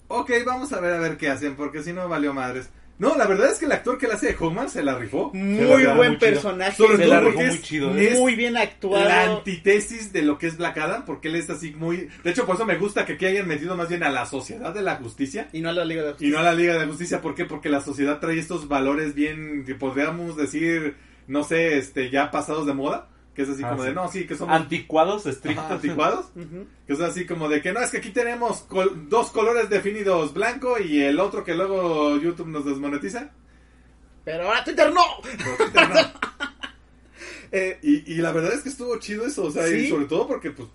[0.08, 2.70] Ok, vamos a ver a ver qué hacen, porque si no valió madres.
[3.00, 5.32] No, la verdad es que el actor que la hace de Hawkman se la rifó.
[5.34, 6.76] Muy la buen muy personaje.
[6.76, 9.06] Sobre Se todo la porque rifó es- muy chido, es muy bien actuado.
[9.08, 12.10] la antítesis de lo que es Black Adam, porque él es así muy...
[12.24, 14.74] De hecho, por eso me gusta que aquí hayan metido más bien a la sociedad
[14.74, 16.74] de la justicia Y no a la Liga de la y no a la Liga
[16.74, 17.22] de la Justicia.
[17.22, 17.46] ¿Por qué?
[17.46, 20.96] Porque la sociedad trae estos valores bien, que podríamos decir,
[21.28, 23.08] no sé, este ya pasados de moda.
[23.40, 23.88] Que es así Ah, como sí.
[23.88, 25.72] de, no, sí, que somos Anticuados, estrictos.
[25.72, 26.26] anticuados.
[26.86, 30.34] Que es así como de que no, es que aquí tenemos col- dos colores definidos,
[30.34, 33.30] blanco y el otro que luego YouTube nos desmonetiza.
[34.26, 35.02] Pero ahora Twitter no.
[35.24, 35.96] Pero Twitter no.
[37.54, 40.28] Eh, Y, y la verdad es que estuvo chido eso, o sea, y sobre todo
[40.28, 40.68] porque pues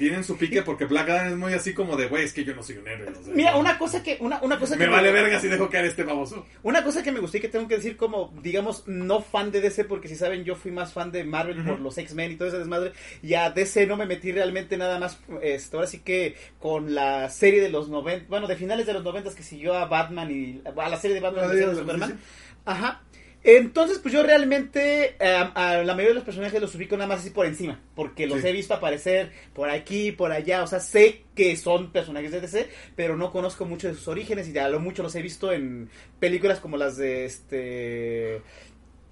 [0.00, 2.56] tienen su pique, porque Black Adam es muy así como de, güey, es que yo
[2.56, 3.12] no soy un héroe.
[3.34, 6.04] mira, una cosa que una, una cosa Me que vale verga si dejo caer este
[6.04, 6.46] baboso.
[6.62, 9.60] Una cosa que me gustó y que tengo que decir como, digamos, no fan de
[9.60, 12.48] DC, porque si saben, yo fui más fan de Marvel por los X-Men y todo
[12.48, 16.34] ese desmadre, y a DC no me metí realmente nada más, este, ahora sí que
[16.58, 19.84] con la serie de los 90, bueno, de finales de los 90 que siguió a
[19.84, 22.18] Batman y a la serie de Batman y de Superman.
[22.64, 23.02] Ajá.
[23.42, 27.20] Entonces, pues yo realmente eh, a la mayoría de los personajes los ubico nada más
[27.20, 28.48] así por encima, porque los Sí.
[28.48, 32.68] he visto aparecer por aquí, por allá, o sea, sé que son personajes de DC,
[32.96, 35.88] pero no conozco mucho de sus orígenes y a lo mucho los he visto en
[36.18, 38.42] películas como las de este...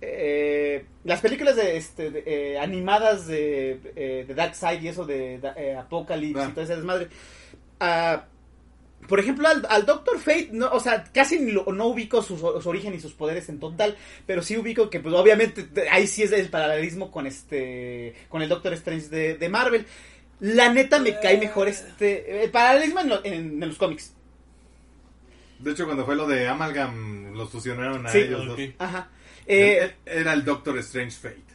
[0.02, 5.06] eh, las películas de, este, de, eh, animadas de, eh, de Dark Side y eso
[5.06, 6.48] de, eh, Apocalypse Ah.
[6.50, 7.08] y todo ese desmadre.
[7.80, 8.26] Ah,
[9.08, 12.36] por ejemplo, al, al Doctor Fate, no, o sea, casi ni lo- no ubico su,
[12.38, 16.22] su origen y sus poderes en total, pero sí ubico que, pues, obviamente, ahí sí
[16.22, 19.86] es el paralelismo con este, con el Doctor Strange de, de Marvel.
[20.40, 24.12] La neta me cae mejor este, el paralelismo en, lo- en- en los cómics.
[25.58, 28.54] De hecho, cuando fue lo de Amalgam, los fusionaron a Sí, ellos dos.
[28.60, 28.74] ok.
[28.78, 29.08] Ajá.
[29.46, 31.47] Eh, Era el Doctor Strange Fate.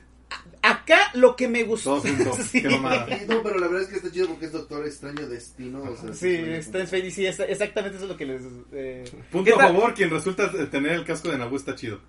[0.64, 2.02] Acá lo que me gustó.
[2.02, 2.62] Sí.
[2.62, 3.08] Qué mamada.
[3.10, 5.84] Y No, pero la verdad es que está chido porque es Doctor Extraño Destino.
[5.84, 8.42] O sea, Sí, está en y sí, exactamente eso es lo que les...
[8.72, 9.74] eh, Punto ¿Qué a tal?
[9.74, 12.00] favor, quien resulta tener el casco de Naboo está chido.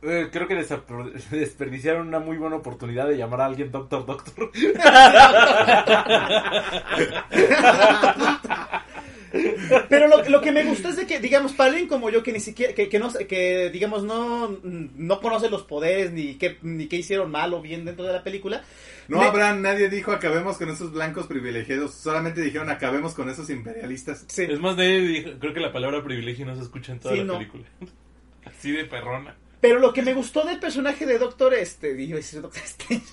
[0.00, 0.54] Eh, creo que
[1.30, 4.52] desperdiciaron una muy buena oportunidad de llamar a alguien Doctor Doctor.
[9.88, 12.32] Pero lo, lo que me gustó es de que, digamos, para alguien como yo que
[12.32, 16.86] ni siquiera, que, que no, que digamos, no, no conoce los poderes ni qué, ni
[16.86, 18.62] qué hicieron mal o bien dentro de la película.
[19.08, 23.48] No me- habrá, nadie dijo acabemos con esos blancos privilegiados, solamente dijeron acabemos con esos
[23.50, 24.24] imperialistas.
[24.28, 24.44] Sí.
[24.48, 27.20] Es más, nadie dijo- creo que la palabra privilegio no se escucha en toda Sí,
[27.20, 27.38] la no.
[27.38, 27.64] película.
[28.44, 29.36] Así de perrona.
[29.60, 33.04] Pero lo que me gustó del personaje de Doctor, este, decir Doctor Strange,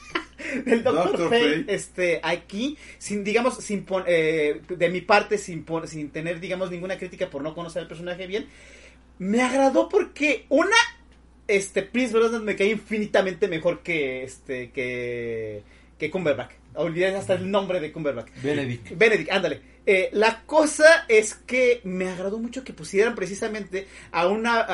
[0.65, 1.75] del Doctor, Doctor Fate, Fate.
[1.75, 6.71] este, aquí, sin, digamos, sin pon- eh, de mi parte, sin, pon- sin tener, digamos,
[6.71, 8.47] ninguna crítica por no conocer al personaje bien,
[9.19, 10.75] me agradó porque, una,
[11.47, 15.63] este, Pierce Brosnan me cae infinitamente mejor que, este, que,
[15.97, 16.51] que Cumberbatch.
[16.77, 18.29] Olvidé hasta el nombre de Cumberbatch.
[18.43, 18.97] Benedict.
[18.97, 19.61] Benedict, ándale.
[19.85, 24.65] Eh, la cosa es que me agradó mucho que pusieran precisamente a una,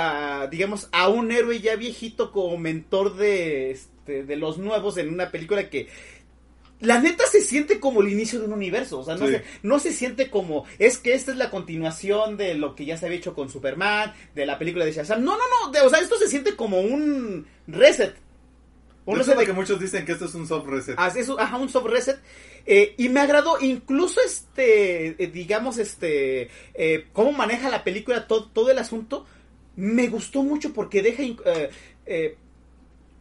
[0.43, 3.77] a, digamos, a un héroe ya viejito como mentor de,
[4.11, 5.88] este, de los nuevos en una película que
[6.79, 9.33] la neta se siente como el inicio de un universo, o sea, no, Sí.
[9.33, 12.97] se, no se siente como, es que esta es la continuación de lo que ya
[12.97, 15.89] se había hecho con Superman, de la película de Shazam, no, no, no, de- o
[15.89, 18.15] sea, esto se siente como un reset.
[19.05, 20.95] Un reset de- que muchos dicen que esto es un soft reset.
[20.97, 22.19] Así es, ajá, un soft reset.
[22.65, 28.45] Eh, y me agradó incluso este, eh, digamos, este, eh, cómo maneja la película todo,
[28.49, 29.25] todo el asunto.
[29.75, 31.23] Me gustó mucho porque deja,
[32.05, 32.38] eh,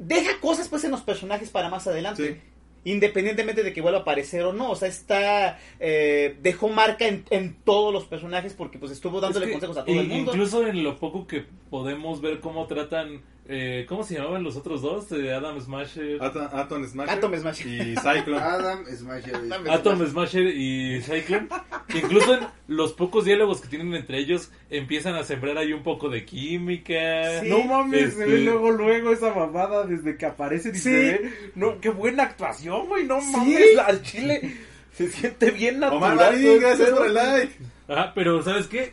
[0.01, 2.35] deja cosas pues en los personajes para más adelante.
[2.35, 2.41] Sí.
[2.83, 4.71] Independientemente de que vuelva a aparecer o no.
[4.71, 9.45] O sea, está, eh, dejó marca en, en todos los personajes porque pues estuvo dándole
[9.45, 10.33] Es que consejos a todo el mundo.
[10.33, 13.21] Incluso en lo poco que podemos ver cómo tratan.
[13.47, 15.11] Eh, ¿Cómo se llamaban los otros dos?
[15.13, 16.23] Eh, Adam Smasher.
[16.23, 17.11] Atom, Atom Smasher.
[17.19, 17.67] Atom Smasher.
[17.67, 18.39] Y Cyclone.
[18.43, 19.35] Adam Smasher.
[19.69, 21.49] Atom Smasher y Cyclone.
[21.89, 25.83] que incluso en los pocos diálogos que tienen entre ellos empiezan a sembrar ahí un
[25.83, 27.41] poco de química.
[27.41, 27.49] Sí.
[27.49, 30.81] No mames, se Este- ve luego, luego esa mamada desde que aparece y Sí.
[30.81, 31.33] se ve.
[31.57, 33.05] No, qué buena actuación, güey.
[33.05, 33.33] No Sí.
[33.37, 34.55] mames, al chile
[34.93, 36.13] se siente bien natural.
[36.13, 36.99] Omar Marín, gracias pedo.
[36.99, 37.53] por el like.
[37.89, 38.93] Ajá, pero ¿sabes qué?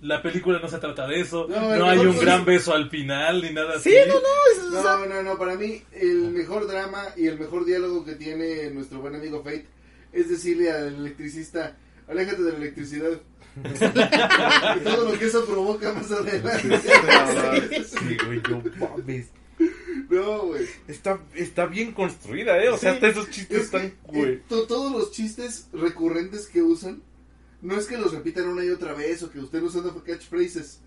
[0.00, 1.46] La película no se trata de eso.
[1.48, 4.08] No, hay un es- gran beso al final ni nada Sí, así.
[4.08, 4.20] no, no,
[4.52, 8.04] es- o sea, No, no, no, para mí el mejor drama y el mejor diálogo
[8.04, 9.66] que tiene nuestro buen amigo Fate
[10.12, 11.76] es decirle al electricista,
[12.06, 13.20] aléjate de la electricidad.
[13.58, 16.78] y todo lo que eso provoca más adelante.
[17.84, 19.26] Sí, güey, no mames.
[20.08, 20.64] No, güey.
[20.86, 22.68] Está, está bien construida, ¿eh?
[22.68, 24.32] O sea, Sí, hasta esos chistes Es están, güey.
[24.34, 27.02] eh, to- todos los chistes recurrentes que usan,
[27.60, 30.80] no es que los repitan una y otra vez o que estén usando catchphrases.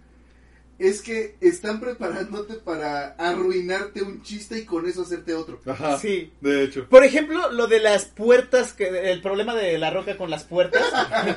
[0.82, 5.62] Es que están preparándote para arruinarte un chiste y con eso hacerte otro.
[5.68, 6.00] Ajá.
[6.00, 6.32] Sí.
[6.42, 6.88] De hecho.
[6.90, 10.82] Por ejemplo, lo de las puertas, que el problema de la roca con las puertas,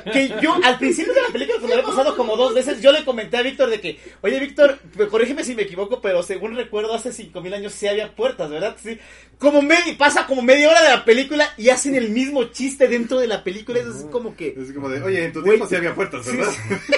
[0.11, 3.05] que yo al principio de la película, me había pasado como dos veces, yo le
[3.05, 6.95] comenté a Víctor de que, oye Víctor, pues, corrígeme si me equivoco, pero según recuerdo
[6.95, 8.75] hace cinco mil años sí había puertas, ¿verdad?
[8.81, 8.97] Sí.
[9.37, 13.19] Como media, pasa como media hora de la película y hacen el mismo chiste dentro
[13.19, 14.55] de la película, es así como que...
[14.57, 16.51] Es como de, oye, en tu tiempo sí había puertas, ¿verdad?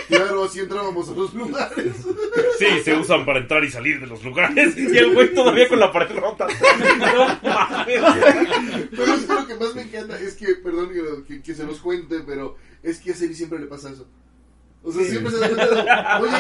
[0.07, 1.93] Claro, así entrábamos a los lugares.
[2.59, 4.75] Sí, se usan para entrar y salir de los lugares.
[4.77, 6.47] Y el güey todavía con la pared rota.
[7.85, 11.63] Pero es que lo que más me encanta es que, perdón que, que- que se
[11.63, 14.07] los cuente, pero es que a Seri siempre le pasa eso.
[14.83, 16.37] O sea, siempre se da cuenta oye,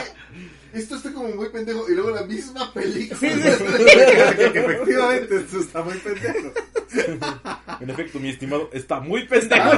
[0.73, 3.19] esto está como muy pendejo, y luego la misma película.
[3.19, 6.51] Sí, sí, que, que efectivamente esto está muy pendejo.
[7.79, 9.69] En efecto, mi estimado, está muy pendejo.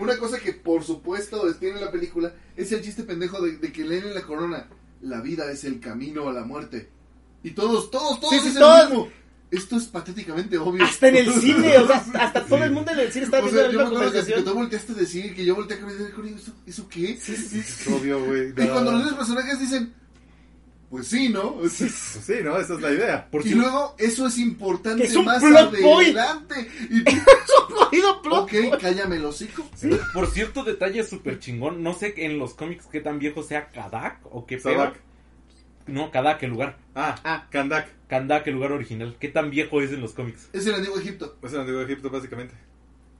[0.00, 3.84] Una cosa que por supuesto tiene la película es el chiste pendejo de, de que
[3.84, 4.66] leen en la corona,
[5.02, 6.88] la vida es el camino a la muerte.
[7.42, 8.90] Y todos, todos, todos Sí, sí, dicen todos.
[8.90, 9.08] mismo.
[9.48, 10.84] Esto es patéticamente obvio.
[10.84, 13.42] Hasta en el cine, o sea, hasta todo el mundo en el cine está O
[13.42, 14.44] viendo sea, la yo me misma acuerdo que, que conversación.
[14.44, 17.10] tú volteaste a decir, que yo volteé a caminar con ¿eso, ¿eso qué?
[17.12, 18.48] Es obvio, güey.
[18.50, 19.94] Y cuando los demás personajes dicen,
[20.90, 21.54] pues sí, ¿no?
[21.56, 22.58] Pues sí, ¿no?
[22.58, 23.28] Esa es la idea.
[23.30, 26.16] Por y luego eso es importante es un más plot point.
[26.16, 26.68] adelante.
[26.90, 27.02] Y
[28.30, 29.68] ok, cállame el hocico.
[30.14, 31.82] Por cierto, detalle súper chingón.
[31.82, 34.92] No sé en los cómics qué tan viejo sea Kadak o qué pedo.
[35.86, 36.78] No, Kadak, el lugar.
[36.94, 37.46] Ah, Ah.
[37.50, 37.88] Kandak.
[38.08, 39.16] Kandak, el lugar original.
[39.20, 40.48] ¿Qué tan viejo es en los cómics?
[40.52, 41.36] Es el antiguo Egipto.
[41.42, 42.54] Es el antiguo Egipto, básicamente.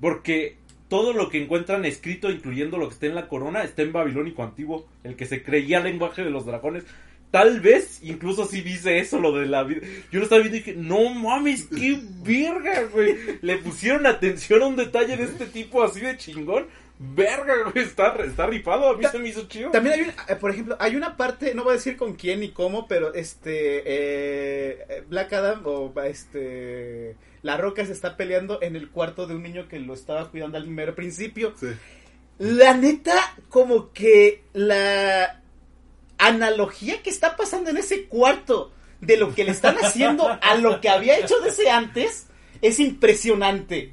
[0.00, 3.92] Porque todo lo que encuentran escrito, incluyendo lo que está en la corona, está en
[3.92, 4.86] babilónico antiguo.
[5.04, 6.84] El que se creía lenguaje de los dragones.
[7.30, 9.80] Tal vez, incluso si dice eso, lo de la vida.
[10.10, 13.16] Yo lo estaba viendo y dije, no mames, qué verga, güey.
[13.42, 16.66] Le pusieron atención a un detalle de este tipo así de chingón.
[16.98, 19.70] verga, güey, está, está rifado, a mí se me hizo chido.
[19.70, 22.40] También hay una, eh, por ejemplo, hay una parte, no voy a decir con quién
[22.40, 28.76] ni cómo, pero este eh, Black Adam o este La Roca se está peleando en
[28.76, 31.54] el cuarto de un niño que lo estaba cuidando al primer principio.
[31.58, 31.68] Sí.
[32.38, 33.14] La neta,
[33.48, 35.42] como que la
[36.18, 40.80] analogía que está pasando en ese cuarto de lo que le están haciendo a lo
[40.80, 42.26] que había hecho desde antes
[42.62, 43.92] es impresionante.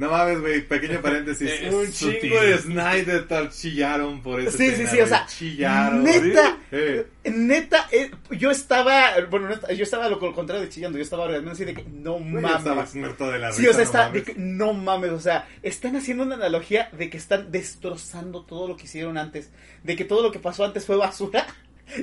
[0.00, 1.50] No mames, güey, pequeño paréntesis.
[1.50, 2.20] Es un sutil.
[2.20, 4.56] chingo de Snyder tal chillaron por eso.
[4.56, 6.02] Sí, sí, sí, o sea, chillaron.
[6.02, 11.02] neta, Eh, neta, eh, yo estaba, bueno, neta, yo estaba lo, contrario de chillando, yo
[11.04, 12.56] estaba realmente así de que no mames.
[12.58, 14.14] estaba muerto de la Sí, risa, o sea, no está, mames.
[14.26, 18.68] de que no mames, o sea, están haciendo una analogía de que están destrozando todo
[18.68, 19.50] lo que hicieron antes,
[19.82, 21.46] de que todo lo que pasó antes fue basura.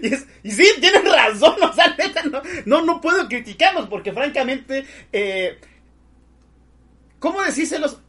[0.03, 4.11] Y, es, y sí, tienen razón, o sea, neta, no, no, no puedo criticarlos porque
[4.11, 5.57] francamente, eh,
[7.19, 7.99] ¿cómo decírselos?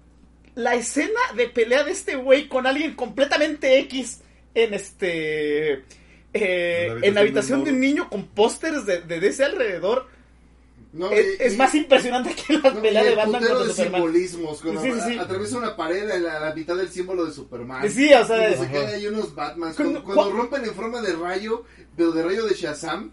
[0.54, 4.20] La escena de pelea de este güey con alguien completamente X
[4.54, 5.84] en este...
[6.34, 10.08] eh, En la la habitación de un niño con pósters de, de DC alrededor
[10.92, 13.70] No, es, y- es más impresionante que las no, peleas y de Batman contra de
[13.72, 13.94] Superman.
[14.02, 14.60] simbolismos.
[14.62, 15.18] Cuando Sí, sí, sí.
[15.18, 17.88] atraviesa una pared a la, a la mitad del símbolo de Superman.
[17.90, 19.76] Sí, o sea, Cuando se caen ahí unos Batmans.
[19.76, 21.64] Cuando- Cuando, cuando cu- rompen en forma de rayo,
[21.96, 23.12] de, de rayo de Shazam,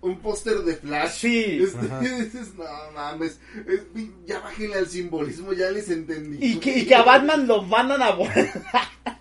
[0.00, 1.10] un póster de Flash.
[1.18, 1.60] Sí.
[1.62, 2.64] Este, dices, no
[2.94, 3.82] mames, es-
[4.26, 6.38] ya bájenle al simbolismo, ya les entendí.
[6.40, 8.50] Y que, y que a Batman lo mandan a volar.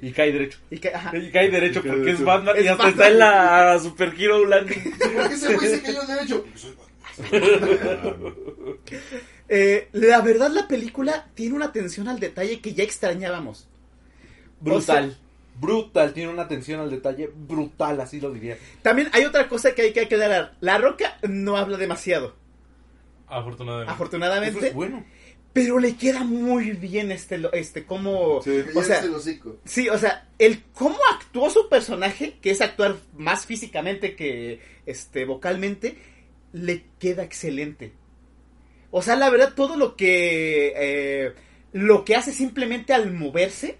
[0.00, 0.58] Y cae derecho.
[0.70, 1.16] Y ajá.
[1.16, 2.22] Y cae derecho Y cae porque es.
[2.24, 2.90] Batman y hasta Batman.
[2.92, 4.94] está en la Super Hero Landing.
[5.14, 6.44] ¿Por qué ese güey se cayó derecho?
[6.44, 8.34] Porque soy Batman.
[9.48, 13.66] Eh, la verdad, la película tiene una atención al detalle que ya extrañábamos.
[14.60, 15.18] Brutal.
[15.60, 16.12] Brutal.
[16.12, 18.56] Tiene una atención al detalle brutal, así lo diría.
[18.82, 20.54] También hay otra cosa que hay que aclarar.
[20.60, 22.34] La Roca no habla demasiado,
[23.28, 23.92] Afortunadamente.
[23.92, 24.58] afortunadamente.
[24.58, 25.04] Eso es bueno.
[25.52, 28.40] Pero le queda muy bien este, lo- este, como...
[28.42, 28.62] Sí.
[28.74, 29.02] O sea.
[29.64, 35.24] Sí, o sea, el cómo actuó su personaje, que es actuar más físicamente que este
[35.24, 35.98] vocalmente,
[36.52, 37.92] le queda excelente.
[38.92, 41.34] O sea, la verdad, todo lo que eh,
[41.72, 43.76] lo que hace simplemente al moverse,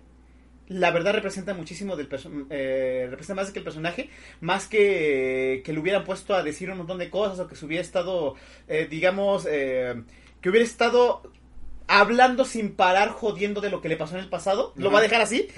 [0.70, 4.08] la verdad representa muchísimo del perso- eh, representa más que el personaje,
[4.40, 7.66] más que que le hubieran puesto a decir un montón de cosas o que se
[7.66, 8.36] hubiera estado,
[8.68, 10.02] eh, digamos, eh,
[10.40, 11.22] que hubiera estado
[11.88, 14.72] hablando sin parar, jodiendo de lo que le pasó en el pasado.
[14.76, 15.48] Lo va a dejar así.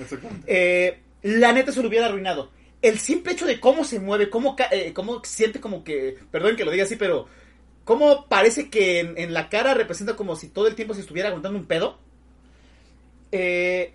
[0.46, 2.50] Eh, la neta se lo hubiera arruinado.
[2.80, 6.64] El simple hecho de cómo se mueve, cómo, eh, cómo siente como que, perdón que
[6.64, 7.28] lo diga así, pero
[7.84, 11.28] cómo parece que en, en la cara representa como si todo el tiempo se estuviera
[11.28, 11.98] aguantando un pedo.
[13.30, 13.92] Eh,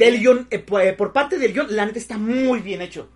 [0.00, 3.08] del guion, eh, por, eh, por parte del guion, la neta está muy bien hecho.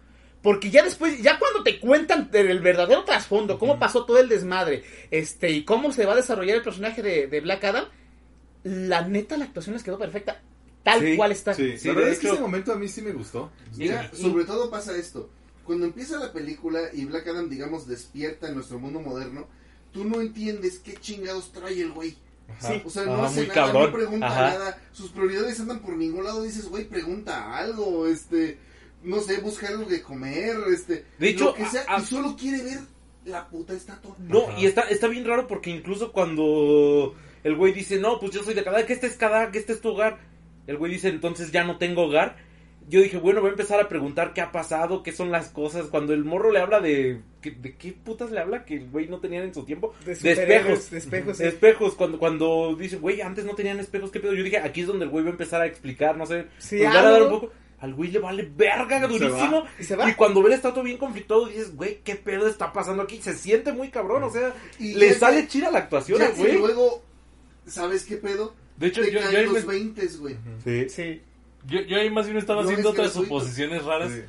[0.43, 4.85] Porque ya después, ya cuando te cuentan el verdadero trasfondo, cómo pasó todo el desmadre,
[5.11, 7.85] este, y cómo se va a desarrollar el personaje de, de Black Adam,
[8.63, 10.43] la neta la actuación les quedó perfecta.
[10.83, 11.55] Tal Sí, cual está.
[11.55, 13.51] Sí, Sí, la verdad es que hecho- ese momento a mí sí me gustó.
[13.77, 14.23] Mira, Sí.
[14.23, 15.31] sobre todo pasa esto.
[15.65, 19.49] Cuando empieza la película y Black Adam, digamos, despierta en nuestro mundo moderno,
[19.93, 22.17] tú no entiendes qué chingados trae el güey.
[22.61, 22.83] Sí.
[22.85, 23.83] O sea, Ah, no hace muy nada, cabrón.
[23.85, 24.41] no pregunta Ajá.
[24.59, 24.79] nada.
[24.93, 26.43] Sus prioridades andan por ningún lado.
[26.43, 28.59] Dices, güey, pregunta algo, este,
[29.03, 31.05] no sé, busca algo que comer, este.
[31.19, 32.79] De hecho, lo que sea, a- a- y solo quiere ver
[33.25, 34.15] la puta estatua.
[34.19, 34.59] No, Ajá.
[34.61, 38.55] y está, está bien raro porque incluso cuando el güey dice, no, pues yo soy
[38.55, 40.19] de Canadá, que este es Canadá, que este es tu hogar.
[40.67, 42.37] El güey dice, entonces ya no tengo hogar.
[42.89, 45.87] Yo dije, bueno, voy a empezar a preguntar qué ha pasado, qué son las cosas.
[45.87, 47.21] Cuando el morro le habla de...
[47.41, 49.95] ¿qué- ¿De qué putas le habla que el güey no tenía en su tiempo?
[50.05, 50.91] De, espejos.
[50.91, 51.45] De espejos, sí.
[51.45, 54.35] Espejos, cuando, cuando dice, güey, antes no tenían espejos, ¿qué pedo?
[54.35, 56.47] Yo dije, aquí es donde el güey va a empezar a explicar, no sé.
[56.59, 57.53] Sí, a dar un poco.
[57.81, 59.63] Al güey le vale verga Se durísimo.
[59.63, 59.69] va.
[59.79, 60.09] Y se va.
[60.09, 63.19] Y cuando ve el estatua bien conflictuado, dices, güey, ¿qué pedo está pasando aquí?
[63.21, 66.27] Se siente muy cabrón, o sea, Y le ya sale que- chida la actuación Ya
[66.27, 66.59] al que güey.
[66.59, 67.03] luego,
[67.67, 68.55] ¿sabes qué pedo?
[68.77, 70.37] De hecho, Te yo, caen yo, ahí los me- 20, güey.
[70.65, 70.89] Sí.
[70.89, 71.23] Sí.
[71.67, 74.13] Yo, yo ahí más bien estaba No, haciendo es otras suposiciones raras.
[74.13, 74.21] Sí.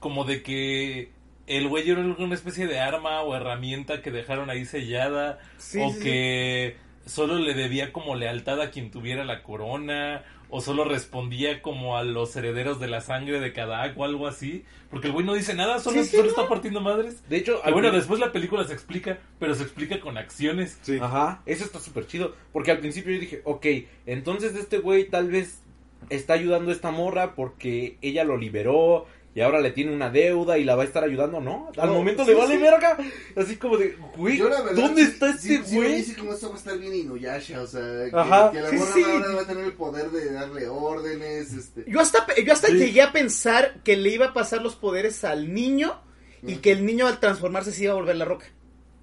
[0.00, 1.10] Como de que
[1.46, 5.38] el güey era alguna especie de arma o herramienta que dejaron ahí sellada.
[5.58, 6.76] Sí, o sí, que
[7.06, 10.22] solo le debía como lealtad a quien tuviera la corona.
[10.50, 14.64] O solo respondía como a los herederos de la sangre de cada o algo así.
[14.88, 16.28] Porque el güey no dice nada, solo, Sí, sí, solo no.
[16.28, 17.28] está partiendo madres.
[17.28, 20.78] De hecho, Y bueno, después la película se explica, pero se explica con acciones.
[20.82, 20.98] Sí.
[21.00, 22.36] Ajá, eso está súper chido.
[22.52, 23.66] Porque al principio yo dije, ok,
[24.06, 25.63] entonces este güey tal vez
[26.10, 29.06] está ayudando a esta morra porque ella lo liberó
[29.36, 31.72] y ahora le tiene una deuda y la va a estar ayudando, ¿no?
[31.76, 32.62] Al No, momento sí, le vale sí.
[32.62, 32.96] verga.
[33.34, 35.96] Así como de, güey, verdad, ¿dónde sí- está sí- este güey?
[35.96, 38.92] dice como esto va a estar bien Inuyasha, o sea, que, Ajá, que la morra
[38.94, 39.02] sí.
[39.02, 41.84] ahora va a tener el poder de darle órdenes, este...
[41.88, 42.74] Yo hasta, yo hasta Sí.
[42.74, 46.00] llegué a pensar que le iba a pasar los poderes al niño
[46.46, 48.46] y que el niño al transformarse se iba a volver la roca.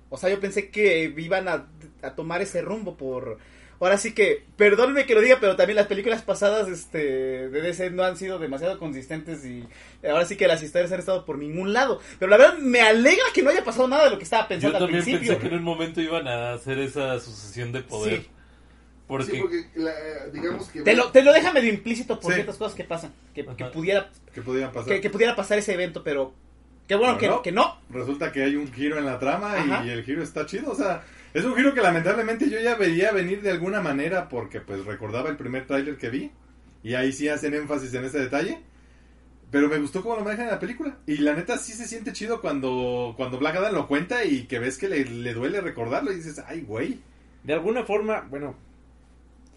[0.10, 1.68] O sea, yo pensé que iban a,
[2.04, 3.38] a tomar ese rumbo por...
[3.86, 7.90] ahora sí que, perdónenme que lo diga, pero también las películas pasadas este, de DC
[7.92, 9.68] no han sido demasiado consistentes y
[10.08, 12.00] ahora sí que las historias han estado por ningún lado.
[12.20, 14.50] Pero la verdad me alegra que no haya pasado nada de lo que estaba Yo
[14.50, 15.34] pensando al también principio.
[15.34, 18.22] pensé que en un momento iban a hacer esa sucesión de poder.
[18.22, 18.28] Sí.
[19.08, 20.82] Porque, Sí, porque la- digamos que...
[20.84, 22.36] Te lo, te lo deja medio implícito por Sí.
[22.36, 24.86] ciertas cosas que pasan, que, que pudiera Que pasar.
[24.86, 26.34] que, que pudiera pasar ese evento, pero
[26.88, 27.78] qué bueno Pero que, no.
[27.88, 28.00] que no.
[28.00, 29.86] Resulta que hay un giro en la trama Ajá.
[29.86, 30.72] y el giro está chido.
[30.72, 31.04] O sea,
[31.34, 35.30] es un giro que lamentablemente yo ya veía venir de alguna manera porque pues recordaba
[35.30, 36.32] el primer tráiler que vi.
[36.84, 38.60] Y ahí sí hacen énfasis en ese detalle.
[39.52, 40.98] Pero me gustó cómo lo manejan en la película.
[41.06, 44.60] Y la neta sí se siente chido cuando, cuando Black Adam lo cuenta y que
[44.60, 47.00] ves que le, le duele recordarlo y dices, ay, güey.
[47.44, 48.56] De alguna forma, bueno,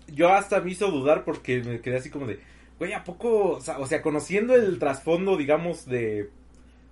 [0.09, 2.41] yo hasta me hizo dudar porque me quedé así como de,
[2.79, 3.61] güey, ¿a poco?
[3.61, 6.31] O sea, conociendo el trasfondo, digamos, de,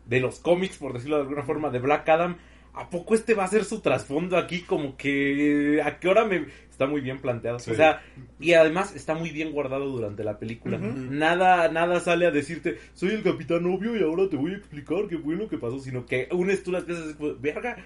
[0.07, 2.37] de los cómics, por decirlo de alguna forma, de Black Adam,
[2.75, 4.61] ¿a poco este va a ser su trasfondo aquí?
[4.63, 6.47] Como que, ¿a qué hora me...?
[6.71, 7.59] Está muy bien planteado.
[7.59, 7.71] Sí.
[7.71, 8.03] O sea,
[8.41, 10.79] y además está muy bien guardado durante la película.
[10.79, 15.07] Nada, nada sale a decirte, soy el capitán obvio y ahora te voy a explicar
[15.09, 17.77] qué fue lo que pasó, sino que unes tú las piezas y dices, verga,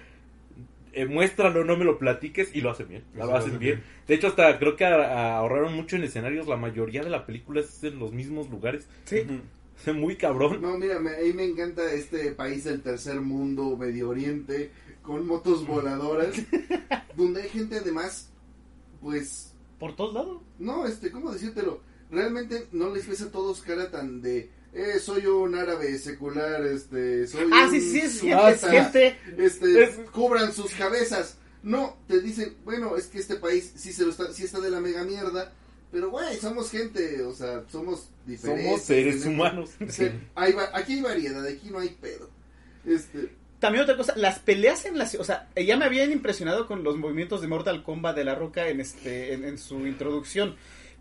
[0.93, 3.03] eh, muéstralo, no me lo platiques y lo hacen bien.
[3.13, 3.75] Lo hacen bien.
[3.75, 3.83] bien.
[4.07, 6.47] De hecho, hasta creo que a- a- ahorraron mucho en escenarios.
[6.47, 8.87] La mayoría de la película es en los mismos lugares.
[9.03, 9.17] Sí.
[9.95, 10.61] muy cabrón.
[10.61, 14.71] No, mira, me, ahí me encanta este país del tercer mundo, Medio Oriente,
[15.01, 16.35] con motos voladoras,
[17.15, 18.29] donde hay gente además,
[19.01, 20.41] pues, Por todos lados.
[20.59, 21.81] no, este, ¿cómo decírtelo?
[22.11, 27.27] Realmente no les ves a todos cara tan de, eh, soy un árabe secular, este,
[27.27, 28.67] soy Ah, un sí, sí, es gente, es sí.
[28.67, 29.17] gente.
[29.37, 31.37] este, Es- cubran sus cabezas.
[31.63, 34.69] No, te dicen, bueno, es que este país sí se lo está, sí está de
[34.69, 35.53] la mega mierda,
[35.91, 38.65] pero güey, somos gente, o sea, somos diferentes.
[38.65, 39.69] Somos seres tenemos- humanos.
[39.89, 42.29] Sí, hay aquí hay variedad, aquí no hay pedo.
[42.85, 46.67] Este, También otra cosa, las peleas en la ciudad, o sea, ya me habían impresionado
[46.67, 50.55] con los movimientos de Mortal Kombat de la Roca en este en, en su introducción,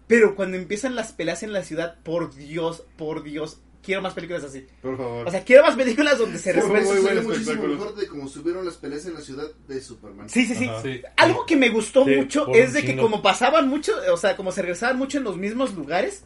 [0.07, 4.45] pero cuando empiezan las peleas en la ciudad, por Dios, por Dios, quiero más películas
[4.45, 4.67] así.
[4.83, 5.27] Por favor.
[5.27, 7.03] O sea, quiero más películas donde se Eso resuelve.
[7.09, 10.29] salió muchísimo mejor de cómo subieron las peleas en la ciudad de Superman.
[10.29, 11.01] Sí, sí, sí.
[11.17, 14.53] Algo que me gustó Sí, mucho es de que como pasaban mucho, o sea, como
[14.53, 16.25] se regresaban mucho en los mismos lugares,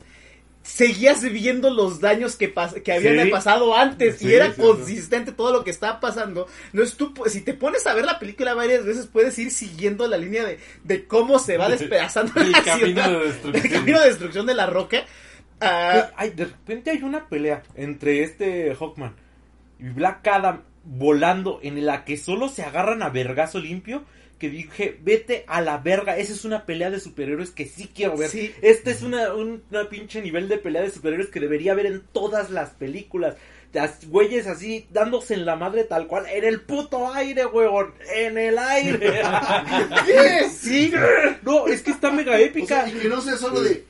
[0.63, 3.31] seguías viendo los daños que, pas- que habían Sí.
[3.31, 6.47] pasado antes Sí, y era sí, consistente todo lo que estaba pasando.
[6.73, 10.07] Entonces tú, pues, si te pones a ver la película varias veces, puedes ir siguiendo
[10.07, 13.11] la línea de, de cómo se va despedazando El la camino ciudad.
[13.11, 13.65] de destrucción.
[13.67, 15.05] El camino de destrucción de la roca.
[15.61, 19.15] Ah, Ay, de repente hay una pelea entre este Hawkman
[19.79, 24.05] y Black Adam volando en la que solo se agarran a vergazo limpio.
[24.39, 26.17] Que dije, vete a la verga.
[26.17, 28.31] Esa es una pelea de superhéroes que sí quiero ver.
[28.31, 28.55] Sí.
[28.63, 32.01] Este es una, un una pinche nivel de pelea de superhéroes que debería haber en
[32.13, 33.37] todas las películas.
[33.75, 36.25] Las güeyes así dándose en la madre tal cual.
[36.33, 37.93] En el puto aire, huevón.
[38.17, 39.21] En el aire.
[40.51, 40.91] sí.
[41.43, 42.67] No, es que está mega O épica.
[42.67, 43.85] sea, y que no sea solo de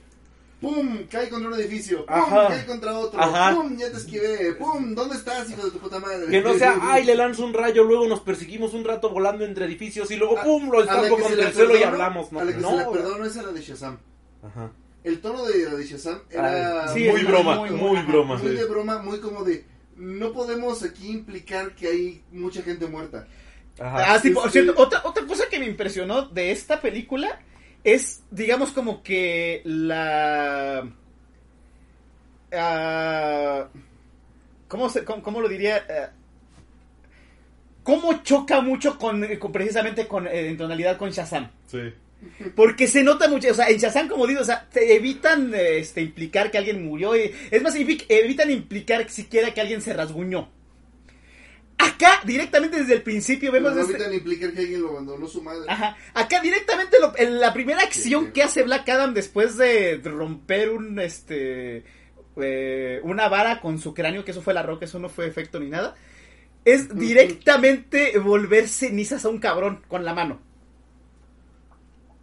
[0.61, 1.07] ¡Pum!
[1.11, 2.05] Cae contra un edificio.
[2.05, 2.15] ¡Pum!
[2.17, 2.49] Ajá.
[2.49, 3.19] Cae contra otro.
[3.21, 3.55] Ajá.
[3.55, 3.77] ¡Pum!
[3.79, 4.53] Ya te esquivé.
[4.55, 4.95] ¡Pum!
[4.95, 6.27] ¿Dónde estás, hijo de tu puta madre?
[6.31, 9.65] Que no sea, ay, le lanzo un rayo, luego nos perseguimos un rato volando entre
[9.65, 12.31] edificios y luego, A- pum, lo estampo contra el suelo y hablamos.
[12.33, 13.99] No, A la que no, se la perdono es a la de Shazam.
[14.43, 14.71] Ajá.
[15.03, 18.37] El tono de la de Shazam era sí, muy broma, muy- muy, muy- broma.
[18.37, 19.65] muy de broma, muy como de
[19.97, 23.27] no podemos aquí implicar que hay mucha gente muerta.
[23.79, 24.15] Ajá.
[24.15, 27.41] Ah, sí, por cierto, otra, otra cosa que me impresionó de esta película
[27.85, 30.89] es, digamos, como que la...
[32.53, 33.69] ah,
[34.69, 35.85] ¿cómo, se- cómo, cómo lo diría?
[35.89, 36.11] Ah,
[37.83, 41.51] ¿Cómo choca mucho con, con- precisamente con, eh, en tonalidad con Shazam?
[41.67, 41.93] Sí.
[42.55, 45.79] Porque se nota mucho, o sea, en Shazam, como digo, o sea, te evitan eh,
[45.79, 47.17] este, implicar que alguien murió.
[47.17, 50.51] y- es más, evi- evitan implicar siquiera que alguien se rasguñó.
[51.83, 55.43] Acá, directamente desde el principio, Pero vemos no este- implicar que alguien lo abandonó su
[55.43, 55.65] madre.
[55.69, 55.97] Ajá.
[56.15, 60.99] Acá directamente lo- en la primera acción que hace Black Adam después de romper un
[61.01, 61.85] este
[62.37, 65.59] eh, una vara con su cráneo, que eso fue la roca, eso no fue efecto
[65.61, 65.95] ni nada,
[66.65, 70.41] es directamente volver cenizas a un cabrón con la mano.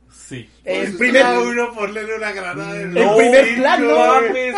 [0.10, 0.50] Sí.
[0.68, 3.88] El Pues, primer uno ponerle una granada en El primer plano.
[3.88, 4.56] no mames.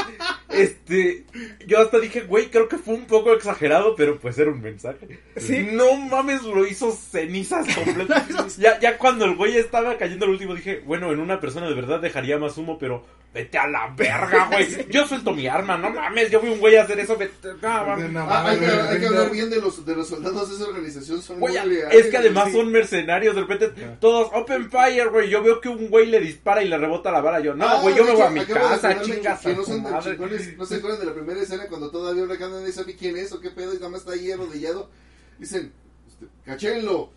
[0.49, 1.23] Este,
[1.67, 5.19] yo hasta dije, güey, creo que fue un poco exagerado, pero pues era un mensaje.
[5.37, 5.67] Sí.
[5.71, 8.57] No mames, lo hizo cenizas completas.
[8.57, 11.75] ya, ya cuando el güey estaba cayendo el último, dije, bueno, en una persona de
[11.75, 14.87] verdad dejaría más humo, pero vete a la verga, güey.
[14.89, 17.85] Yo suelto mi arma, no mames, yo vi un güey a hacer eso, vete, no,
[17.85, 18.09] mames.
[18.11, 19.07] No, Ah, hay, que, mames, hay que no.
[19.17, 21.21] hablar bien de los, de los soldados de esa organización.
[21.21, 21.93] Son Güey, muy leales.
[21.93, 22.53] es que además sí.
[22.53, 23.69] son mercenarios, de repente
[24.01, 25.29] todos open fire, güey.
[25.29, 27.39] Yo veo que un güey le dispara y le rebota la bala.
[27.39, 29.63] Yo, no, Ah, güey, yo me voy a mi casa, chingas que, a que no
[29.63, 30.11] tu son tan madre.
[30.11, 30.57] chingones.
[30.57, 33.39] No se acuerdan de la primera escena cuando todavía Adam no sabe quién es o
[33.39, 34.89] qué pedo y nada más está ahí arrodillado.
[35.37, 35.71] Dicen,
[36.07, 37.11] este, cachenlo.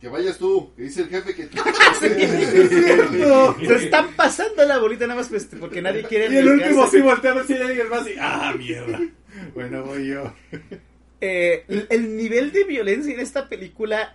[0.00, 1.42] Que vayas tú, que dice el jefe que...
[2.02, 3.56] Es cierto.
[3.58, 7.00] Se están pasando la bolita nada más pues, porque nadie quiere Y el último sí
[7.00, 8.14] voltea a ver si hay alguien más y...
[8.20, 9.00] ¡Ah, mierda!
[9.54, 10.32] Bueno, voy yo.
[11.22, 14.14] Eh, el- el nivel de violencia en esta película,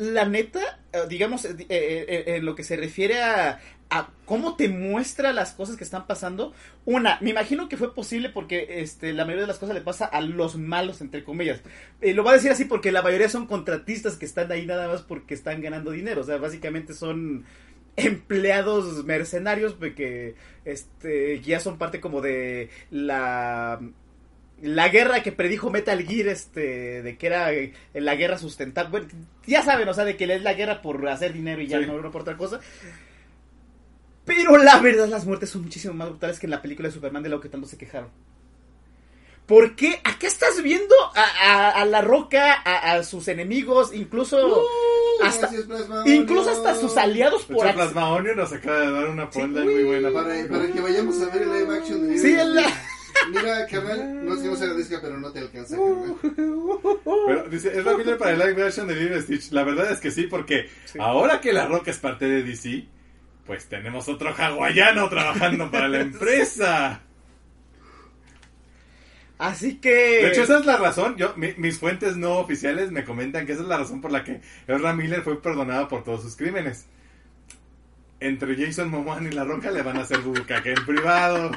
[0.00, 3.60] la neta, eh, digamos, eh, eh, en lo que se refiere a,
[4.24, 6.54] cómo te muestra las cosas que están pasando,
[6.84, 10.04] una, me imagino que fue posible porque este, la mayoría de las cosas le pasa
[10.06, 11.60] a los malos, entre comillas.
[12.00, 15.02] Lo voy a decir así porque la mayoría son contratistas que están ahí nada más
[15.02, 17.44] porque están ganando dinero, o sea, básicamente son
[17.96, 23.80] empleados mercenarios que este ya son parte como de la
[24.62, 28.90] la guerra que predijo Metal Gear, este, de que era eh, la guerra sustentable.
[28.90, 29.08] Bueno,
[29.46, 31.86] ya saben, o sea, de que es la guerra por hacer dinero y ya Sí.
[31.86, 32.60] no, no por otra cosa.
[34.24, 37.22] Pero la verdad, las muertes son muchísimo más brutales que en la película de Superman
[37.22, 38.10] de lo que tanto se quejaron.
[39.46, 40.00] ¿Por qué?
[40.04, 44.62] Acá estás viendo a, a- a la roca, a, a sus enemigos, incluso,
[45.24, 48.92] hasta, Gracias, Plasma incluso hasta sus aliados por hecho, ac- Plasma Onion nos acaba de
[48.92, 50.12] dar una ponda Sí, muy buena.
[50.12, 52.60] Para, para que vayamos a ver el live action de Sí, el-
[53.28, 56.16] Mira, carnal, no sé si no se agradezca, pero no te alcanza, carnal.
[57.26, 59.50] Pero dice, es la Miller para el live action de Lilo Stitch.
[59.52, 60.68] La verdad es que sí, porque
[60.98, 62.86] ahora que La Roca es parte de DC,
[63.46, 67.02] pues tenemos otro hawaiano trabajando para la empresa.
[69.38, 69.90] Así que...
[70.22, 71.16] De hecho, esa es la razón.
[71.16, 74.22] Yo, mi- mis fuentes no oficiales me comentan que esa es la razón por la
[74.22, 76.86] que Ezra Miller fue perdonado por todos sus crímenes.
[78.20, 81.50] Entre Jason Momoa y La Roca le van a hacer bucaque en privado.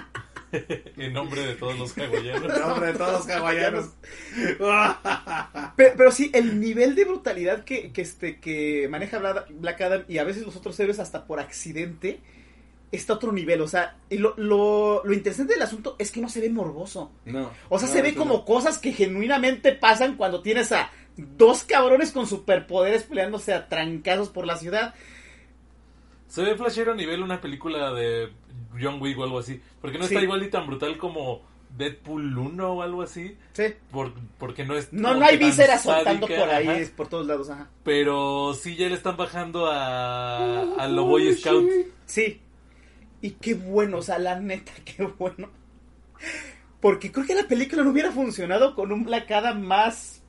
[0.98, 2.54] En nombre de todos los hawaianos.
[2.56, 3.90] En nombre de todos los hawaianos.
[5.76, 10.04] Pero, pero sí, el nivel de brutalidad que, que, este, que maneja Bla- Black Adam
[10.08, 12.20] y a veces los otros héroes hasta por accidente
[12.92, 13.62] está a otro nivel.
[13.62, 17.12] O sea, y lo, lo, lo interesante del asunto es que no se ve morboso.
[17.26, 17.50] No.
[17.70, 18.46] O sea, No, se ve como no.
[18.46, 24.46] cosas que genuinamente pasan cuando tienes a dos cabrones con superpoderes peleándose a trancazos por
[24.46, 24.94] la ciudad.
[26.28, 28.30] Se ve flashero a nivel una película de
[28.82, 29.62] John Wick o algo así.
[29.82, 30.14] Porque no Sí.
[30.14, 31.42] está igual y tan brutal como
[31.78, 33.36] Deadpool 1 o algo así.
[33.54, 33.64] Sí.
[33.92, 34.94] Por- porque no es.
[34.94, 36.78] No, no hay vísceras soltando sádica, por ahí, ajá.
[36.78, 37.70] es por todos lados, ajá.
[37.84, 41.74] Pero sí ya le están bajando a, a los Boy Scouts.
[42.06, 42.40] Sí.
[43.22, 45.50] Y qué bueno, o sea, la neta, qué bueno.
[46.80, 50.22] Porque creo que la película no hubiera funcionado con un Black Adam más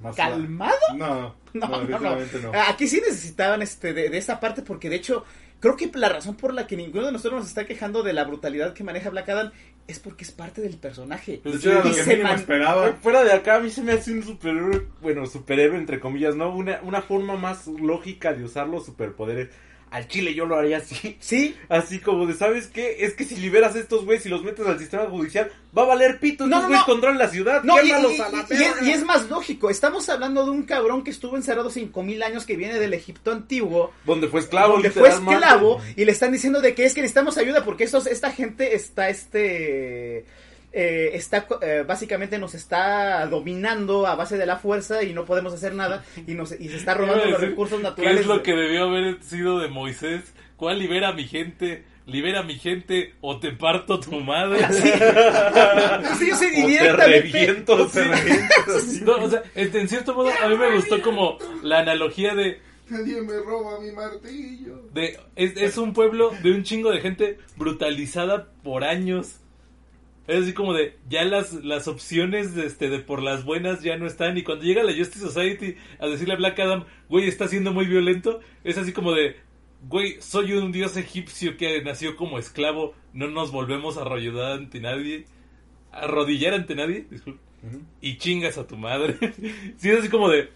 [0.00, 0.76] Más calmado.
[0.96, 1.86] No, No, no, no, no.
[1.86, 2.52] definitivamente no.
[2.68, 5.24] Aquí sí necesitaban este de, de esa parte porque de hecho
[5.60, 8.24] creo que la razón por la que ninguno de nosotros nos está quejando de la
[8.24, 9.52] brutalidad que maneja Black Adam
[9.86, 11.40] es porque es parte del personaje.
[11.44, 12.92] Era lo que se mínimo man- esperaba.
[13.02, 16.54] Fuera de acá, a mí se me hace un superhéroe, bueno, superhéroe entre comillas, ¿no?
[16.54, 19.48] Una, una forma más lógica de usar los superpoderes.
[19.90, 21.16] Al chile yo lo haría así.
[21.20, 22.98] Sí, Así como de, ¿sabes qué?
[23.00, 25.86] Es que si liberas a estos güeyes y los metes al sistema judicial, va a
[25.86, 26.46] valer pito.
[26.46, 26.84] No, Estos no, no.
[26.86, 27.62] controlan la ciudad.
[27.64, 28.82] No, y, y- a la y- y es, verga.
[28.82, 29.68] y es más lógico.
[29.68, 33.92] Estamos hablando de un cabrón que estuvo encerrado 5000 años que viene del Egipto antiguo.
[34.04, 37.36] Donde fue esclavo, donde fue esclavo y le están diciendo de que es que necesitamos
[37.38, 40.24] ayuda porque estos, esta gente está este
[40.72, 45.52] eh, está eh, básicamente nos está dominando a base de la fuerza y no podemos
[45.52, 48.54] hacer nada y nos y se está robando los recursos ¿Qué naturales es lo que
[48.54, 50.32] debió haber sido de Moisés?
[50.56, 51.84] ¿Cuál libera a mi gente?
[52.06, 54.60] ¿Libera a mi gente o te parto tu madre?
[54.70, 54.90] Sí,
[56.18, 59.04] sí, sí, y O te reviento, te reviento.
[59.04, 62.60] No, o sea, este, en cierto modo, a mí me gustó como la analogía de,
[62.90, 64.88] Nadie me roba mi martillo.
[64.92, 69.39] de es, es un pueblo de un chingo de gente brutalizada por años.
[70.30, 73.96] Es así como de, ya las, las opciones de, este, de por las buenas ya
[73.96, 74.38] no están.
[74.38, 77.86] Y cuando llega la Justice Society a decirle a Black Adam, güey, está siendo muy
[77.86, 79.36] violento, es así como de,
[79.88, 84.78] güey, soy un dios egipcio que nació como esclavo, no nos volvemos a arrodillar ante
[84.80, 85.26] nadie.
[85.90, 87.40] Arrodillar ante nadie, disculpe.
[88.00, 89.16] Y chingas a tu madre.
[89.78, 90.48] sí, es así como de,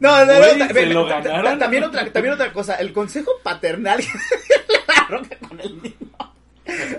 [0.00, 1.58] No, no, no, Güey, se lo ganaron.
[1.58, 4.00] también otra también otra cosa, el consejo paternal
[4.88, 5.94] la roca con el niño.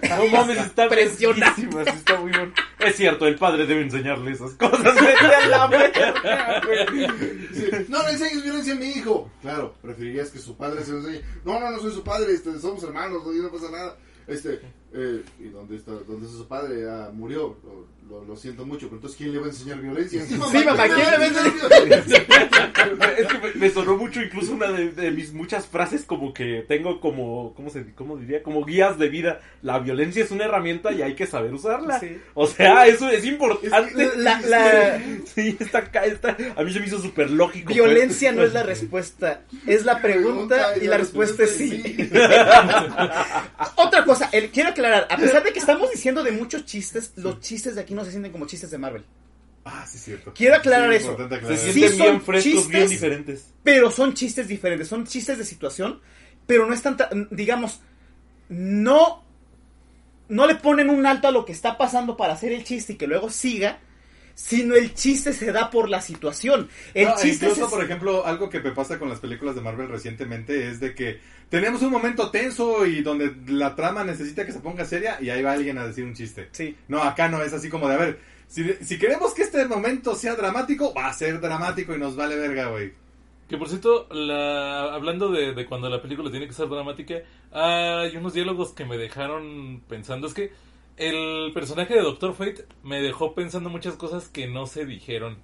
[0.10, 2.53] No mames, está está muy bueno.
[2.80, 4.95] Es cierto, el padre debe enseñarle esas cosas.
[5.49, 6.61] La verga,
[7.89, 9.30] no le enseñes violencia a mi hijo.
[9.41, 11.22] Claro, preferirías que su padre se lo enseñe.
[11.44, 13.98] No, no, no soy su padre, este, somos hermanos, no pasa nada.
[14.27, 14.61] Este,
[14.93, 16.89] eh, ¿y dónde está, dónde está su padre?
[16.89, 17.55] Ah, murió.
[17.64, 20.26] Lo, lo- lo siento mucho, pero entonces ¿quién le va a enseñar violencia?
[20.26, 22.26] Sí, mamá, ¿quién le va a violencia?
[23.18, 26.64] Es que me, me sonó mucho incluso una de, de mis muchas frases como que
[26.69, 28.41] tengo como, ¿cómo se cómo diría?
[28.41, 29.41] Como guías de vida.
[29.61, 31.99] La violencia es una herramienta y hay que saber usarla.
[31.99, 32.18] Sí.
[32.34, 34.09] O sea, eso es importante.
[34.15, 35.01] La- la-
[35.35, 37.65] Sí, está, acá, está, a mí se me hizo súper lógico.
[37.65, 37.76] pues.
[37.76, 42.09] Violencia no es la respuesta, es la pregunta y la respuesta es sí.
[43.76, 47.40] Otra cosa, el- quiero aclarar, a pesar de que estamos diciendo de muchos chistes, los
[47.40, 49.04] chistes de aquí no se sienten como chistes de Marvel.
[49.66, 50.34] Ah, sí, cierto.
[50.34, 51.16] Quiero aclarar eso.
[51.18, 52.90] Se aclarar Sí, bien frescos, bien chistes.
[52.90, 53.54] diferentes.
[53.64, 55.99] Pero son chistes diferentes, son chistes de situación,
[56.45, 56.95] pero no están,
[57.32, 57.82] digamos,
[58.48, 59.24] no,
[60.30, 62.95] no le ponen un alto a lo que está pasando para hacer el chiste y
[62.95, 63.80] que luego siga,
[64.38, 66.69] sino el chiste se da por la situación.
[66.93, 69.61] El No, chiste incluso, es- por ejemplo, algo que me pasa con las películas de
[69.61, 71.19] Marvel recientemente es de que
[71.49, 75.41] tenemos un momento tenso y donde la trama necesita que se ponga seria y ahí
[75.41, 76.49] va alguien a decir un chiste.
[76.51, 76.76] Sí.
[76.88, 80.14] No, acá no es así como de, a ver, si, si queremos que este momento
[80.15, 82.93] sea dramático, va a ser dramático y nos vale verga, güey.
[83.49, 87.15] Que por cierto, la, hablando de, de cuando la película tiene que ser dramática,
[87.51, 90.27] hay unos diálogos que me dejaron pensando.
[90.27, 90.51] Es que
[90.98, 95.38] el personaje de Doctor Fate me dejó pensando muchas cosas que no se dijeron.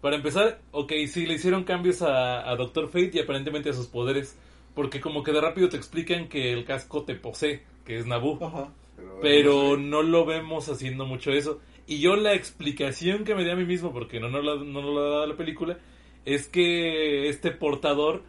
[0.00, 3.86] Para empezar, ok, sí, le hicieron cambios a, a Doctor Fate y aparentemente a sus
[3.86, 4.38] poderes.
[4.74, 8.38] Porque como que de rápido te explican que el casco te posee, que es Naboo.
[8.44, 8.72] Ajá.
[9.22, 11.60] Pero no lo vemos haciendo mucho eso.
[11.86, 14.94] Y yo la explicación que me di a mí mismo, porque no la, no nos
[14.94, 15.78] la ha dado la película,
[16.24, 18.22] es que este portador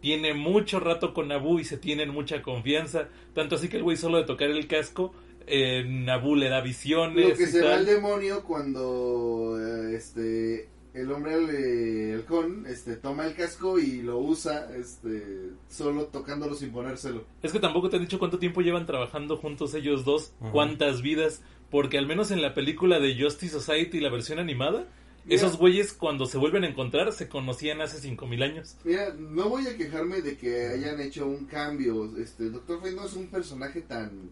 [0.00, 3.08] tiene mucho rato con Naboo y se tienen mucha confianza.
[3.34, 5.14] Tanto así que el güey solo de tocar el casco,
[5.46, 7.30] eh, Naboo le da visiones.
[7.30, 7.78] Lo que y se va tal.
[7.80, 14.18] al demonio cuando eh, este el hombre eh, halcón este toma el casco y lo
[14.18, 17.24] usa este solo tocándolo sin ponérselo.
[17.42, 20.52] Es que tampoco te han dicho cuánto tiempo llevan trabajando juntos ellos dos, Ajá.
[20.52, 24.86] cuántas vidas, porque al menos en la película de Justice Society, la versión animada,
[25.26, 25.36] Mira.
[25.36, 28.76] esos güeyes cuando se vuelven a encontrar se conocían hace 5000 años.
[28.84, 32.16] Mira, no voy a quejarme de que hayan hecho un cambio.
[32.16, 34.30] Este Doctor Fate no es un personaje tan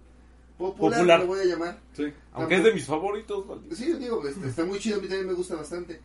[0.58, 1.20] popular, Popular.
[1.20, 1.80] lo voy a llamar.
[1.94, 2.04] Sí.
[2.32, 3.46] Aunque es de mis favoritos.
[3.46, 3.74] maldito.
[3.76, 6.00] Sí, yo digo, este, está muy chido, a mí también me gusta bastante.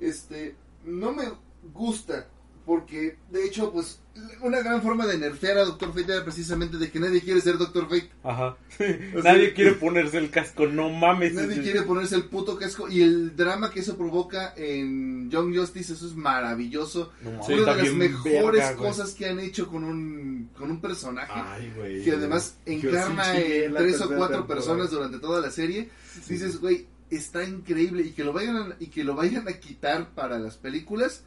[0.00, 1.24] Este, no me
[1.72, 2.28] gusta
[2.64, 4.00] porque, de hecho, pues,
[4.42, 7.58] una gran forma de nerfear a Doctor Fate era precisamente de que nadie quiere ser
[7.58, 8.10] Doctor Fate.
[8.22, 8.56] Ajá.
[9.16, 11.34] O sea, Nadie quiere ponerse el casco, no mames.
[11.34, 15.92] Nadie quiere ponerse el puto casco y el drama que eso provoca en Young Justice,
[15.92, 17.12] eso es maravilloso.
[17.22, 20.80] No Sí, una de las mejores verga, cosas que han hecho con un, con un
[20.80, 21.32] personaje.
[21.34, 22.02] Ay, güey.
[22.02, 24.46] que además encarna sí en tres o cuatro temporada.
[24.46, 25.90] personas durante toda la serie.
[26.28, 30.10] Dices, güey, está increíble y que lo vayan a, y que lo vayan a quitar
[30.14, 31.24] para las películas,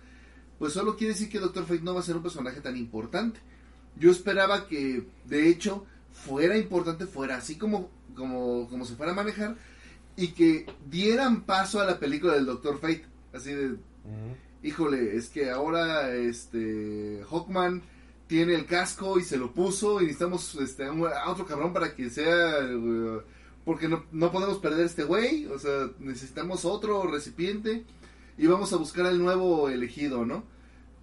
[0.60, 3.40] pues solo quiere decir que Doctor Fate no va a ser un personaje tan importante.
[3.98, 9.16] Yo esperaba que, de hecho, fuera importante, fuera así como, como, como se fuera a
[9.16, 9.56] manejar
[10.18, 13.06] y que dieran paso a la película del Doctor Fate.
[13.34, 13.76] Así de,
[14.64, 17.82] híjole, es que ahora este Hawkman
[18.28, 21.94] tiene el casco y se lo puso y necesitamos este, un- a otro cabrón para
[21.94, 23.20] que sea eh,
[23.64, 27.84] porque no, no podemos perder este güey, o sea, necesitamos otro recipiente
[28.38, 30.44] y vamos a buscar al nuevo elegido, ¿no?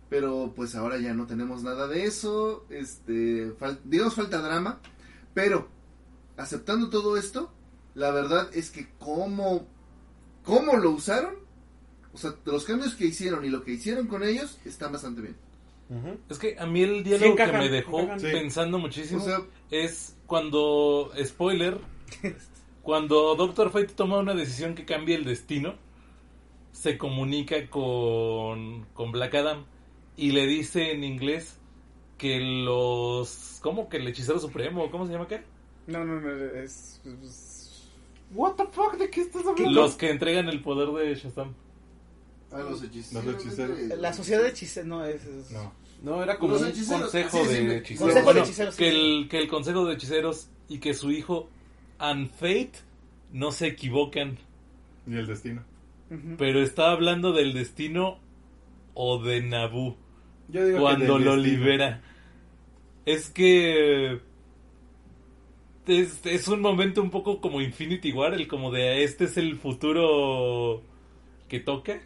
[0.08, 4.80] Pero pues ahora ya no tenemos nada de eso, este, fal- digamos falta drama,
[5.32, 5.68] pero
[6.36, 7.50] aceptando todo esto,
[7.94, 9.66] la verdad es que cómo,
[10.44, 11.34] cómo lo usaron,
[12.12, 15.36] o sea, los cambios que hicieron y lo que hicieron con ellos están bastante bien.
[16.30, 18.20] Es que a mí el diálogo encajan, que me dejó encajan.
[18.20, 18.26] Sí.
[18.32, 19.40] pensando O muchísimo sea,
[19.70, 21.78] es cuando, spoiler,
[22.82, 25.74] cuando Doctor Fate toma una decisión que cambia el destino,
[26.72, 29.64] se comunica con, con Black Adam
[30.16, 31.58] y le dice en inglés
[32.18, 33.58] que los...
[33.62, 33.88] ¿Cómo?
[33.88, 35.42] Que el hechicero supremo, ¿cómo se llama acá?
[35.86, 36.30] No, no, no,
[36.60, 37.00] es...
[37.22, 37.58] es-
[38.34, 39.70] What the fuck, ¿de qué estás hablando?
[39.70, 41.52] Los que entregan el poder de Shazam.
[42.50, 43.24] a los hechiceros.
[43.26, 43.78] Los hechiceros.
[43.78, 45.24] este, La sociedad de hechiceros, no, es...
[45.24, 45.72] es- No.
[46.02, 48.00] No, era como Los un hechiceros, consejo sí, sí, de hechiceros.
[48.00, 51.12] Consejo de Bueno, hechiceros, sí, que, el, que el consejo de hechiceros y que su
[51.12, 51.48] hijo
[51.98, 52.72] and Fate
[53.32, 54.36] no se equivocan,
[55.06, 55.62] Y el destino.
[56.38, 58.18] Pero está hablando del destino
[58.94, 59.96] o de Naboo.
[60.48, 61.58] Yo digo que cuando lo destino.
[61.58, 62.02] libera.
[63.06, 64.20] Es que
[65.86, 69.56] es, es un momento un poco como Infinity War, el como de este es el
[69.56, 70.82] futuro
[71.48, 72.00] que toca.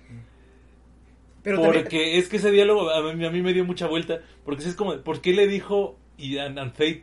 [1.43, 4.21] Pero porque también- es que ese diálogo a mí, a mí me dio mucha vuelta.
[4.45, 7.03] Porque es como, ¿por qué le dijo y and, and Fate?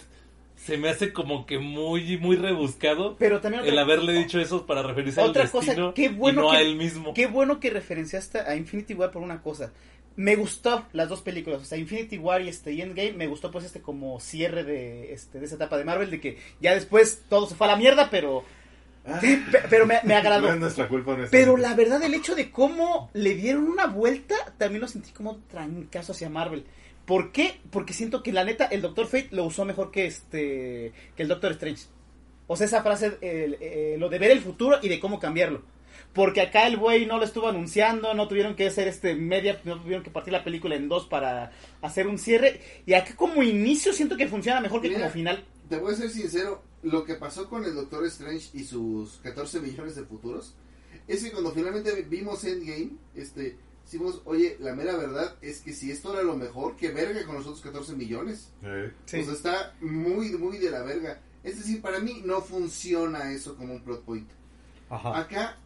[0.55, 4.81] Se me hace como que muy, muy rebuscado pero también el haberle dicho eso para
[4.81, 7.13] referirse Otra al cosa, qué bueno y no que- a él mismo.
[7.13, 9.71] Qué bueno que referenciaste a Infinity War por una cosa.
[10.15, 13.49] Me gustó las dos películas, o sea, Infinity War y este y Endgame, me gustó
[13.51, 17.23] pues este como cierre de este de esa etapa de Marvel de que ya después
[17.29, 18.43] todo se fue a la mierda, pero
[19.05, 20.53] Ah, sí, pe- pero me, me no agradó.
[20.53, 21.37] es nuestra culpa, honestamente.
[21.45, 25.37] Pero la verdad el hecho de cómo le dieron una vuelta, también lo sentí como
[25.51, 26.63] trancazo hacia Marvel.
[27.05, 27.59] ¿Por qué?
[27.69, 31.27] Porque siento que la neta el Doctor Fate lo usó mejor que este que el
[31.29, 31.85] Doctor Strange.
[32.47, 35.61] O sea, esa frase, el- eh, lo de ver el futuro y de cómo cambiarlo.
[36.13, 39.81] Porque acá el güey no lo estuvo anunciando, no tuvieron que hacer este media, no
[39.81, 41.51] tuvieron que partir la película en dos para
[41.81, 42.61] hacer un cierre.
[42.85, 45.43] Y acá como inicio siento que funciona mejor que como final.
[45.69, 49.59] Te voy a ser sincero, lo que pasó con el Doctor Strange y sus 14
[49.59, 50.55] millones de futuros
[51.07, 53.55] es que cuando finalmente vimos Endgame, este,
[53.93, 57.35] decimos, oye, la mera verdad es que si esto era lo mejor, que verga con
[57.35, 58.49] los otros 14 millones.
[58.63, 59.19] Eh, Sí.
[59.19, 61.21] O sea, está muy, muy de la verga.
[61.43, 64.29] Es decir, para mí no funciona eso como un plot point.
[64.89, 65.17] Ajá.
[65.19, 65.57] Acá,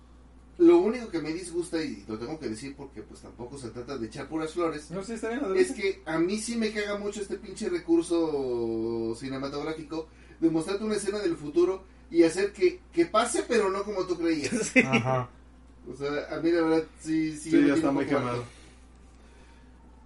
[0.58, 3.98] lo único que me disgusta, y lo tengo que decir porque pues tampoco se trata
[3.98, 5.42] de echar puras flores, No, sí, está bien.
[5.56, 10.08] es que a mí sí me caga mucho este pinche recurso cinematográfico
[10.40, 14.18] de mostrarte una escena del futuro y hacer que, que pase, pero no como tú
[14.18, 14.52] creías.
[14.74, 14.80] Sí.
[14.80, 15.30] Ajá.
[15.92, 17.52] O sea, a mí la verdad sí, sí.
[17.52, 18.44] Sí, ya está muy quemado.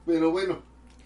[0.05, 0.59] Pero bueno,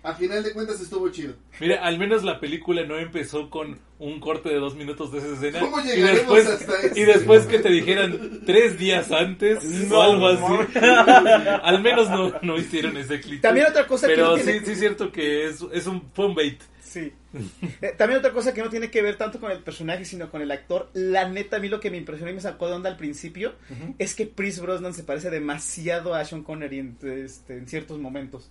[0.06, 1.34] a final de cuentas estuvo chido.
[1.60, 5.34] Mira, al menos la película no empezó con un corte de dos minutos de esa
[5.34, 5.60] escena.
[5.60, 7.00] ¿Cómo y después, hasta eso?
[7.00, 9.60] y después que te dijeran tres días antes
[9.92, 10.80] o algo así.
[11.64, 13.42] al menos no, no hicieron ese clip.
[13.42, 16.02] También otra cosa que Pero no sí, tiene- sí es cierto que es, es un,
[16.14, 16.62] fue un bait.
[16.82, 17.12] Sí.
[17.82, 20.42] Eh, también otra cosa que no tiene que ver tanto con el personaje, sino con
[20.42, 20.90] el actor.
[20.94, 23.54] La neta, a mí lo que me impresionó y me sacó de onda al principio
[23.98, 28.50] es que Chris Brosnan se parece demasiado a Sean Connery en, este, en ciertos momentos.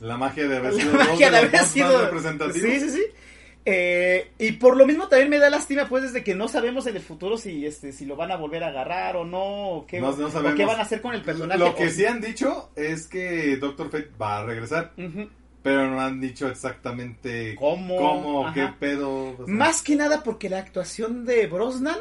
[0.00, 1.92] La magia de haber La sido dos magia de haber sido.
[1.92, 2.70] más representativos.
[2.70, 3.02] Sí, sí, sí.
[3.66, 6.96] Eh, y por lo mismo también me da lástima, pues, desde que no sabemos en
[6.96, 10.00] el futuro si este si lo van a volver a agarrar o no, o qué,
[10.00, 11.58] No- no o qué van a hacer con el personaje.
[11.60, 14.94] Lo que o- sí han dicho es que Doctor Fate va a regresar,
[15.62, 17.96] pero no han dicho exactamente ¿Cómo?
[17.98, 18.54] cómo Ajá.
[18.54, 19.32] qué pedo.
[19.38, 19.54] o sea.
[19.54, 21.98] Más que nada porque la actuación de Brosnan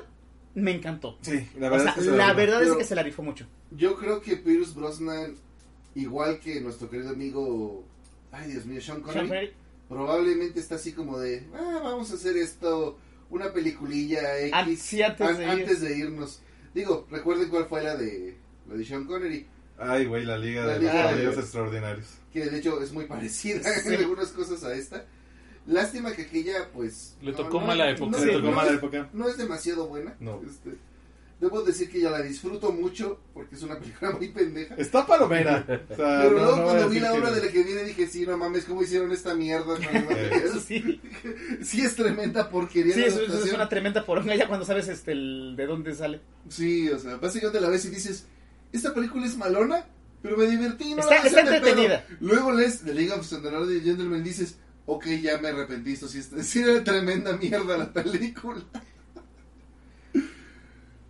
[0.56, 1.18] me encantó.
[1.22, 2.38] Sí, la O verdad sea, es que se la rifó.
[2.38, 3.46] verdad es que se la rifó mucho.
[3.72, 5.36] Yo creo que Pierce Brosnan,
[5.94, 7.84] igual que nuestro querido amigo,
[8.32, 9.54] ay Dios mío, Sean Connery, Sean Connery.
[9.88, 12.98] probablemente está así como de, ah, vamos a hacer esto,
[13.30, 15.50] una peliculilla X, An- sí, antes an- de ir.
[15.50, 16.42] antes de irnos.
[16.74, 18.38] Digo, recuerden cuál fue la de,
[18.68, 19.48] la de Sean Connery,
[19.82, 22.08] Ay, güey, la Liga La de Liga los Caballeros Extraordinarios.
[22.34, 23.88] que de hecho es muy parecida Sí.
[23.94, 25.06] en algunas cosas a esta.
[25.68, 27.16] Lástima que aquella, pues...
[27.22, 28.12] Le tocó mala época.
[28.12, 29.10] No, Sí, tocó no mala es- época.
[29.14, 30.16] no es demasiado buena.
[30.20, 30.42] No.
[30.46, 30.72] Este,
[31.40, 34.76] debo decir que ya la disfruto mucho porque es una película muy pendeja.
[34.76, 35.64] Está palomera.
[35.90, 38.08] O sea, Pero no- luego no cuando vi la obra de la que viene dije,
[38.08, 39.76] sí, no mames, ¿cómo hicieron esta mierda?
[40.66, 41.02] Sí,
[41.64, 45.12] sí es tremenda porquería sí eso, eso es una tremenda poronga ya cuando sabes este
[45.14, 46.22] el, de dónde sale.
[46.50, 48.26] Sí, o sea, básicamente la ves y dices,
[48.72, 49.86] esta película es malona,
[50.22, 52.06] pero me divertí, no Está- está entretenida.
[52.06, 52.18] pedo".
[52.20, 56.20] Luego lees The League of Extraordinary Gentlemen y dices, ok, ya me arrepentí, esto sí,
[56.20, 58.62] es- sí era tremenda mierda la película.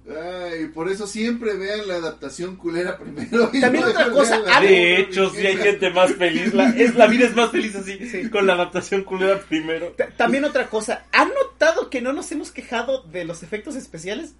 [0.09, 3.49] Ay, por eso siempre vean la adaptación culera primero.
[3.53, 6.53] y También otra cosa, la De hecho, si hay gente más feliz.
[6.53, 8.29] La, es, la vida es más feliz así, Sí.
[8.29, 9.93] con la adaptación culera primero.
[9.97, 14.33] Ta- También otra cosa, ¿han notado que no nos hemos quejado de los efectos especiales?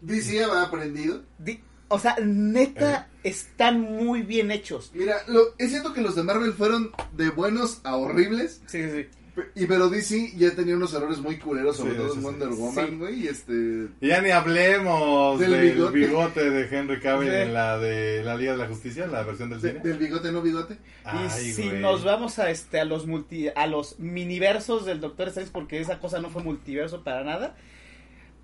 [0.00, 1.22] DC ha aprendido.
[1.38, 4.90] Di- o sea, neta, están muy bien hechos.
[4.94, 8.62] Mira, lo, es cierto que los de Marvel fueron de buenos a horribles.
[8.66, 9.08] Sí, sí, sí.
[9.54, 12.22] Y pero DC ya tenía unos errores muy culeros, sobre Sí, todo sí, en.
[12.24, 12.54] Wonder Sí.
[12.60, 13.20] Woman, güey.
[13.24, 15.98] y Este, Y ya ni hablemos Del del, bigote.
[15.98, 16.50] bigote.
[16.50, 17.34] de Henry Cavill Sí.
[17.36, 19.82] en la de la Liga de la Justicia, la versión del de- cine.
[19.82, 20.76] del bigote no bigote.
[21.04, 21.80] Ay, y si güey.
[21.80, 25.98] nos vamos a este a los multi a los miniversos del Doctor Strange porque esa
[25.98, 27.56] cosa no fue multiverso para nada.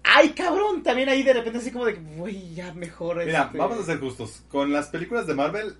[0.04, 3.78] Ay, cabrón, también ahí de repente así como de, güey, ya mejor Mira, este- vamos
[3.78, 4.42] a ser justos.
[4.48, 5.74] Con las películas de Marvel,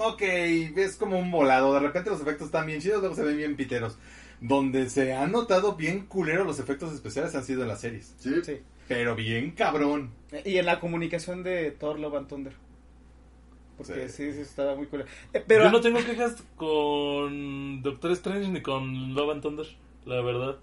[0.00, 1.72] ok, es como un volado.
[1.74, 3.98] De repente los efectos están bien chidos, luego se ven bien piteros.
[4.40, 8.14] Donde se han notado bien culeros los efectos especiales han sido en las series.
[8.18, 8.30] Sí.
[8.42, 8.60] Sí.
[8.88, 10.10] Pero bien cabrón.
[10.44, 12.52] Y en la comunicación de Thor Love and Thunder.
[13.76, 14.28] Porque Sí.
[14.28, 15.04] sí, sí, estaba muy cool.
[15.32, 19.66] Eh, pero Yo no tengo quejas con Doctor Strange ni con Love and Thunder,
[20.06, 20.56] la verdad.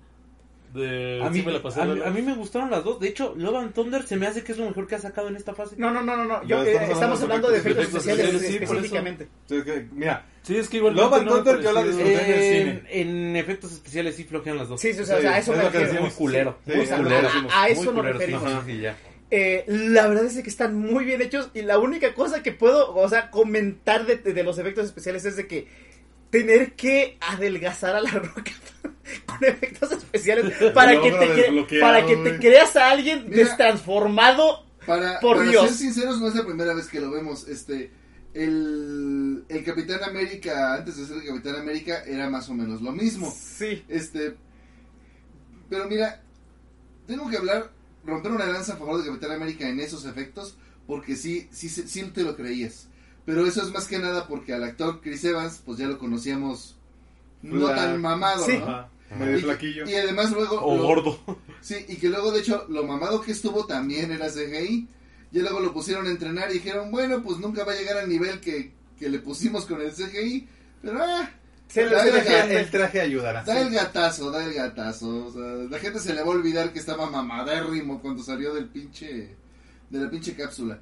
[0.78, 2.08] De, A sí mí, me la pasé a, mí, ¿verdad?
[2.08, 3.00] a mí me gustaron las dos.
[3.00, 5.28] De hecho, Love and Thunder se me hace que es lo mejor que ha sacado
[5.28, 5.76] en esta fase.
[5.78, 6.44] no, no, no, no, no.
[6.48, 9.28] Yo, No, eh, estamos hablando de efectos efectos especiales especiales, sí, específicamente.
[9.50, 12.14] Es que, mira, Sí, es que igual Love and Thunder yo la disfruté.
[12.14, 13.02] en el En, cine.
[13.02, 14.80] en efectos especiales sí flojean las dos.
[14.80, 16.04] Sí, sí, o sea, Sí, a eso es me lo que refiero.
[16.04, 16.20] decimos.
[16.20, 16.58] Muy culero.
[16.66, 17.28] Sí, muy sí, culero.
[17.50, 18.44] a- a eso nos referimos.
[19.30, 22.96] Eh, la verdad es que están muy bien hechos y la única cosa que puedo,
[22.96, 25.68] o sea, comentar de, de los efectos especiales es de que
[26.30, 28.52] tener que adelgazar a la roca
[29.26, 33.38] con efectos especiales para que te, para que te creas a alguien Mira.
[33.38, 34.66] destransformado.
[34.86, 35.66] Para, Por para Dios.
[35.68, 37.48] ser sinceros, no es la primera vez que lo vemos.
[37.48, 37.92] Este,
[38.34, 42.92] el, el Capitán América, antes de ser el Capitán América, era más o menos lo
[42.94, 43.34] mismo.
[43.38, 43.84] Sí.
[43.90, 44.36] Este,
[45.70, 46.22] pero mira,
[47.06, 47.72] tengo que hablar,
[48.06, 51.84] romper una lanza a favor de Capitán América en esos efectos, porque sí, sí, sí,
[51.88, 52.88] sí te lo creías.
[53.26, 56.78] Pero eso es más que nada porque al actor Chris Evans, pues ya lo conocíamos
[57.42, 58.58] no La- tan mamado, Sí.
[58.58, 58.90] ¿no?
[59.18, 59.88] Medio Y- flaquillo.
[59.90, 60.60] Y además luego...
[60.62, 61.20] O lo- gordo.
[61.62, 64.88] Sí, y que luego de hecho lo mamado que estuvo también era CGI.
[65.32, 68.08] Y luego lo pusieron a entrenar y dijeron, bueno, pues nunca va a llegar al
[68.10, 70.48] nivel que, que le pusimos con el CGI.
[70.82, 71.30] Pero ah,
[71.68, 73.44] se el, ga- el traje ayudará.
[73.44, 75.26] da el gatazo, da el gatazo.
[75.26, 78.70] O sea, la gente se le va a olvidar que estaba mamadérrimo cuando salió del
[78.70, 79.36] pinche
[79.90, 80.80] de la pinche cápsula.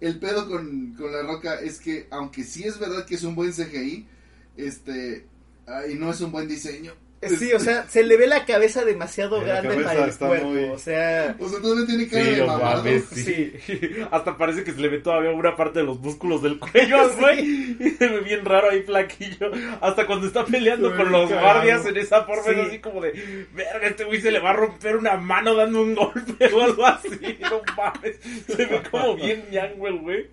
[0.00, 3.34] El pedo con, con la roca es que, aunque sí es verdad que es un
[3.34, 4.06] buen CGI,
[4.56, 5.26] este,
[5.90, 6.92] y no es un buen diseño.
[7.28, 10.26] Sí, o sea, se le ve la cabeza demasiado La grande cabeza para el está
[10.28, 10.46] cuerpo.
[10.48, 12.76] muy- O sea, O sea, todavía tiene cara Sí, de mamado.
[12.76, 13.52] mames, sí.
[14.10, 17.10] Hasta parece que se le ve todavía una parte de los músculos del cuello, al
[17.16, 17.40] güey.
[17.80, 19.50] Y se ve bien raro ahí, flaquillo.
[19.80, 22.60] Hasta cuando está peleando con los guardias en esa forma, es Sí.
[22.68, 25.94] así como de, verga, este güey se le va a romper una mano dando un
[25.94, 27.08] golpe o algo así.
[27.40, 28.16] No mames.
[28.46, 30.26] Se ve como bien ñango el güey.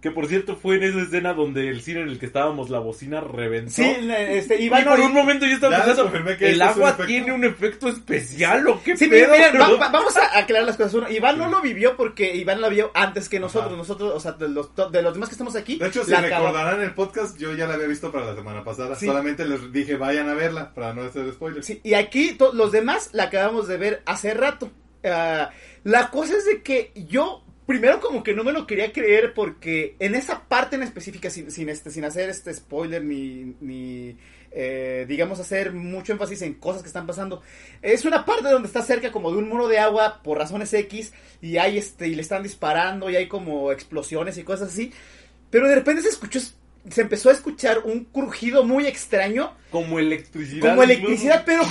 [0.00, 2.78] Que por cierto fue en esa escena donde el cine en el que estábamos, la
[2.78, 3.70] bocina reventó.
[3.72, 6.96] sí, este, Y Iván por no- un momento yo estaba pensando, que ¿el un agua
[7.06, 9.32] tiene un efecto especial o qué Sí, pedo?
[9.32, 10.94] miren, va- vamos a aclarar las cosas.
[10.94, 13.68] Uno, Iván no lo vivió porque Iván la vio antes que nosotros.
[13.72, 13.76] Ajá.
[13.78, 15.76] Nosotros, o sea, de los, de los demás que estamos aquí.
[15.78, 18.94] De hecho, si recordarán el podcast, yo ya la había visto para la semana pasada.
[18.96, 19.06] Sí.
[19.06, 21.66] Solamente les dije, vayan a verla, para no hacer spoilers.
[21.66, 24.70] Sí, y aquí los demás la acabamos de ver hace rato.
[25.04, 25.50] Ah,
[25.84, 29.96] la cosa es de que yo primero como que no me lo quería creer porque
[29.98, 34.16] en esa parte en específica, sin, sin, este, sin hacer este spoiler ni, ni
[34.52, 37.42] eh, digamos hacer mucho énfasis en cosas que están pasando,
[37.82, 41.12] es una parte donde está cerca como de un muro de agua por razones X
[41.42, 44.92] y hay este y le están disparando y hay como explosiones y cosas así,
[45.50, 46.38] pero de repente se escuchó
[46.90, 50.68] se empezó a escuchar un crujido muy extraño Como electricidad.
[50.68, 51.62] como electricidad, pero,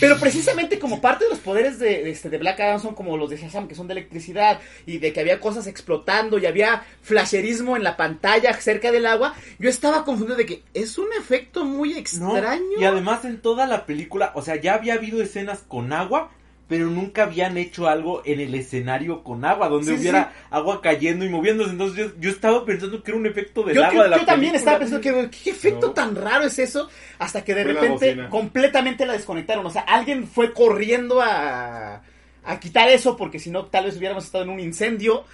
[0.00, 3.16] pero precisamente como parte de los poderes de, de este, de Black Adam son como
[3.16, 6.84] los de Shazam, que son de electricidad, y de que había cosas explotando, y había
[7.02, 11.64] flasherismo en la pantalla cerca del agua, yo estaba confundido de que es un efecto
[11.64, 12.80] muy No, extraño.
[12.80, 16.30] Y además en toda la película, o sea, ya había habido escenas con agua,
[16.68, 20.80] pero nunca habían hecho algo en el escenario con agua, donde Sí, sí, hubiera agua
[20.80, 21.70] cayendo y moviéndose.
[21.70, 24.18] Entonces yo, yo estaba pensando que era un efecto del yo, agua yo- de la
[24.18, 25.92] yo también estaba pensando que qué efecto No.
[25.92, 29.66] tan raro es eso, hasta que de Fue repente completamente la desconectaron.
[29.66, 32.02] O sea, alguien fue corriendo a,
[32.44, 35.24] a quitar eso, porque si no, tal vez hubiéramos estado en un incendio.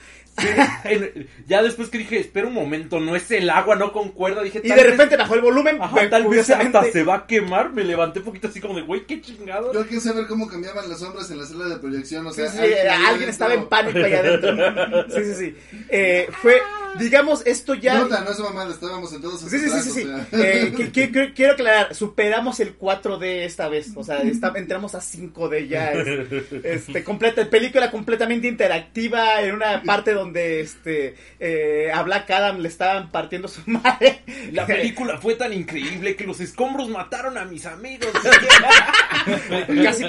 [0.85, 4.61] En- ya después que dije, espera un momento, no es el agua, no concuerda, dije,
[4.63, 5.79] Y de vez- repente bajó el volumen.
[5.81, 8.83] Ajá, tal vez hasta se va a quemar, me levanté un poquito así como de,
[8.83, 9.73] güey, qué chingado.
[9.73, 12.27] Yo a ver cómo cambiaban las sombras en la sala de proyección.
[12.27, 15.05] O sea, sí, alguien, estaba en pánico allá adentro.
[15.09, 15.57] Sí, sí, sí.
[15.89, 16.61] Eh, fue,
[16.99, 17.99] digamos, esto ya...
[17.99, 20.09] Nota, no es mamada, estábamos en todos Sí, sí, sí, sí, sí.
[20.33, 24.95] Eh, que- que- que- quiero aclarar, superamos el 4D esta vez, o sea, está- entramos
[24.95, 31.91] a 5D ya, es- este, completa, película completamente interactiva, en una parte donde, este, eh,
[31.93, 34.23] a Black Adam le estaban partiendo su madre.
[34.53, 38.11] La película fue tan increíble que los escombros mataron a mis amigos.
[39.83, 40.05] Casi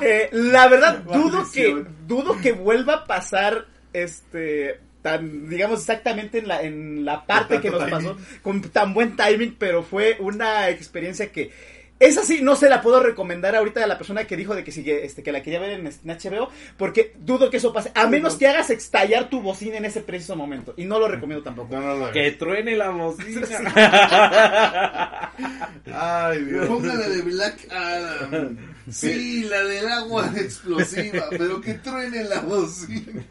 [0.00, 6.48] Eh, la verdad, dudo que, dudo que vuelva a pasar este tan digamos exactamente en
[6.48, 11.30] la en la parte que nos pasó con tan buen timing pero fue una experiencia
[11.30, 11.52] que
[12.00, 14.72] esa sí no se la puedo recomendar ahorita a la persona que dijo de que
[14.72, 18.06] sigue este que la quería ver en, en HBO porque dudo que eso pase a
[18.06, 21.74] menos que hagas estallar tu bocina en ese preciso momento y no lo recomiendo tampoco
[21.74, 22.10] No, no, no.
[22.12, 23.46] que truene la bocina.
[25.92, 26.66] Ay, Dios.
[26.66, 28.58] Póngale de Black Adam.
[28.90, 33.22] Sí, la del agua explosiva, pero que truene la bocina.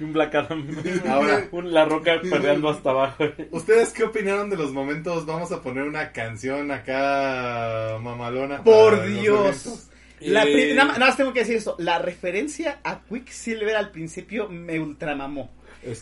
[0.00, 0.66] un Black Adam.
[1.08, 1.46] Ahora.
[1.52, 3.24] Un- la roca perreando hasta abajo.
[3.50, 5.26] ¿Ustedes qué opinaron de los momentos?
[5.26, 8.62] Vamos a poner una canción acá mamalona.
[8.62, 9.88] por Dios.
[10.20, 14.78] La Eh, nada, más- tengo que decir esto la referencia a Quicksilver al principio me
[14.80, 15.52] ultramamó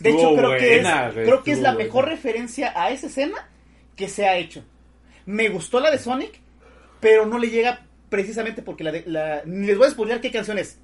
[0.00, 1.84] De hecho, creo que es, buena, creo que es la buena.
[1.86, 3.48] mejor referencia a esa escena
[3.96, 4.62] que se ha hecho.
[5.26, 6.40] Me gustó la de Sonic,
[7.00, 9.02] pero no le llega precisamente porque la de...
[9.06, 10.76] La, ni les voy a spoiler qué canción es.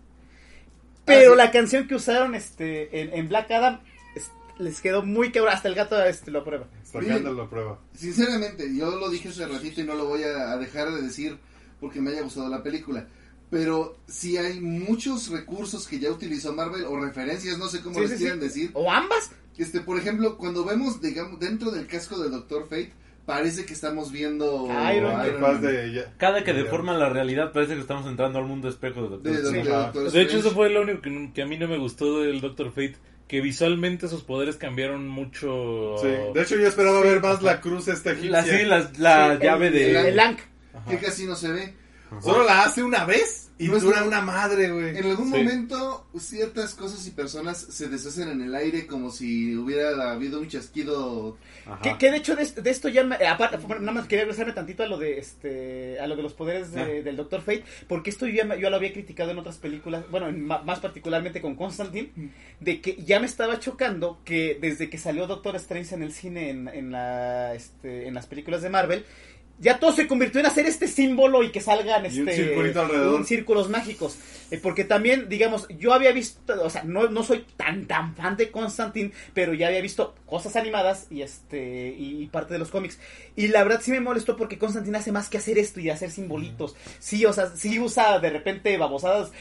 [1.05, 1.37] Pero Ah, sí.
[1.39, 3.81] la canción que usaron este en, en Black Adam
[4.17, 5.57] es- les quedó muy quebrada.
[5.57, 6.67] Hasta el gato este, lo prueba.
[6.83, 7.79] Sacándolo a prueba.
[7.95, 11.39] Sinceramente, yo lo dije hace ratito y no lo voy a, a dejar de decir
[11.81, 13.07] porque me haya gustado la película.
[13.51, 18.01] Pero si hay muchos recursos que ya utilizó Marvel o referencias, no sé cómo Sí,
[18.03, 18.45] les sí, quieran sí.
[18.47, 18.71] decir.
[18.75, 19.31] O ambas.
[19.57, 22.93] Este, por ejemplo, cuando vemos, digamos, dentro del casco de Doctor Fate,
[23.29, 25.61] parece que estamos viendo Iron Man.
[25.61, 29.03] De ya- Cada que de- deforman la realidad parece que estamos entrando al mundo espejo
[29.03, 29.71] de Doctor de, de- de.
[29.71, 32.41] Doctor De hecho, eso fue lo único que, que a mí no me gustó del
[32.41, 32.97] Doctor Fate.
[33.29, 35.97] Que visualmente sus poderes cambiaron mucho.
[36.01, 36.09] Sí.
[36.33, 38.31] De hecho, yo esperaba ver más la cruz esta egipcia.
[38.31, 40.09] La, sí, la, la Sí, llave el- de...
[40.09, 40.41] El Ankh.
[40.89, 41.75] que casi no se ve.
[42.23, 44.97] Solo la hace una vez y dura una madre, güey.
[44.97, 45.39] En algún Sí.
[45.39, 50.49] momento, ciertas cosas y personas se deshacen en el aire como si hubiera habido un
[50.49, 51.37] chasquido.
[51.83, 54.83] Que, que de hecho de, de esto ya me- aparte nada más quería regresarme tantito
[54.83, 57.03] a lo de este a lo de los poderes de- Ah.
[57.03, 60.05] del Doctor Fate porque esto yo, ya me- yo lo había criticado en otras películas
[60.11, 62.11] bueno en ma- más particularmente con Constantine
[62.61, 66.51] de que ya me estaba chocando que desde que salió Doctor Strange en el cine
[66.51, 69.05] en, en la este, en las películas de Marvel
[69.59, 72.81] ya todo se convirtió en hacer este símbolo y que salgan Y un este circulito
[72.81, 73.15] alrededor.
[73.15, 74.17] un círculos mágicos
[74.51, 78.37] Eh, porque también, digamos, yo había visto, o sea, no, no soy tan tan fan
[78.37, 82.71] de Constantine, pero ya había visto cosas animadas y este y, y parte de los
[82.71, 82.99] cómics.
[83.37, 86.11] Y la verdad sí me molestó porque Constantine hace más que hacer esto y hacer
[86.11, 86.77] simbolitos.
[86.99, 89.33] Sí, o sea, sí usa de repente babosadas.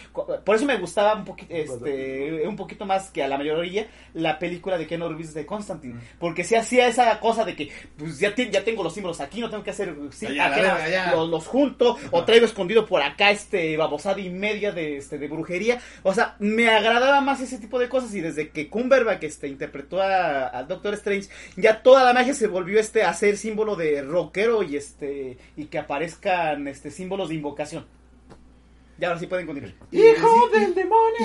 [0.44, 4.40] Por eso me gustaba un poquito este un poquito más que a la mayoría la
[4.40, 8.34] película de Ken Reeves de Constantine, porque sí hacía esa cosa de que pues ya
[8.36, 11.12] te- ya tengo los símbolos aquí, no tengo que hacer sí, Allá, allá.
[11.16, 15.28] los, los junto o traigo escondido por acá este babosada y media de este de
[15.28, 19.48] brujería o sea me agradaba más ese tipo de cosas y desde que Cumberbatch este
[19.48, 24.02] interpretó a- Doctor Strange ya toda la magia se volvió este a ser símbolo de
[24.02, 27.86] rockero y este y que aparezcan este símbolos de invocación
[29.00, 30.18] ya ahora sí pueden continuar Y preci-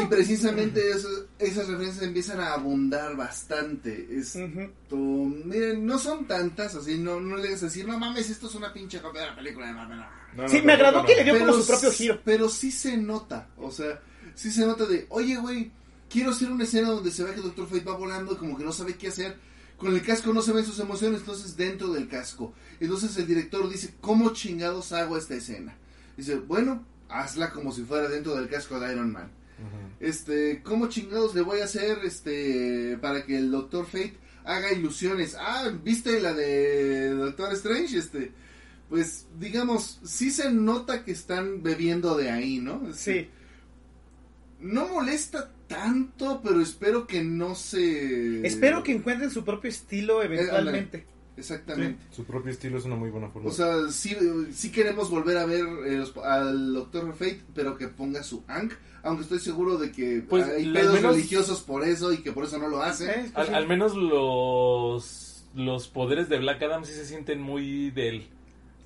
[0.02, 4.08] Y precisamente eso- esas referencias empiezan a abundar bastante.
[4.10, 4.70] Es, Ujú.
[4.90, 8.46] tú- miren, no son tantas, así, no, no le vas a decir, no mames, esto
[8.48, 10.00] es una pinche copia de la película de Marvel.
[10.36, 10.42] No".
[10.42, 12.96] No, no, sí me agradó que le dio como su propio giro Pero sí se
[12.96, 14.00] nota, o sea,
[14.34, 15.70] sí se nota de, oye, güey,
[16.09, 18.64] quiero hacer una escena donde se ve que Doctor Fate va volando y como que
[18.64, 19.36] no sabe qué hacer.
[19.76, 22.54] Con el casco no se ven sus emociones, entonces dentro del casco.
[22.78, 25.74] Entonces el director dice, ¿cómo chingados hago esta escena?
[26.16, 29.30] Dice, bueno, hazla como si fuera dentro del casco de Iron Man.
[30.00, 35.36] Este, ¿cómo chingados le voy a hacer este para que el Doctor Fate haga ilusiones?
[35.38, 37.96] Ah, ¿viste la de Doctor Strange?
[37.96, 38.32] Este,
[38.93, 42.93] pues digamos, sí se nota que están bebiendo de ahí, ¿no?
[42.93, 43.27] Sí
[44.60, 51.06] No molesta tanto, pero espero que no se espero que encuentren su propio estilo eventualmente
[51.39, 52.05] exactamente.
[52.10, 53.48] Su propio estilo es una muy buena forma.
[53.48, 54.14] O sea, sí,
[54.52, 59.23] sí queremos volver a ver eh, al Doctor Fate, pero que ponga su Ankh, aunque
[59.23, 62.59] estoy seguro de que Pues, hay pedos menos- religiosos por eso y que por eso
[62.59, 63.09] no lo hacen.
[63.09, 67.90] Eh, pues Al, al menos los, los poderes de Black Adam sí se sienten muy
[67.90, 68.28] de él.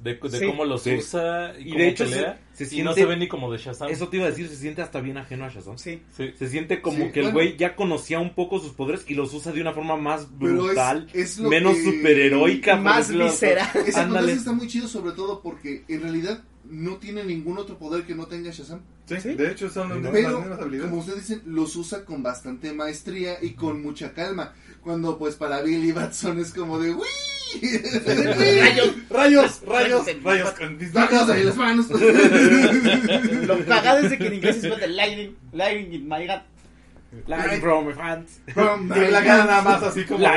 [0.03, 0.47] De, de Sí.
[0.47, 0.95] cómo los Sí.
[0.95, 2.41] usa y, Y cómo de hecho pelea.
[2.53, 3.89] se- se y no siente- se ve ni como de Shazam.
[3.89, 5.79] Eso te iba a decir, se siente hasta bien ajeno a Shazam.
[5.79, 6.33] sí Sí.
[6.39, 7.35] Se siente como Sí, que el bueno.
[7.39, 10.39] güey ya conocía un poco sus poderes y los usa de una forma más es-
[10.39, 12.77] brutal, es menos que- superheroica.
[12.77, 13.69] Más visceral.
[13.87, 14.33] Ese Ándale.
[14.33, 18.27] está muy chido, sobre todo porque en realidad no tiene ningún otro poder que no
[18.27, 18.81] tenga Shazam.
[19.07, 19.35] Sí, Sí.
[19.35, 20.91] de hecho son las Pero, mismas habilidades.
[20.91, 24.53] como ustedes dicen, los usa con bastante maestría y con mucha calma.
[24.83, 27.07] Cuando, pues, para Billy Batson es como de ¡Uy!
[27.61, 28.95] Rayos.
[29.11, 30.51] Rayos, rayos, Rayos.
[30.53, 31.45] con mis ¡Sácalos manos.
[31.45, 31.87] las manos!
[33.47, 36.43] Lo cagado es que en inglés se llama lightning, lightning in my hand.
[37.27, 38.41] Lightning from my hands.
[38.53, 40.29] From Y Black nada más así como de,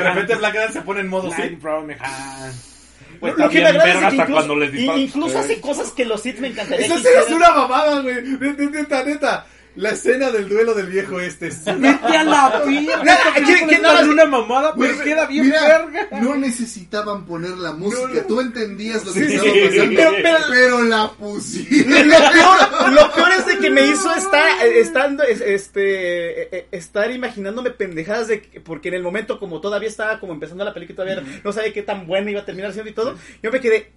[0.00, 0.38] repente hands.
[0.38, 2.68] Black se pone en modo Lightning from my hands.
[3.12, 5.00] Lo Pues está que me agrada verga es que hasta incluso, cuando les disparan.
[5.00, 8.22] incluso hace cosas que los Sith me encantaría Esa es una mamada, güey.
[8.22, 9.46] Neta, neta.
[9.74, 11.46] La escena del duelo del viejo este
[11.78, 13.18] Vete a la mierda.
[13.36, 16.08] Esta una mamada, pero Mira, queda bien mira, verga.
[16.20, 18.20] No necesitaban poner la música, No, no.
[18.26, 22.08] tú entendías lo que Sí, estaba pasando, pero- pero- pero la pusieron.
[22.08, 26.66] Lo peor, lo peor es de que me hizo estar, estando, es- este, eh, eh,
[26.72, 30.74] estar imaginándome pendejadas de que- porque en el momento como todavía estaba como empezando la
[30.74, 33.50] película y todavía no sabía qué tan buena iba a terminar siendo y todo, yo
[33.50, 33.90] me quedé,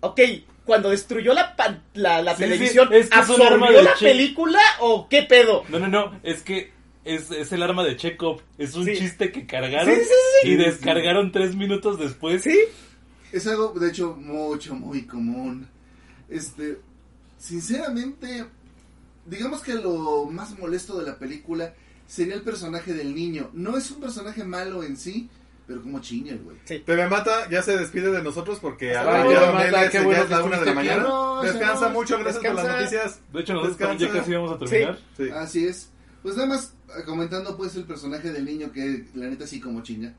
[0.00, 0.20] ok,
[0.64, 4.60] cuando destruyó la, pan- la, la Sí, sí, televisión, es que ¿absorbió la che- película
[4.80, 5.64] o qué pedo?
[5.68, 6.20] No, no, no.
[6.22, 6.70] Es que
[7.04, 8.40] es, es el arma de Chekhov.
[8.58, 8.96] Es un Sí.
[8.96, 10.00] chiste que cargaron Sí,
[10.42, 12.42] sí, y descargaron tres minutos después.
[12.42, 12.58] ¿Sí?
[13.32, 15.66] Es algo, de hecho, mucho, muy común.
[16.28, 16.78] Este,
[17.38, 18.44] sinceramente,
[19.26, 21.74] digamos que lo más molesto de la película
[22.06, 23.50] sería el personaje del niño.
[23.52, 25.28] No es un personaje malo en sí,
[25.72, 26.56] pero como chinga el güey.
[26.84, 29.98] TV Mata ya se despide de nosotros porque Hasta ahora luego, ya, Mata, Mele, qué
[29.98, 30.74] ya bueno es la una de la estuviste aquí.
[31.00, 31.02] mañana.
[31.02, 31.92] No, Descansa señor.
[31.92, 32.82] mucho, gracias por las Descansa.
[32.82, 33.20] noticias.
[33.32, 34.20] De hecho, nosotros también ya Descansa.
[34.20, 34.98] casi íbamos a terminar.
[35.16, 35.28] Sí.
[35.34, 35.90] Así es.
[36.22, 39.82] Pues nada más eh, comentando pues el personaje del niño que la neta sí como
[39.82, 40.12] chinga.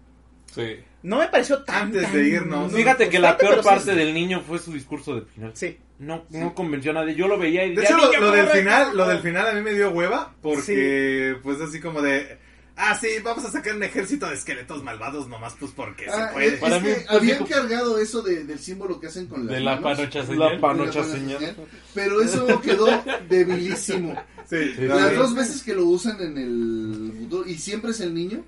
[0.54, 0.78] Sí.
[1.04, 1.84] No me pareció tan...
[1.84, 2.72] Antes tan- de irnos.
[2.72, 3.70] no, Fíjate que la peor pero sí.
[3.70, 5.52] parte del niño fue su discurso del final.
[5.56, 5.78] Sí.
[6.00, 7.16] No, no convenció a nadie.
[7.16, 8.96] Yo lo veía y De decía, hecho, lo, "Niño, lo del corre, final, corre".
[8.98, 12.38] lo del final a mí me dio hueva porque, pues así como de,
[12.76, 16.34] ah, sí, vamos a sacar un ejército de esqueletos malvados nomás, pues porque Ah, se
[16.34, 16.48] puede.
[16.48, 19.28] es, Para es mí, que pues, habían dijo- cargado eso de- del símbolo que hacen
[19.28, 19.98] con las De la manos.
[19.98, 20.60] panocha La señal.
[20.60, 21.40] panocha De la señal.
[21.40, 21.56] señal.
[21.94, 22.88] Pero eso quedó
[23.30, 24.16] debilísimo.
[24.50, 25.16] Sí, Sí, no, Las sí.
[25.16, 28.44] dos veces que lo usan en el futuro y siempre es el niño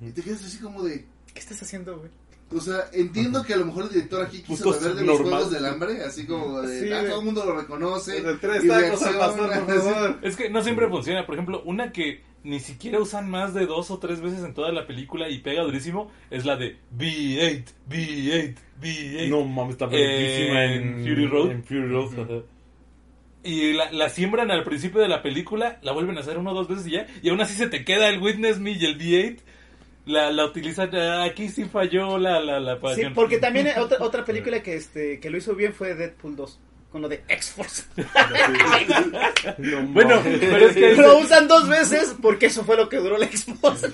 [0.00, 1.04] y te quedas así como de
[1.34, 2.10] ¿Qué estás haciendo, güey?
[2.56, 5.30] o sea entiendo que a lo mejor el director aquí quiso beber de los normal.
[5.42, 9.02] juegos del hambre así como de Sí, ah, todo el mundo lo reconoce tres tacos
[9.02, 10.18] al pastor, por favor.
[10.22, 11.26] Es que no siempre funciona.
[11.26, 14.70] Por ejemplo, una que ni siquiera usan más de dos o tres veces en toda
[14.70, 19.28] la película y pega durísimo es la de B8, B8, B8.
[19.28, 21.50] No mames, está Eh, verguísima en Fury Road.
[21.50, 22.46] En Fury Road, ajá.
[23.42, 26.54] Y la, la siembran al principio de la película, la vuelven a hacer una o
[26.54, 27.06] dos veces y ya.
[27.22, 29.38] Y aún así se te queda el Witness Me y el B8.
[30.06, 30.94] La, la utilizan.
[30.94, 33.14] ah, Aquí sí falló la, la, la Sí, pasión.
[33.14, 36.60] porque también otra, otra película que este que lo hizo bien fue Deadpool 2
[36.94, 37.82] con lo de X-Force.
[39.58, 43.18] No Bueno, pero es que Lo usan dos veces porque eso fue lo que duró
[43.18, 43.88] la X-Force.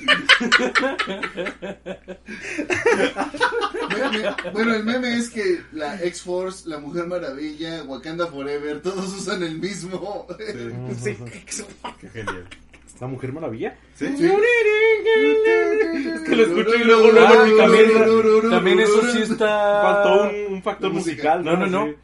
[4.52, 9.59] Bueno, el meme es que la X-Force, la Mujer Maravilla, Wakanda Forever, todos usan el
[9.59, 10.27] mismo.
[11.02, 11.74] Sí, X-Force.
[12.02, 12.47] Qué genial.
[13.01, 13.78] ¿La Mujer Maravilla?
[13.94, 14.05] ¿Sí?
[14.05, 14.20] Es
[16.20, 18.05] que lo escucho y luego, luego en mi cabeza.
[18.51, 19.81] También eso sí está.
[19.81, 21.43] Faltó un, un factor musical.
[21.43, 21.86] No, no, no.
[21.86, 21.97] Sí.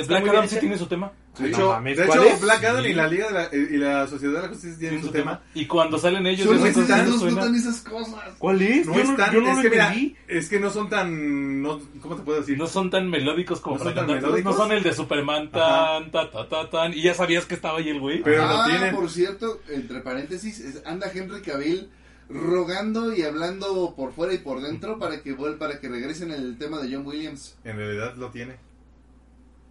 [0.00, 1.12] El Black Adam sí tiene su tema.
[1.38, 2.40] De No hecho, mames, de ¿cuál hecho es?
[2.40, 2.90] Black Adam Sí.
[2.90, 5.42] y la Liga de la, y la Sociedad de la Justicia tienen Tiene su tema.
[5.54, 7.56] Y cuando salen ellos, Solo ya esos se dos suena.
[7.58, 8.34] esas cosas.
[8.38, 8.86] ¿Cuál es?
[8.86, 9.94] No yo, es no, tan, yo no es lo que mira,
[10.28, 12.56] es que no son tan, no, ¿cómo te puedo decir?
[12.56, 14.42] No son tan melódicos como No para son cantar.
[14.44, 16.94] No son el de Superman tan, ta, ta, ta, tan.
[16.94, 18.22] Y ya sabías que estaba ahí el güey.
[18.22, 18.94] Pero lo ah, tienen.
[18.94, 21.90] por cierto, entre paréntesis, es- anda Henry Cavill
[22.28, 26.58] rogando y hablando por fuera y por dentro para que vuel- para que regresen el
[26.58, 27.56] tema de John Williams.
[27.64, 28.56] En realidad lo tiene.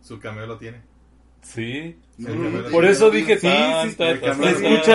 [0.05, 0.81] Su cameo lo tiene.
[1.41, 1.95] Sí.
[2.17, 4.19] No, no, no Por tiene eso dije, Sí, tan, sí, tan,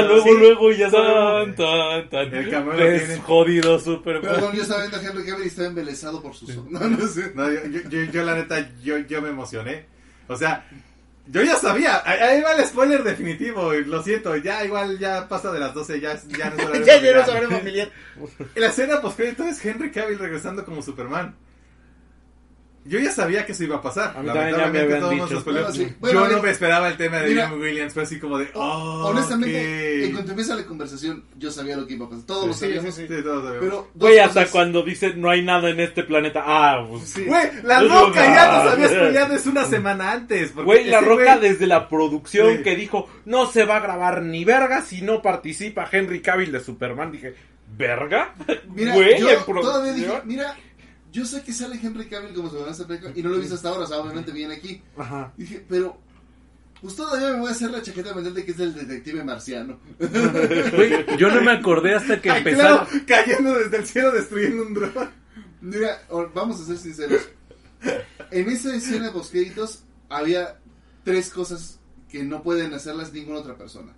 [0.09, 0.31] luego, Sí.
[0.39, 2.35] luego y ya tan, tan, tan.
[2.35, 3.20] El cameo lo Es tiene.
[3.23, 4.32] jodido Superman.
[4.35, 6.70] Perdón, yo estaba viendo a Henry Cavill y estaba embelesado por sus ojos.
[6.70, 7.32] No, no sé.
[7.35, 9.85] No, yo, yo, yo- yo, la neta, yo, yo me emocioné.
[10.28, 10.66] O sea,
[11.27, 12.03] yo ya sabía.
[12.05, 13.73] Ahí ahí va el spoiler definitivo.
[13.73, 16.01] Lo siento, ya igual ya pasa de las 12.
[16.01, 17.03] Ya, ya no es horario Ya familiar.
[17.03, 17.89] llegó sobre familiar.
[18.57, 21.37] La escena post es Henry Cavill regresando como Superman.
[22.85, 24.15] Yo ya sabía que eso iba a pasar.
[24.16, 25.40] A mí también ya me Lamentablemente, habían todo el mundo dicho.
[25.43, 25.62] spoileó.
[25.65, 25.94] Bueno, sí.
[26.01, 27.48] Bueno, Yo no me esperaba el tema de mira.
[27.51, 27.93] John Williams.
[27.93, 28.48] Fue así como de.
[28.55, 30.12] Oh, Honestamente, en ok.
[30.15, 32.24] cuanto empieza la conversación, yo sabía lo que iba a pasar.
[32.24, 32.94] Todos lo Sí, sabíamos.
[32.94, 33.59] Sí, todos sabemos.
[33.69, 34.51] Pero, Güey, hasta cosas.
[34.51, 36.43] cuando dice no hay nada en este planeta.
[36.44, 37.24] Ah, pues sí.
[37.27, 38.65] Güey, la roca ya "Ah".
[38.65, 40.55] nos había spoileado es una semana antes.
[40.55, 42.62] Güey, la roca güey- desde la producción Sí.
[42.62, 46.61] que dijo no se va a grabar ni verga si no participa Henry Cavill de
[46.61, 47.12] Superman.
[47.12, 47.35] Dije,
[47.77, 48.35] ¿verga?
[48.74, 50.57] Mira, Güey, yo en todavía dije, mira,
[51.12, 53.55] yo sé que sale Henry Cavill como Superman esta película y no lo he visto
[53.55, 54.82] hasta ahora, o sea, obviamente viene aquí.
[54.97, 55.32] Ajá.
[55.37, 55.99] Dije, pero,
[56.81, 59.78] pues todavía me voy a hacer la chaqueta mental de que es el detective marciano.
[59.99, 62.87] Güey, yo no me acordé hasta que empezaron.
[62.87, 65.11] claro, cayendo desde el cielo destruyendo un dron.
[65.61, 66.03] Mira,
[66.35, 67.23] vamos a ser sinceros.
[68.31, 70.59] En esa escena post créditos había
[71.05, 73.93] tres cosas que no pueden hacerlas ninguna otra persona.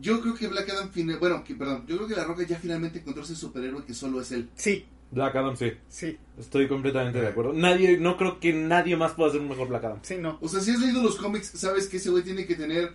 [0.00, 0.90] Yo creo que Black Adam,
[1.20, 4.20] bueno, que, perdón, yo creo que La Roca ya finalmente encontró ese superhéroe que solo
[4.20, 4.48] es él.
[4.54, 5.72] Sí, Black Adam, sí.
[5.88, 7.52] sí, Estoy completamente de acuerdo.
[7.52, 9.98] Nadie, no creo que nadie más pueda hacer un mejor Black Adam.
[10.02, 10.38] sí, no.
[10.40, 12.94] O sea, si has leído los cómics, sabes que ese güey tiene que tener,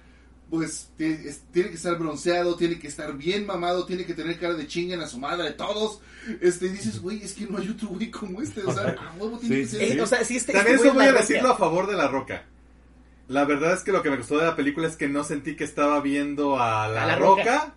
[0.49, 4.39] pues, tie- es- tiene que estar bronceado, tiene que estar bien mamado, tiene que tener
[4.39, 6.02] cara de chinga a su madre, todos.
[6.41, 9.14] Este, y dices, güey, es que no hay otro güey como este, o sea, a
[9.18, 9.99] huevo tiene Sí, que ser Eh, él.
[10.02, 11.53] o sea, sí, este, También este eso voy a la decirlo roca.
[11.53, 12.44] a favor de la roca.
[13.27, 15.56] La verdad es que lo que me gustó de la película es que no sentí
[15.56, 17.76] que estaba viendo a la, A la roca, Roca.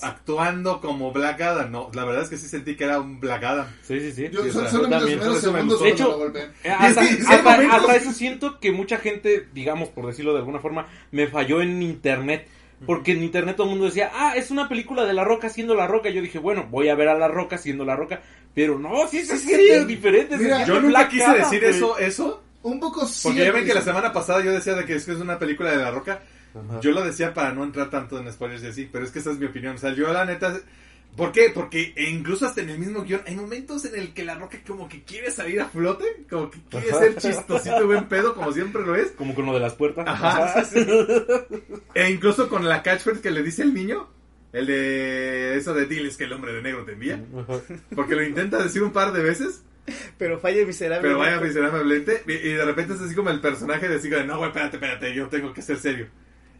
[0.00, 1.70] Actuando como Black Adam.
[1.70, 3.66] No, la verdad es que sí sentí que era un Black Adam.
[3.82, 4.28] Sí, sí, sí.
[4.32, 5.82] Yo, sí, o son, sea, son yo los también, segundos.
[5.82, 6.32] De hecho.
[6.64, 10.38] Eh, Hasta, sí hasta- momentos- hasta eso siento que mucha gente, digamos, por decirlo de
[10.38, 12.48] alguna forma, me falló en internet.
[12.84, 15.76] Porque en internet todo el mundo decía, ah, es una película de La Roca siendo
[15.76, 16.10] La Roca.
[16.10, 18.20] Yo dije, bueno, voy a ver a La Roca siendo La Roca.
[18.54, 19.46] Pero no, sí se Sí.
[19.46, 20.36] siente diferente.
[20.36, 23.20] se Mira, siente Yo nunca Black quise Adam, decir eso, eso, Un poco sí.
[23.28, 25.38] porque ya ven que la semana pasada yo decía de que es que es una
[25.38, 26.22] película de la roca.
[26.54, 26.80] Ajá.
[26.80, 29.30] Yo lo decía para no entrar tanto en spoilers y así, pero es que esa
[29.32, 29.76] es mi opinión.
[29.76, 30.58] O sea, yo la neta...
[31.16, 31.50] ¿Por qué?
[31.54, 34.58] Porque e incluso hasta en el mismo guion hay momentos en el que la roca
[34.66, 37.00] como que quiere salir a flote, como que quiere Ajá.
[37.00, 39.10] ser chistosito y buen pedo, como siempre lo es.
[39.10, 40.06] Como con lo de las puertas.
[40.08, 40.60] Ajá.
[40.60, 40.66] Ajá.
[41.94, 44.08] E incluso con la catchphrase que le dice el niño,
[44.54, 47.22] el de eso de diles que el hombre de negro te envía,
[47.94, 49.62] porque lo intenta decir un par de veces,
[50.16, 51.06] Pero falla miserable.
[51.06, 54.20] pero vaya miserablemente, y, y de repente es así como el personaje de así como
[54.22, 56.06] de, no, güey, espérate, espérate, yo tengo que ser serio.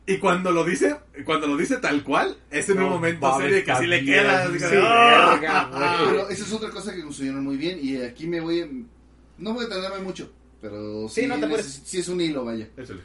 [0.05, 3.71] Y cuando lo dice, cuando lo dice tal cual, es en un momento serio que
[3.73, 4.47] así le queda.
[4.49, 8.69] Sí, pero esa es otra cosa que construyeron muy bien y aquí me voy a...
[9.39, 11.83] No voy a tardarme mucho, pero sí, Sí, no te apures.
[11.85, 12.69] sí es un hilo, vaya.
[12.77, 13.01] Échale.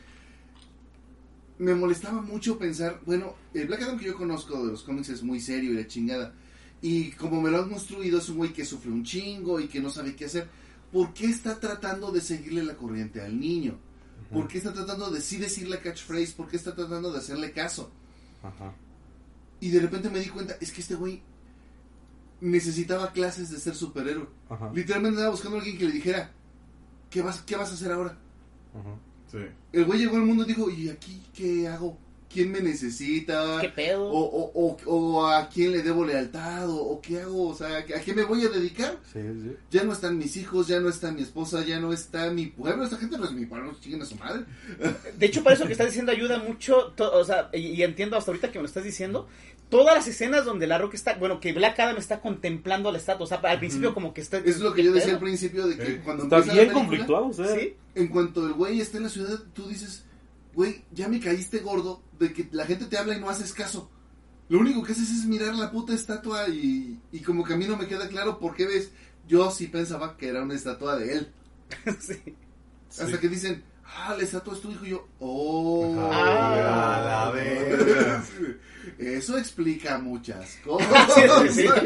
[1.59, 5.23] me molestaba mucho pensar, bueno, el Black Adam que yo conozco de los cómics es
[5.23, 6.33] muy serio y la chingada.
[6.81, 9.79] Y como me lo han construido, es un güey que sufre un chingo y que
[9.79, 10.47] no sabe qué hacer.
[10.91, 13.77] ¿Por qué está tratando de seguirle la corriente al niño?
[14.31, 16.33] ¿Por qué está tratando de sí decirle catchphrase?
[16.33, 17.91] ¿Por qué está tratando de hacerle caso?
[18.43, 18.73] Ajá.
[19.59, 21.21] Y de repente me di cuenta, es que este güey
[22.41, 24.27] necesitaba clases de ser superhéroe.
[24.49, 24.71] Ajá.
[24.73, 26.31] Literalmente andaba buscando a alguien que le dijera,
[27.09, 28.17] ¿qué vas, qué vas a hacer ahora?
[28.73, 28.95] Ajá.
[29.31, 29.39] Sí.
[29.71, 31.97] El güey llegó al mundo y dijo, ¿y aquí qué hago?
[32.31, 33.59] ¿Quién me necesita?
[33.61, 34.09] ¿Qué pedo?
[34.11, 37.77] o, o, o, o a quién le debo lealtad, o, o qué hago, o sea,
[37.77, 38.97] ¿a qué me voy a dedicar?
[39.13, 39.55] Sí, sí.
[39.71, 42.83] Ya no están mis hijos, ya no está mi esposa, ya no está mi pueblo,
[42.83, 44.43] esta gente no es mi pueblo, chinguen a su madre.
[45.17, 48.17] De hecho, para eso que estás diciendo ayuda mucho, to- o sea, y, y entiendo
[48.17, 49.27] hasta ahorita que me lo estás diciendo,
[49.69, 53.23] todas las escenas donde la Roca está, bueno, que Black Adam está contemplando la estatua,
[53.23, 54.37] o sea, al principio como que está...
[54.39, 57.27] Es lo que yo decía al ¿Qué principio de que Eh, cuando Está bien conflictuado,
[57.27, 57.47] o sea.
[57.55, 57.73] Sí.
[57.95, 60.03] en cuanto el güey está en la ciudad, tú dices,
[60.57, 63.91] güey, ya me caíste gordo de que la gente te habla y no haces caso.
[64.49, 67.67] Lo único que haces es mirar la puta estatua y, y como que a mí
[67.67, 68.89] no me queda claro por qué ves.
[69.27, 71.33] Yo sí pensaba que era una estatua de él.
[71.99, 72.35] Sí.
[72.89, 73.63] Hasta que dicen,
[73.95, 74.85] ah, la estatua es tu hijo.
[74.85, 75.95] Y yo, oh.
[76.11, 78.23] Ah, la verga.
[78.97, 81.53] Eso explica muchas Sí, cosas.
[81.53, 81.67] sí, sí.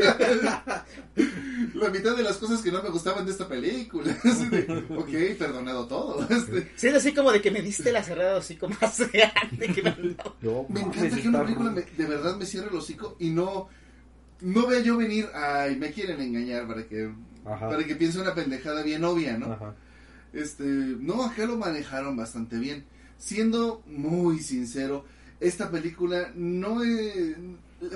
[1.76, 4.16] La mitad de las cosas que no me gustaban de esta película.
[4.24, 6.22] Así de, ok, perdonado todo.
[6.30, 9.68] Este, Sí, es así como de que me diste la cerrada así como más grande
[9.74, 13.16] que me- No, me encanta que una película me- de verdad me cierre el hocico
[13.20, 13.68] y no,
[14.42, 17.12] no vea yo venir, ay, me quieren engañar para que,
[17.46, 17.70] Ajá.
[17.70, 19.54] para que piense una pendejada bien obvia, ¿no?
[19.54, 19.74] Ajá.
[20.34, 22.86] Este, no, acá lo manejaron bastante bien.
[23.18, 25.06] Siendo muy sincero,
[25.40, 27.36] esta película no he-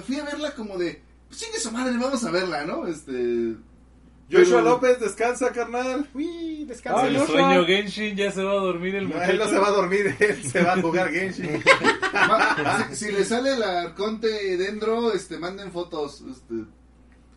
[0.06, 2.88] fui a verla como de, pues chingue su madre, vamos a verla, ¿no?
[2.88, 3.56] Este,
[4.32, 6.10] Joshua pero- López, descansa, carnal.
[6.14, 7.02] Uy, descansa.
[7.04, 7.36] Ah, El Joshua.
[7.42, 9.32] sueño Genshin ya se va a dormir el No, muchacho.
[9.32, 11.64] él no se va a dormir, él se va a jugar Genshin.
[12.14, 16.56] ma- si, si le sale el arconte dentro, este, manden fotos, este,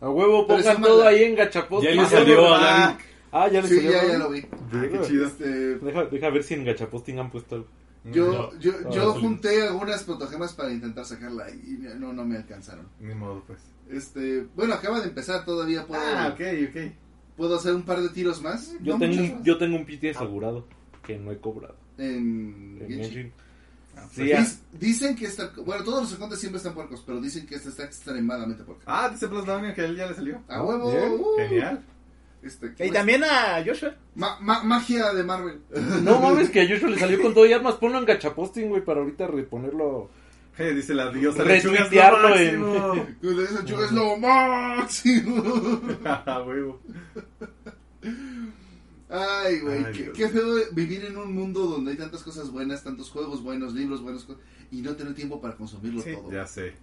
[0.01, 1.83] A huevo, pongan todo ahí en gachapost.
[1.85, 2.97] Ya le salió a
[3.31, 4.39] Ah, ya le sí, ya, ya lo vi.
[4.51, 5.27] Ah, qué chido.
[5.27, 7.67] Este, Deja, deja ver si en gachaposting han puesto algo.
[8.05, 8.59] Yo, No.
[8.59, 9.19] yo, Ah, yo sí.
[9.21, 12.87] junté algunas protogemas para intentar sacarla y no, no me alcanzaron.
[12.99, 13.59] Ni modo, pues.
[13.89, 16.91] Este, bueno, acaba de empezar, todavía puedo, Ah, ok, ok.
[17.35, 18.71] puedo hacer un par de tiros más.
[18.81, 19.43] Yo, No tengo, un, más.
[19.43, 20.65] yo tengo un PT asegurado
[21.03, 21.75] que no he cobrado.
[21.97, 23.03] En En Genshin.
[23.03, 23.33] Genshin.
[23.97, 24.41] Ah, Sí, pues, ah.
[24.73, 27.67] Dic- Dicen que está, bueno, todos los acontes siempre están puercos, pero dicen que este
[27.69, 28.81] está extremadamente puerco.
[28.85, 30.41] Ah, dice Plus Downing que a él ya le salió.
[30.47, 30.87] A huevo.
[30.89, 31.83] uh, Genial.
[32.41, 33.95] Este, Y también a Joshua.
[34.15, 35.59] ma- ma- magia de Marvel.
[36.03, 37.75] No mames, que a Joshua le salió con todo y armas.
[37.75, 40.09] Ponlo en gachaposting, güey, para ahorita reponerlo.
[40.57, 45.41] Eh, dice la diosa Retuitearlo lechuga, en- yo es lo máximo.
[46.47, 46.79] Huevo.
[49.09, 52.83] Ay, güey, Ay, qué, qué feo vivir en un mundo donde hay tantas cosas buenas,
[52.83, 54.27] tantos juegos buenos, libros buenos,
[54.71, 56.13] y no tener tiempo para consumirlo Sí.
[56.13, 56.31] todo.
[56.31, 56.73] Ya sé.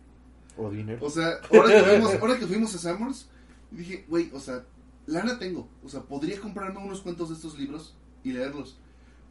[0.56, 0.98] O dinero.
[1.04, 3.28] O sea, ahora que fuimos, ahora que fuimos a Summers,
[3.70, 4.64] dije, güey, o sea,
[5.06, 5.68] lana tengo.
[5.84, 8.78] O sea, podría comprarme unos cuantos de estos libros y leerlos.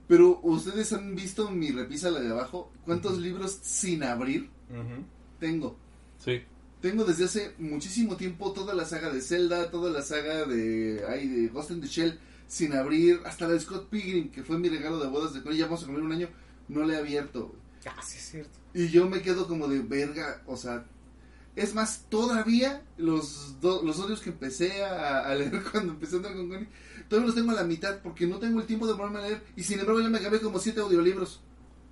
[0.08, 4.50] Pero ustedes han visto mi repisa, la de abajo, cuántos libros sin abrir
[5.40, 5.78] tengo.
[6.20, 6.42] Sí.
[6.82, 11.28] Tengo desde hace muchísimo tiempo toda la saga de Zelda, toda la saga de, ay,
[11.28, 14.70] de Ghost in the Shell sin abrir, hasta la de Scott Pilgrim, que fue mi
[14.70, 16.30] regalo de bodas de cuando ya vamos a comer un año,
[16.68, 17.56] no le he abierto.
[17.88, 18.60] Ah, sí, es cierto.
[18.74, 20.86] Y yo me quedo como de verga, o sea,
[21.56, 26.18] es más, todavía los, do- los odios que empecé a, a leer cuando empecé a
[26.18, 26.68] andar con Connie,
[27.10, 29.41] todavía los tengo a la mitad porque no tengo el tiempo de ponerme a leer
[29.56, 31.41] y sin embargo ya me acabé como siete audiolibros.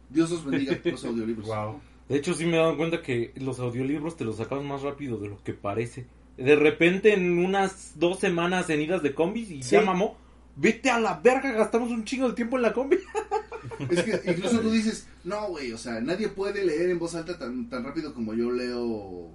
[0.10, 1.48] Dios los bendiga, los audiolibros.
[1.48, 1.80] Wow.
[2.10, 5.18] De hecho, sí me he dado cuenta que los audiolibros te los sacas más rápido
[5.18, 6.06] de lo que parece.
[6.38, 9.72] De repente, en unas dos semanas en idas de combis y Sí.
[9.72, 10.18] ya mamó.
[10.56, 12.98] Vete a la verga, gastamos un chingo de tiempo en la combi.
[13.90, 17.40] Es que incluso tú dices, no, güey, o sea, nadie puede leer en voz alta
[17.40, 19.32] tan, tan rápido como yo leo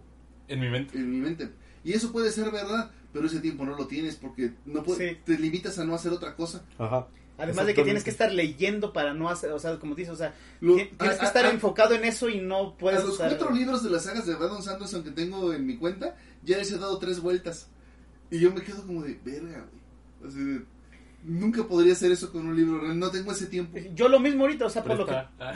[0.49, 0.97] En mi mente.
[0.99, 1.51] en mi mente.
[1.85, 5.21] Y eso puede ser verdad, pero ese tiempo no lo tienes porque no puede- Sí.
[5.25, 6.65] te limitas a no hacer otra cosa.
[6.79, 7.07] Ajá.
[7.41, 10.17] Además de que tienes que estar leyendo para no hacer, o sea, como dices, o
[10.17, 13.05] sea, Lo- ti- tienes a- que estar a- enfocado en eso y no puedes a
[13.05, 16.17] los estar- cuatro libros de las sagas de Brandon Sanderson que tengo en mi cuenta,
[16.45, 17.69] ya les he dado tres vueltas.
[18.31, 20.29] Y yo me quedo como de, verga, güey.
[20.33, 20.65] Así de,
[21.29, 23.79] nunca podría hacer eso con un libro real, no tengo ese tiempo.
[23.95, 25.15] Yo lo mismo ahorita, o sea, por lo que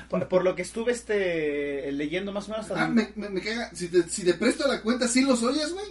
[0.08, 3.40] por, por lo que estuve este leyendo más o menos hasta Ah, me, me, me
[3.40, 5.86] caga, si te, si te presto la cuenta, ¿sí los oyes, güey?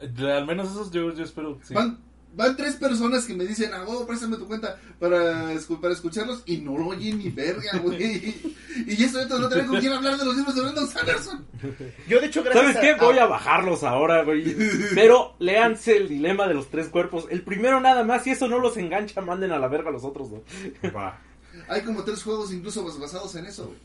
[0.00, 1.58] Eh, Al menos esos yo, yo espero.
[1.62, 1.74] Sí.
[1.74, 1.98] Van,
[2.36, 6.58] van tres personas que me dicen, ah, huevo, préstame tu cuenta para, para escucharlos y
[6.58, 8.34] no lo oyen ni verga, güey.
[8.86, 11.44] Y ya estoy no tengo con quién hablar de los libros de Brandon Sanderson.
[12.08, 12.90] Yo de hecho gracias ¿Sabes qué?
[12.90, 14.54] a- Voy a bajarlos ahora, güey.
[14.94, 17.26] Pero léanse el dilema de los tres cuerpos.
[17.30, 20.04] El primero nada más, si eso no los engancha, manden a la verga a los
[20.04, 20.42] otros, ¿no?
[20.94, 21.18] Va.
[21.68, 23.78] Hay como tres juegos incluso bas- basados en eso, güey.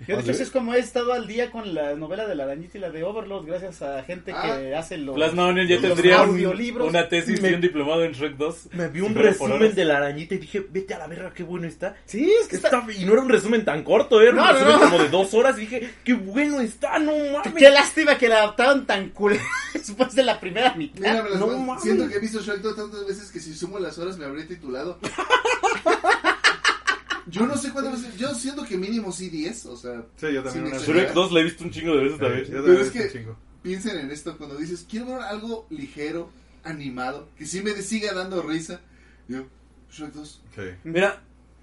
[0.08, 2.44] Yo de hecho ¿Ah, es como he estado al día con la novela de la
[2.44, 5.82] arañita y la de Overlord gracias a gente que hace los Plasma Onion ya los
[5.84, 6.88] tendría un- audiolibros.
[6.88, 8.68] una tesis Me- y un diplomado en Shrek 2.
[8.72, 11.66] Me vi un resumen de la arañita y dije, vete a la verga, qué bueno
[11.66, 11.96] está.
[12.06, 14.46] Sí, es que está Está- Y no era un resumen tan corto, era un No,
[14.46, 14.80] no, resumen no.
[14.80, 15.56] como de dos horas.
[15.58, 17.52] Y dije, qué bueno está, no mames.
[17.54, 19.38] Qué lástima que la adaptaron tan cool
[19.74, 21.00] después de la primera mitad.
[21.00, 21.82] Mira, me las- no mames.
[21.82, 24.46] siento que he visto Shrek 2 tantas veces que si sumo las horas me habría
[24.46, 24.98] titulado.
[27.26, 30.42] Yo no sé cuántas veces, yo siento que mínimo sí 10, o sea, Sí, yo
[30.42, 30.78] también una.
[30.78, 32.44] Shrek 2 la he visto un chingo de veces Sí, también.
[32.44, 33.26] yo Pero también es que-
[33.62, 36.30] piensen en esto cuando dices, quiero ver algo ligero,
[36.64, 38.80] animado, que sí me siga dando risa.
[39.28, 39.44] Yo,
[39.92, 40.42] Shrek 2.
[40.54, 40.62] Sí.
[40.84, 41.22] Mira,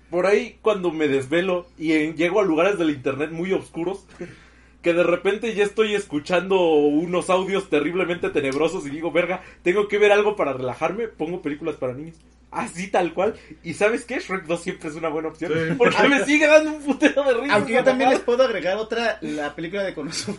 [0.10, 4.06] por ahí cuando me desvelo y en- llego a lugares del internet muy oscuros,
[4.82, 9.98] que de repente ya estoy escuchando unos audios terriblemente tenebrosos y digo, verga, tengo que
[9.98, 12.16] ver algo para relajarme, pongo películas para niños.
[12.52, 13.36] Así tal cual.
[13.64, 14.19] ¿Y sabes qué?
[14.19, 15.52] Shrek 2 siempre es una buena opción.
[15.53, 15.76] Sí.
[15.78, 17.56] Porque me sigue dando un putero de risa.
[17.56, 20.38] Aunque yo también les puedo agregar otra, la película de Konosuba.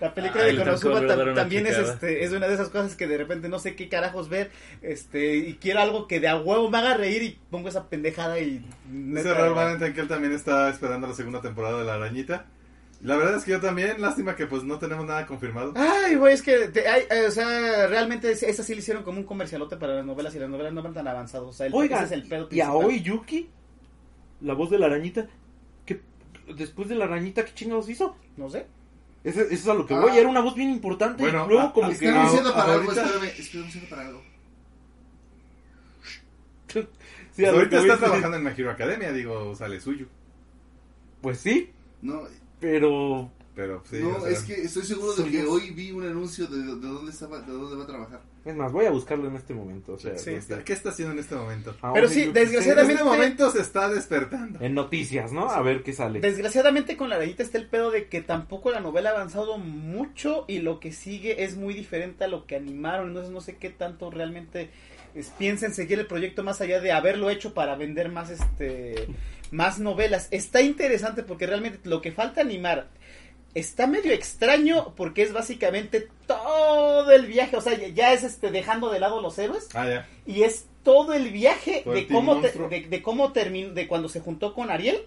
[0.00, 3.16] La película Ah, de Konosuba también es, este, es una de esas cosas que de
[3.16, 4.50] repente no sé qué carajos ver
[4.82, 8.40] este y quiero algo que de a huevo me haga reír y pongo esa pendejada
[8.40, 8.64] y...
[8.88, 12.46] Dice Valentín que él también está esperando la segunda temporada de La Arañita.
[13.02, 15.72] La verdad es que yo también, lástima que pues no tenemos nada confirmado.
[15.74, 19.02] Ay, güey, es que, te- ay, eh, o sea, realmente es- esas sí le hicieron
[19.02, 21.48] como un comercialote para las novelas y las novelas no van tan avanzadas.
[21.48, 22.70] O sea, el, Oigan, ese es el pedo y principal.
[22.72, 23.48] Aoi Yuki,
[24.42, 25.28] la voz de la arañita,
[25.86, 26.00] ¿qué,
[26.54, 28.16] después de la arañita, ¿qué chingados hizo?
[28.36, 28.66] No sé.
[29.24, 30.00] Eso, eso es a lo que Ah.
[30.00, 31.22] voy, era una voz bien importante.
[31.22, 31.94] Bueno, luego a- como a- que...
[31.94, 34.22] Estoy anunciando para algo, ahorita- espérame, estoy anunciando para algo.
[37.32, 39.54] Sí, a lo ahorita que voy está es que- trabajando en My Hero Academia, digo,
[39.56, 40.06] sale suyo.
[41.22, 41.70] Pues sí,
[42.02, 42.22] No,
[42.60, 43.30] pero...
[43.52, 46.04] Pero sí, no o sea, es que estoy seguro de que yo- hoy vi un
[46.06, 48.20] anuncio de, de dónde estaba, de dónde va a trabajar.
[48.44, 49.94] Es más, voy a buscarlo en este momento.
[49.94, 51.76] O sea, ¿qué, porque- está, qué está haciendo en este momento?
[51.82, 54.60] Aoi Pero sí, Yuki, En desgraciadamente- este momento se está despertando.
[54.64, 55.50] En noticias, ¿no?
[55.50, 56.20] A ver qué sale.
[56.20, 60.44] Desgraciadamente con la rayita está el pedo de que tampoco la novela ha avanzado mucho
[60.48, 63.08] y lo que sigue es muy diferente a lo que animaron.
[63.08, 64.70] Entonces no sé qué tanto realmente
[65.38, 69.08] piensen seguir el proyecto más allá de haberlo hecho para vender más este
[69.50, 70.28] más novelas.
[70.30, 72.88] Está interesante porque realmente lo que falta animar
[73.54, 78.90] está medio extraño porque es básicamente todo el viaje, o sea, ya- es este dejando
[78.90, 80.08] de lado los héroes Ah, ya.
[80.24, 84.08] y es todo el viaje Todo de cómo te- de, de cómo terminó de cuando
[84.08, 84.98] se juntó con Ariel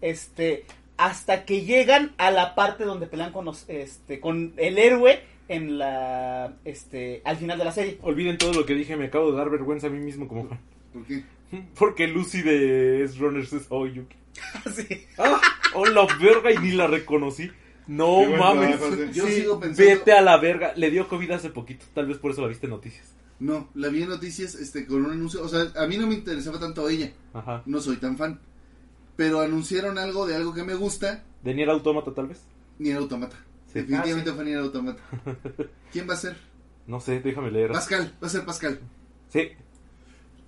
[0.00, 0.64] este
[0.96, 5.78] hasta que llegan a la parte donde pelean con los este con el héroe en
[5.78, 9.38] la este al final de la serie Olviden todo lo que dije, me acabo de
[9.38, 10.60] dar vergüenza a mí mismo como fan.
[10.92, 11.22] ¿Por qué?
[11.78, 14.16] Porque Lucy de S Runners es Aoi Yuki.
[14.74, 15.06] Sí.
[15.18, 15.40] ¡Ah!
[15.74, 16.52] ¡Oh, la verga!
[16.52, 17.50] Y ni la reconocí.
[17.86, 18.80] No mames.
[18.80, 19.10] sí.
[19.12, 19.90] Yo Sí, sigo pensando.
[19.90, 20.72] Vete a la verga.
[20.76, 21.84] Le dio COVID hace poquito.
[21.94, 23.14] Tal vez por eso la viste en noticias.
[23.38, 25.42] No, la vi en noticias este, con un anuncio.
[25.42, 27.12] O sea, a mí no me interesaba tanto ella.
[27.32, 27.62] Ajá.
[27.66, 28.40] No soy tan fan.
[29.14, 31.22] Pero anunciaron algo de algo que me gusta.
[31.42, 32.42] ¿De Nier Automata tal vez?
[32.78, 33.36] Ni el automata.
[33.72, 33.80] Sí.
[33.80, 35.02] Definitivamente Ah, fue ni el automata.
[35.92, 36.36] ¿Quién va a ser?
[36.86, 37.70] No sé, déjame leer.
[37.72, 38.14] Pascal.
[38.22, 38.80] Va a ser Pascal.
[39.28, 39.48] Sí.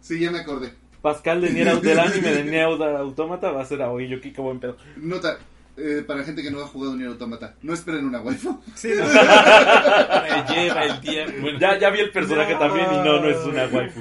[0.01, 0.73] Sí, ya me acordé.
[1.03, 4.33] Pascal de Nier del anime de Nier Automata va a ser Aoi Yuki.
[4.33, 4.77] Qué buen pedo.
[4.97, 5.39] Nota.
[5.77, 7.55] eh, para gente que no ha jugado ni el automata.
[7.63, 8.61] No esperen una waifu.
[8.75, 11.41] Sí, Me lleva el tiempo.
[11.41, 14.01] Bueno, Ya, ya vi el personaje también y no, no es una waifu.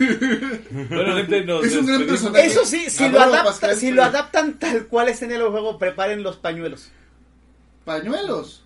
[0.89, 2.45] bueno, gente, nos Es un gran personaje.
[2.47, 5.31] eso sí si lo Adoro adaptan Pascal, si pero- lo adaptan tal cual es en
[5.31, 6.91] el juego preparen los pañuelos
[7.85, 8.65] Pañuelos.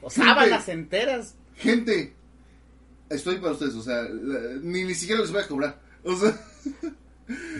[0.00, 0.26] o Gente.
[0.28, 2.14] sábanas enteras Gente.
[3.10, 3.74] Estoy para ustedes.
[3.74, 5.78] O sea, la- ni, ni siquiera les voy a cobrar.
[6.02, 6.32] O sea,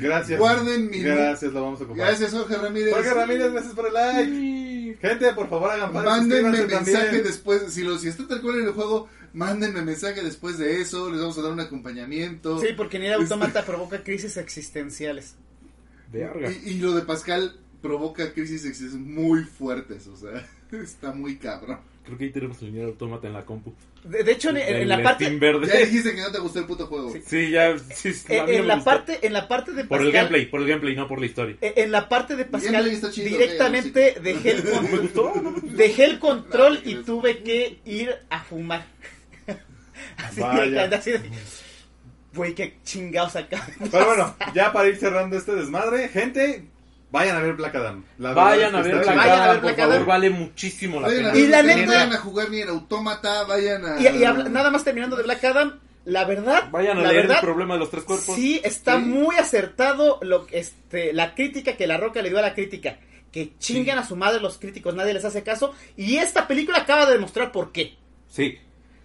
[0.00, 0.38] Gracias.
[0.38, 2.06] Guarden mi- Gracias, lo vamos a ocupar.
[2.08, 2.92] gracias, Jorge Ramírez.
[2.94, 4.98] Jorge Ramírez, gracias por el like.
[5.00, 7.24] Gente, por favor, hagan paro, Mándenme mensaje también.
[7.24, 11.10] después, si, lo, si está tal cual en el juego, mándenme mensaje después de eso,
[11.10, 12.60] les vamos a dar un acompañamiento.
[12.60, 15.36] sí porque ni el automata provoca crisis existenciales
[16.12, 16.50] Verga.
[16.50, 21.78] y, y lo de Pascal provoca crisis existenciales muy fuertes, o sea, está muy cabrón.
[22.04, 23.72] Creo que ahí tenemos el Nier Automata en la compu.
[24.02, 25.84] de, de hecho en, en El la parte Steam Ya verde.
[25.86, 27.12] dijiste que no te gustó el puto juego.
[27.12, 27.22] Sí.
[27.24, 27.78] Sí, ya.
[27.78, 30.66] Sí, en, en la parte en la parte de Por Pascal el gameplay, por el
[30.68, 31.56] gameplay, no por la historia.
[31.60, 35.32] eh, en la parte de Pascal chido, directamente ok, dejé el ¿Me con- gustó?
[35.40, 38.84] No, dejé el control y tuve que ir a fumar.
[40.16, 40.88] Así Vaya.
[40.88, 41.20] de, así de,
[42.34, 43.64] güey, qué chingados acá.
[43.90, 46.64] Pero bueno, ya para ir cerrando este desmadre, gente,
[47.12, 48.04] vayan a ver Black Adam.
[48.18, 49.16] La Vayan a ver Black chido.
[49.16, 51.36] Vayan a ver Adam, por favor, vale muchísimo la Vayan pena.
[51.38, 54.00] Y la neta- vayan a jugar ni el autómata, vayan a...
[54.00, 57.22] Y, y habla- nada más terminando de Black Adam, la verdad, Vayan a la leer
[57.28, 58.34] verdad, el problema de los tres cuerpos.
[58.34, 59.04] sí está Sí.
[59.04, 62.98] muy acertado lo que este la crítica que la Roca le dio a la crítica.
[63.30, 65.72] Que chingan a su madre los críticos, nadie les hace caso.
[65.96, 67.94] Y esta película acaba de demostrar por qué.
[68.28, 68.58] Sí,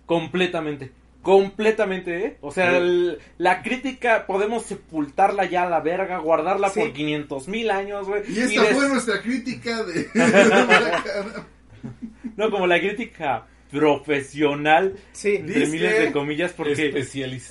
[0.05, 0.91] completamente.
[1.27, 2.37] Completamente, ¿eh?
[2.39, 2.77] O sea, Sí.
[2.77, 6.79] el- la crítica podemos sepultarla ya a la verga, guardarla Sí.
[6.79, 8.21] por 500 mil años, güey.
[8.31, 10.07] Y esta des- fue nuestra crítica de...
[12.37, 15.35] No, como la crítica profesional, Sí.
[15.37, 16.71] entre Dice- miles de comillas, porque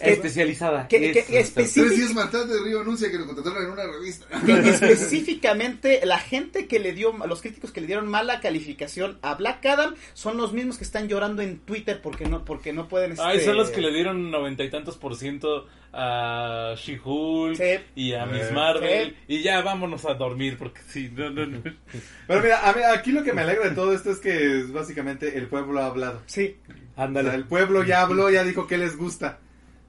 [0.01, 0.88] especializada.
[0.88, 3.70] Que- que- Eso, que está- Tres días más tarde Río anuncia que lo contrataron en
[3.70, 4.26] una revista.
[4.44, 9.34] que específicamente la gente que le dio, los críticos que le dieron mala calificación a
[9.34, 13.14] Black Adam son los mismos que están llorando en Twitter porque no, porque no pueden.
[13.18, 15.66] Ay, este, son los que le dieron noventa y tantos por ciento
[15.98, 17.78] a She-Hulk Sí.
[17.94, 19.10] y a Miss Marvel.
[19.10, 19.16] sí.
[19.28, 21.60] Y ya vámonos a dormir porque sí, no, no, no.
[22.27, 25.39] Pero mira, a mí- aquí lo que me alegra de todo esto es que básicamente
[25.39, 26.23] el pueblo ha hablado.
[26.27, 26.56] Sí.
[26.97, 27.28] O Ándale.
[27.31, 29.39] sea, el pueblo ya habló, ya dijo que les gusta.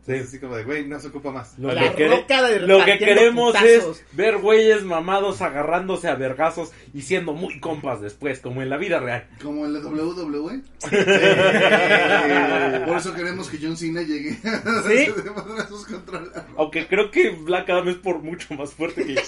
[0.08, 1.58] Así como de, güey, no se ocupa más.
[1.60, 3.98] Lo La que, quere- roca de lo que repartiendo queremos putazos.
[4.00, 8.78] es ver güeyes mamados agarrándose a vergazos y siendo muy compas después, como en la
[8.78, 9.28] vida real.
[9.44, 10.62] Como en la WWE.
[12.86, 15.12] Por eso queremos que John Cena llegue a ¿Sí?
[15.24, 19.16] de madrazos contra la- Aunque creo que Black Adam es por mucho más fuerte que,
[19.16, 19.22] que,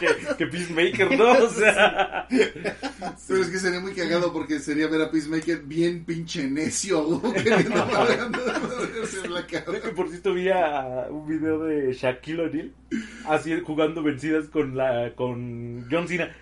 [0.00, 1.32] que- que Peacemaker, ¿no?
[1.44, 6.44] O sea, Pero es que sería muy cagado porque sería ver a Peacemaker bien pinche
[6.50, 9.94] necio, queriendo Black Adam.
[10.24, 12.72] Cierto vi a un video de Shaquille O'Neal
[13.28, 16.34] así jugando vencidas con la con John Cena.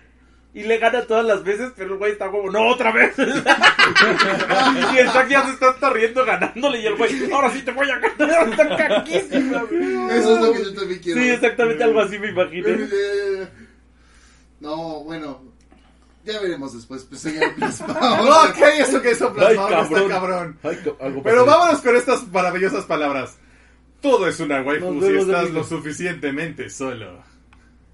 [0.53, 3.13] Y le gana todas las veces, pero el güey está como, no, otra vez.
[3.17, 7.71] y el Shaq ya se está hasta riendo ganándole y el güey, ahora sí te
[7.71, 9.63] voy a ganar, está caquísima.
[10.11, 11.19] Eso es lo que yo también quiero.
[11.21, 12.69] Sí, exactamente algo así me imaginé.
[12.69, 13.47] Eh,
[14.59, 15.41] No, bueno,
[16.23, 17.03] ya veremos después.
[17.03, 18.23] Pues ya plasmado.
[18.23, 20.57] No, ok, eso que eso Ay, plasmado está cabrón.
[20.61, 23.39] Ay, ca- algo Pero vámonos con estas maravillosas palabras.
[24.03, 27.23] Todo es una waifu si estás lo suficientemente solo.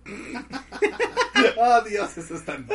[1.58, 2.66] oh, Dios, eso es tan...